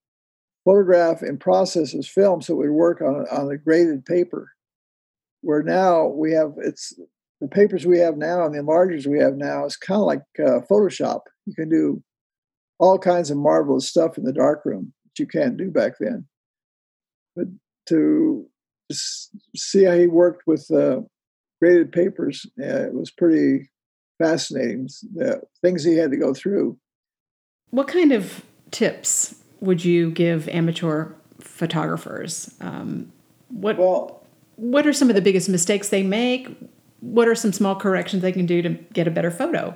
photograph 0.64 1.22
and 1.22 1.38
process 1.38 1.92
his 1.92 2.08
film 2.08 2.42
so 2.42 2.54
it 2.54 2.56
would 2.56 2.70
work 2.70 3.00
on 3.00 3.26
on 3.30 3.50
a 3.50 3.56
graded 3.56 4.04
paper. 4.04 4.52
Where 5.42 5.62
now 5.62 6.06
we 6.06 6.32
have 6.32 6.54
it's 6.58 6.92
the 7.40 7.48
papers 7.48 7.86
we 7.86 7.98
have 7.98 8.16
now 8.16 8.44
and 8.44 8.54
the 8.54 8.58
enlargers 8.58 9.06
we 9.06 9.18
have 9.18 9.36
now 9.36 9.64
is 9.64 9.76
kind 9.76 10.00
of 10.00 10.06
like 10.06 10.22
uh, 10.38 10.60
Photoshop. 10.70 11.20
You 11.46 11.54
can 11.54 11.68
do 11.68 12.02
all 12.78 12.98
kinds 12.98 13.30
of 13.30 13.36
marvelous 13.36 13.88
stuff 13.88 14.18
in 14.18 14.24
the 14.24 14.32
darkroom 14.32 14.92
that 15.04 15.18
you 15.18 15.26
can't 15.26 15.56
do 15.56 15.70
back 15.70 15.94
then. 16.00 16.26
But 17.36 17.46
to 17.88 18.46
see 18.92 19.84
how 19.84 19.96
he 19.96 20.06
worked 20.06 20.46
with 20.46 20.70
uh, 20.70 21.00
graded 21.60 21.92
papers, 21.92 22.46
uh, 22.60 22.86
it 22.86 22.94
was 22.94 23.10
pretty 23.10 23.70
fascinating. 24.18 24.88
The 25.14 25.42
things 25.62 25.84
he 25.84 25.96
had 25.96 26.10
to 26.10 26.16
go 26.16 26.34
through. 26.34 26.78
What 27.70 27.88
kind 27.88 28.12
of 28.12 28.44
tips 28.70 29.36
would 29.60 29.84
you 29.84 30.10
give 30.10 30.48
amateur 30.48 31.12
photographers? 31.40 32.54
Um, 32.60 33.12
what 33.48 33.78
well, 33.78 34.22
what 34.56 34.86
are 34.86 34.92
some 34.92 35.08
of 35.08 35.14
the 35.14 35.22
biggest 35.22 35.48
mistakes 35.48 35.88
they 35.88 36.02
make? 36.02 36.48
What 37.00 37.28
are 37.28 37.34
some 37.34 37.52
small 37.52 37.76
corrections 37.76 38.22
they 38.22 38.32
can 38.32 38.46
do 38.46 38.60
to 38.62 38.70
get 38.70 39.08
a 39.08 39.10
better 39.10 39.30
photo? 39.30 39.74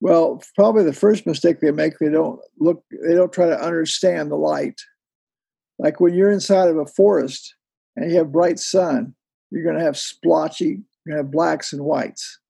Well, 0.00 0.42
probably 0.56 0.82
the 0.82 0.92
first 0.92 1.26
mistake 1.26 1.60
they 1.60 1.70
make, 1.70 1.98
they 1.98 2.08
don't 2.08 2.40
look, 2.58 2.82
they 2.90 3.14
don't 3.14 3.32
try 3.32 3.46
to 3.46 3.60
understand 3.60 4.30
the 4.30 4.36
light. 4.36 4.80
Like 5.78 6.00
when 6.00 6.14
you're 6.14 6.32
inside 6.32 6.68
of 6.68 6.76
a 6.76 6.86
forest 6.86 7.54
and 7.94 8.10
you 8.10 8.18
have 8.18 8.32
bright 8.32 8.58
sun, 8.58 9.14
you're 9.50 9.62
going 9.62 9.78
to 9.78 9.84
have 9.84 9.96
splotchy, 9.96 10.82
you're 11.04 11.14
going 11.14 11.18
to 11.18 11.22
have 11.22 11.30
blacks 11.30 11.72
and 11.72 11.84
whites. 11.84 12.40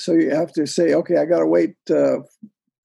So 0.00 0.12
you 0.12 0.30
have 0.30 0.52
to 0.54 0.66
say, 0.66 0.94
okay, 0.94 1.18
I 1.18 1.24
got 1.24 1.38
to 1.38 1.46
wait 1.46 1.76
uh, 1.88 2.18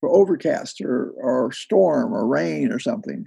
for 0.01 0.09
overcast 0.09 0.81
or, 0.81 1.11
or 1.11 1.51
storm 1.53 2.13
or 2.13 2.27
rain 2.27 2.71
or 2.71 2.79
something. 2.79 3.25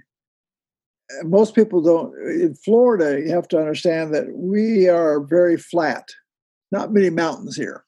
Most 1.23 1.55
people 1.55 1.81
don't. 1.81 2.13
In 2.29 2.53
Florida, 2.55 3.19
you 3.19 3.31
have 3.31 3.47
to 3.49 3.57
understand 3.57 4.13
that 4.13 4.27
we 4.33 4.87
are 4.87 5.21
very 5.21 5.57
flat, 5.57 6.09
not 6.71 6.93
many 6.93 7.09
mountains 7.09 7.55
here. 7.55 7.85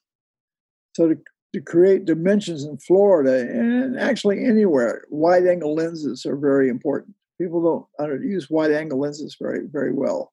So 0.94 1.08
to, 1.08 1.18
to 1.54 1.60
create 1.60 2.04
dimensions 2.04 2.64
in 2.64 2.78
Florida 2.78 3.40
and 3.40 3.98
actually 3.98 4.44
anywhere, 4.44 5.04
wide 5.10 5.46
angle 5.46 5.74
lenses 5.74 6.24
are 6.26 6.36
very 6.36 6.68
important. 6.68 7.14
People 7.40 7.86
don't 7.98 8.22
use 8.22 8.50
wide 8.50 8.72
angle 8.72 9.00
lenses 9.00 9.36
very, 9.40 9.66
very 9.66 9.92
well. 9.92 10.32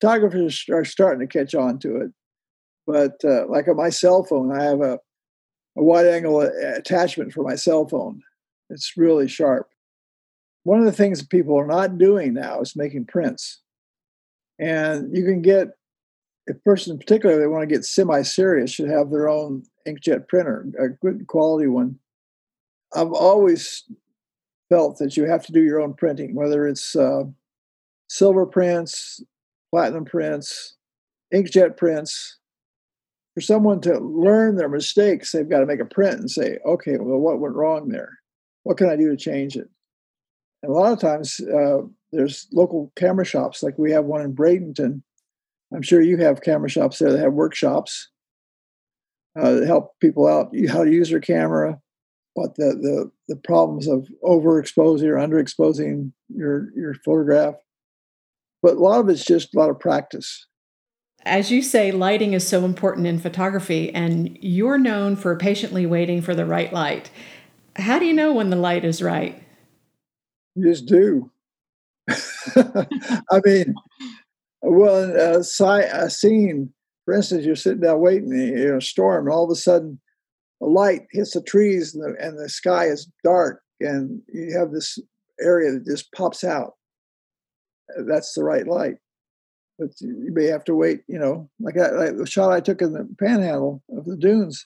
Photographers 0.00 0.64
are 0.70 0.84
starting 0.84 1.26
to 1.26 1.38
catch 1.38 1.54
on 1.54 1.78
to 1.80 1.96
it. 1.96 2.10
But 2.86 3.24
uh, 3.24 3.46
like 3.48 3.68
on 3.68 3.76
my 3.76 3.90
cell 3.90 4.24
phone, 4.24 4.52
I 4.52 4.64
have 4.64 4.80
a 4.80 4.98
a 5.76 5.82
wide 5.82 6.06
angle 6.06 6.40
attachment 6.40 7.32
for 7.32 7.42
my 7.42 7.54
cell 7.54 7.86
phone. 7.86 8.22
It's 8.70 8.96
really 8.96 9.28
sharp. 9.28 9.68
One 10.64 10.78
of 10.78 10.84
the 10.84 10.92
things 10.92 11.22
people 11.22 11.58
are 11.58 11.66
not 11.66 11.98
doing 11.98 12.34
now 12.34 12.60
is 12.60 12.76
making 12.76 13.06
prints. 13.06 13.60
And 14.58 15.14
you 15.16 15.24
can 15.24 15.42
get, 15.42 15.68
a 16.48 16.54
person 16.54 16.92
in 16.92 16.98
particular 16.98 17.38
they 17.38 17.46
want 17.46 17.62
to 17.62 17.72
get 17.72 17.84
semi 17.84 18.22
serious 18.22 18.70
should 18.70 18.88
have 18.88 19.10
their 19.10 19.28
own 19.28 19.64
inkjet 19.86 20.28
printer, 20.28 20.66
a 20.78 20.88
good 20.88 21.26
quality 21.26 21.68
one. 21.68 21.98
I've 22.94 23.12
always 23.12 23.84
felt 24.68 24.98
that 24.98 25.16
you 25.16 25.24
have 25.24 25.46
to 25.46 25.52
do 25.52 25.62
your 25.62 25.80
own 25.80 25.94
printing, 25.94 26.34
whether 26.34 26.66
it's 26.66 26.96
uh, 26.96 27.24
silver 28.08 28.44
prints, 28.44 29.22
platinum 29.70 30.04
prints, 30.04 30.76
inkjet 31.32 31.76
prints, 31.76 32.38
for 33.34 33.40
someone 33.40 33.80
to 33.82 33.98
learn 33.98 34.56
their 34.56 34.68
mistakes, 34.68 35.32
they've 35.32 35.48
got 35.48 35.60
to 35.60 35.66
make 35.66 35.80
a 35.80 35.86
print 35.86 36.20
and 36.20 36.30
say, 36.30 36.58
okay, 36.66 36.98
well, 36.98 37.18
what 37.18 37.40
went 37.40 37.54
wrong 37.54 37.88
there? 37.88 38.18
What 38.64 38.76
can 38.76 38.90
I 38.90 38.96
do 38.96 39.08
to 39.08 39.16
change 39.16 39.56
it? 39.56 39.68
And 40.62 40.70
a 40.70 40.74
lot 40.74 40.92
of 40.92 41.00
times, 41.00 41.40
uh, 41.40 41.78
there's 42.12 42.46
local 42.52 42.92
camera 42.94 43.24
shops, 43.24 43.62
like 43.62 43.78
we 43.78 43.90
have 43.92 44.04
one 44.04 44.20
in 44.20 44.34
Bradenton. 44.34 45.02
I'm 45.74 45.82
sure 45.82 46.02
you 46.02 46.18
have 46.18 46.42
camera 46.42 46.68
shops 46.68 46.98
there 46.98 47.10
that 47.10 47.18
have 47.18 47.32
workshops 47.32 48.10
uh, 49.40 49.52
that 49.52 49.66
help 49.66 49.98
people 50.00 50.26
out 50.26 50.54
how 50.68 50.84
to 50.84 50.92
use 50.92 51.08
their 51.08 51.20
camera, 51.20 51.80
what 52.34 52.54
the, 52.56 52.66
the, 52.66 53.10
the 53.28 53.36
problems 53.36 53.88
of 53.88 54.06
overexposing 54.22 55.04
or 55.04 55.16
underexposing 55.16 56.12
your, 56.28 56.68
your 56.76 56.94
photograph. 57.02 57.54
But 58.62 58.76
a 58.76 58.80
lot 58.80 59.00
of 59.00 59.08
it's 59.08 59.24
just 59.24 59.54
a 59.54 59.58
lot 59.58 59.70
of 59.70 59.80
practice 59.80 60.46
as 61.24 61.50
you 61.50 61.62
say, 61.62 61.92
lighting 61.92 62.32
is 62.32 62.46
so 62.46 62.64
important 62.64 63.06
in 63.06 63.18
photography, 63.18 63.94
and 63.94 64.36
you're 64.40 64.78
known 64.78 65.16
for 65.16 65.36
patiently 65.36 65.86
waiting 65.86 66.20
for 66.20 66.34
the 66.34 66.46
right 66.46 66.72
light. 66.72 67.10
How 67.76 67.98
do 67.98 68.06
you 68.06 68.12
know 68.12 68.32
when 68.32 68.50
the 68.50 68.56
light 68.56 68.84
is 68.84 69.02
right? 69.02 69.42
You 70.54 70.70
just 70.70 70.86
do. 70.86 71.30
I 72.56 73.40
mean, 73.44 73.74
well, 74.62 74.96
a, 74.96 75.38
a 75.38 76.10
scene, 76.10 76.72
for 77.04 77.14
instance, 77.14 77.44
you're 77.44 77.56
sitting 77.56 77.80
down 77.80 78.00
waiting 78.00 78.32
in 78.32 78.74
a 78.74 78.80
storm, 78.80 79.26
and 79.26 79.34
all 79.34 79.44
of 79.44 79.50
a 79.50 79.56
sudden, 79.56 80.00
a 80.60 80.66
light 80.66 81.02
hits 81.12 81.34
the 81.34 81.42
trees, 81.42 81.94
and 81.94 82.02
the, 82.02 82.24
and 82.24 82.38
the 82.38 82.48
sky 82.48 82.86
is 82.86 83.08
dark, 83.24 83.62
and 83.80 84.20
you 84.32 84.56
have 84.58 84.72
this 84.72 84.98
area 85.40 85.72
that 85.72 85.84
just 85.84 86.12
pops 86.12 86.44
out. 86.44 86.72
That's 88.06 88.32
the 88.34 88.44
right 88.44 88.66
light. 88.66 88.96
But 89.82 90.00
you 90.00 90.32
may 90.32 90.44
have 90.44 90.64
to 90.64 90.76
wait, 90.76 91.02
you 91.08 91.18
know, 91.18 91.50
like, 91.58 91.76
I, 91.76 91.90
like 91.90 92.16
the 92.16 92.26
shot 92.26 92.52
I 92.52 92.60
took 92.60 92.80
in 92.80 92.92
the 92.92 93.08
panhandle 93.18 93.82
of 93.96 94.04
the 94.04 94.16
dunes. 94.16 94.64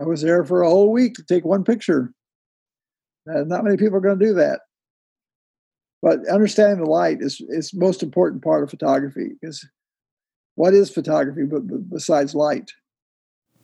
I 0.00 0.04
was 0.04 0.22
there 0.22 0.44
for 0.44 0.62
a 0.62 0.68
whole 0.68 0.90
week 0.90 1.14
to 1.14 1.24
take 1.24 1.44
one 1.44 1.62
picture. 1.62 2.12
Uh, 3.28 3.44
not 3.44 3.64
many 3.64 3.76
people 3.76 3.96
are 3.98 4.00
going 4.00 4.18
to 4.18 4.24
do 4.24 4.34
that. 4.34 4.60
But 6.02 6.26
understanding 6.28 6.84
the 6.84 6.90
light 6.90 7.18
is 7.20 7.40
is 7.48 7.72
most 7.74 8.02
important 8.02 8.42
part 8.42 8.62
of 8.62 8.70
photography 8.70 9.30
because 9.40 9.66
what 10.54 10.74
is 10.74 10.90
photography 10.90 11.44
but, 11.44 11.66
but 11.66 11.88
besides 11.90 12.34
light? 12.34 12.72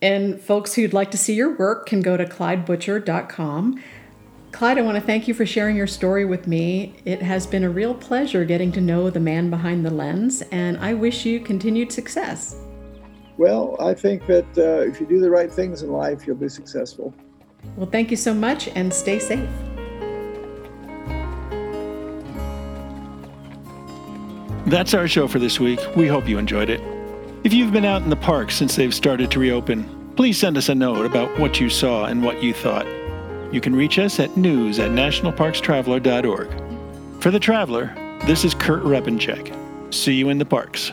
And 0.03 0.41
folks 0.41 0.75
who'd 0.75 0.95
like 0.95 1.11
to 1.11 1.19
see 1.19 1.35
your 1.35 1.57
work 1.57 1.87
can 1.87 2.01
go 2.01 2.17
to 2.17 2.25
clydebutcher.com. 2.25 3.83
Clyde, 4.53 4.79
I 4.79 4.83
want 4.83 4.97
to 4.97 5.01
thank 5.01 5.29
you 5.29 5.33
for 5.33 5.47
sharing 5.47 5.77
your 5.77 5.87
story 5.87 6.25
with 6.25 6.47
me. 6.47 6.95
It 7.05 7.23
has 7.23 7.47
been 7.47 7.65
a 7.65 7.71
real 7.71 7.95
pleasure 7.95 8.45
getting 8.45 8.73
to 8.73 8.81
know 8.81 9.09
the 9.09 9.21
man 9.21 9.49
behind 9.49 9.87
the 9.87 9.91
lens, 9.91 10.43
and 10.51 10.77
I 10.79 10.93
wish 10.93 11.25
you 11.25 11.41
continued 11.41 11.93
success. 11.93 12.57
Well, 13.39 13.77
I 13.81 13.95
think 13.95 14.27
that 14.27 14.45
uh, 14.59 14.83
if 14.87 15.01
you 15.01 15.07
do 15.07 15.21
the 15.21 15.31
right 15.31 15.51
things 15.51 15.83
in 15.83 15.91
life, 15.91 16.27
you'll 16.27 16.37
be 16.37 16.49
successful. 16.49 17.15
Well, 17.77 17.89
thank 17.89 18.11
you 18.11 18.17
so 18.17 18.35
much 18.35 18.69
and 18.69 18.93
stay 18.93 19.19
safe. 19.19 19.49
That's 24.67 24.95
our 24.95 25.09
show 25.09 25.27
for 25.27 25.39
this 25.39 25.59
week. 25.59 25.81
We 25.97 26.07
hope 26.07 26.29
you 26.29 26.39
enjoyed 26.39 26.69
it. 26.69 26.81
If 27.45 27.55
you've 27.55 27.73
been 27.73 27.87
out 27.87 28.03
in 28.03 28.11
the 28.11 28.17
park 28.17 28.51
since 28.51 28.77
they've 28.77 28.95
started 28.95 29.31
to 29.31 29.39
reopen, 29.39 30.13
please 30.17 30.39
send 30.39 30.59
us 30.59 30.69
a 30.69 30.75
note 30.75 31.07
about 31.07 31.39
what 31.39 31.61
you 31.61 31.71
saw 31.71 32.05
and 32.05 32.23
what 32.23 32.43
you 32.43 32.53
thought. 32.53 32.87
You 33.53 33.61
can 33.61 33.75
reach 33.75 33.99
us 33.99 34.21
at 34.21 34.37
news 34.37 34.79
at 34.79 34.91
nationalparkstraveler.org. 34.91 37.21
For 37.21 37.33
The 37.33 37.41
Traveler, 37.41 37.93
this 38.27 38.45
is 38.45 38.55
Kurt 38.55 38.85
Repanshek. 38.85 39.53
See 39.93 40.15
you 40.15 40.29
in 40.29 40.39
the 40.39 40.45
parks. 40.45 40.93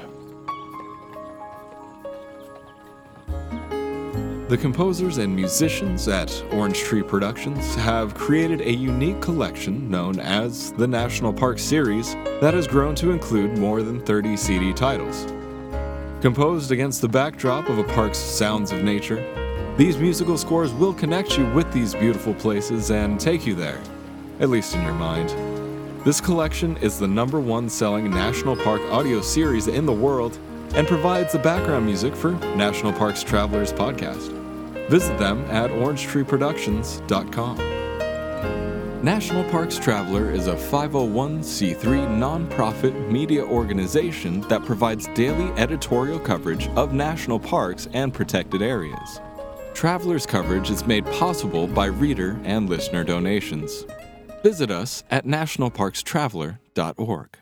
The 4.47 4.57
composers 4.57 5.19
and 5.19 5.35
musicians 5.35 6.07
at 6.07 6.43
Orange 6.51 6.79
Tree 6.79 7.03
Productions 7.03 7.75
have 7.75 8.15
created 8.15 8.61
a 8.61 8.71
unique 8.71 9.21
collection 9.21 9.91
known 9.91 10.19
as 10.19 10.71
the 10.71 10.87
National 10.87 11.33
Park 11.33 11.59
Series 11.59 12.13
that 12.41 12.53
has 12.53 12.65
grown 12.65 12.95
to 12.95 13.11
include 13.11 13.57
more 13.57 13.83
than 13.83 13.99
30 13.99 14.37
CD 14.37 14.73
titles. 14.73 15.27
Composed 16.21 16.71
against 16.71 17.01
the 17.01 17.09
backdrop 17.09 17.69
of 17.69 17.77
a 17.77 17.83
park's 17.83 18.17
sounds 18.17 18.71
of 18.71 18.83
nature, 18.83 19.17
these 19.77 19.97
musical 19.97 20.37
scores 20.39 20.73
will 20.73 20.93
connect 20.93 21.37
you 21.37 21.45
with 21.53 21.71
these 21.71 21.93
beautiful 21.93 22.33
places 22.33 22.89
and 22.89 23.19
take 23.19 23.45
you 23.45 23.53
there, 23.53 23.79
at 24.39 24.49
least 24.49 24.73
in 24.75 24.81
your 24.83 24.93
mind. 24.93 25.29
This 26.03 26.19
collection 26.19 26.77
is 26.77 26.97
the 26.97 27.07
number 27.07 27.39
one 27.39 27.69
selling 27.69 28.09
National 28.09 28.55
Park 28.55 28.81
audio 28.91 29.21
series 29.21 29.67
in 29.67 29.85
the 29.85 29.93
world 29.93 30.39
and 30.73 30.87
provides 30.87 31.33
the 31.33 31.39
background 31.39 31.85
music 31.85 32.15
for 32.15 32.31
National 32.55 32.91
Parks 32.91 33.21
Travelers 33.21 33.71
podcast. 33.71 34.33
Visit 34.89 35.19
them 35.19 35.45
at 35.51 35.69
orangetreeproductions.com. 35.69 37.57
National 39.03 39.43
Parks 39.51 39.77
Traveler 39.77 40.31
is 40.31 40.47
a 40.47 40.55
501c3 40.55 42.07
nonprofit 42.07 43.11
media 43.11 43.43
organization 43.45 44.41
that 44.47 44.65
provides 44.65 45.05
daily 45.13 45.51
editorial 45.51 46.19
coverage 46.19 46.67
of 46.69 46.93
national 46.93 47.39
parks 47.39 47.87
and 47.93 48.11
protected 48.11 48.63
areas. 48.63 49.19
Traveler's 49.77 50.25
coverage 50.25 50.71
is 50.71 50.87
made 50.87 51.05
possible 51.05 51.67
by 51.67 51.85
reader 51.85 52.39
and 52.43 52.67
listener 52.67 53.03
donations. 53.03 53.85
Visit 54.41 54.71
us 54.71 55.03
at 55.11 55.25
nationalparkstraveler.org. 55.25 57.37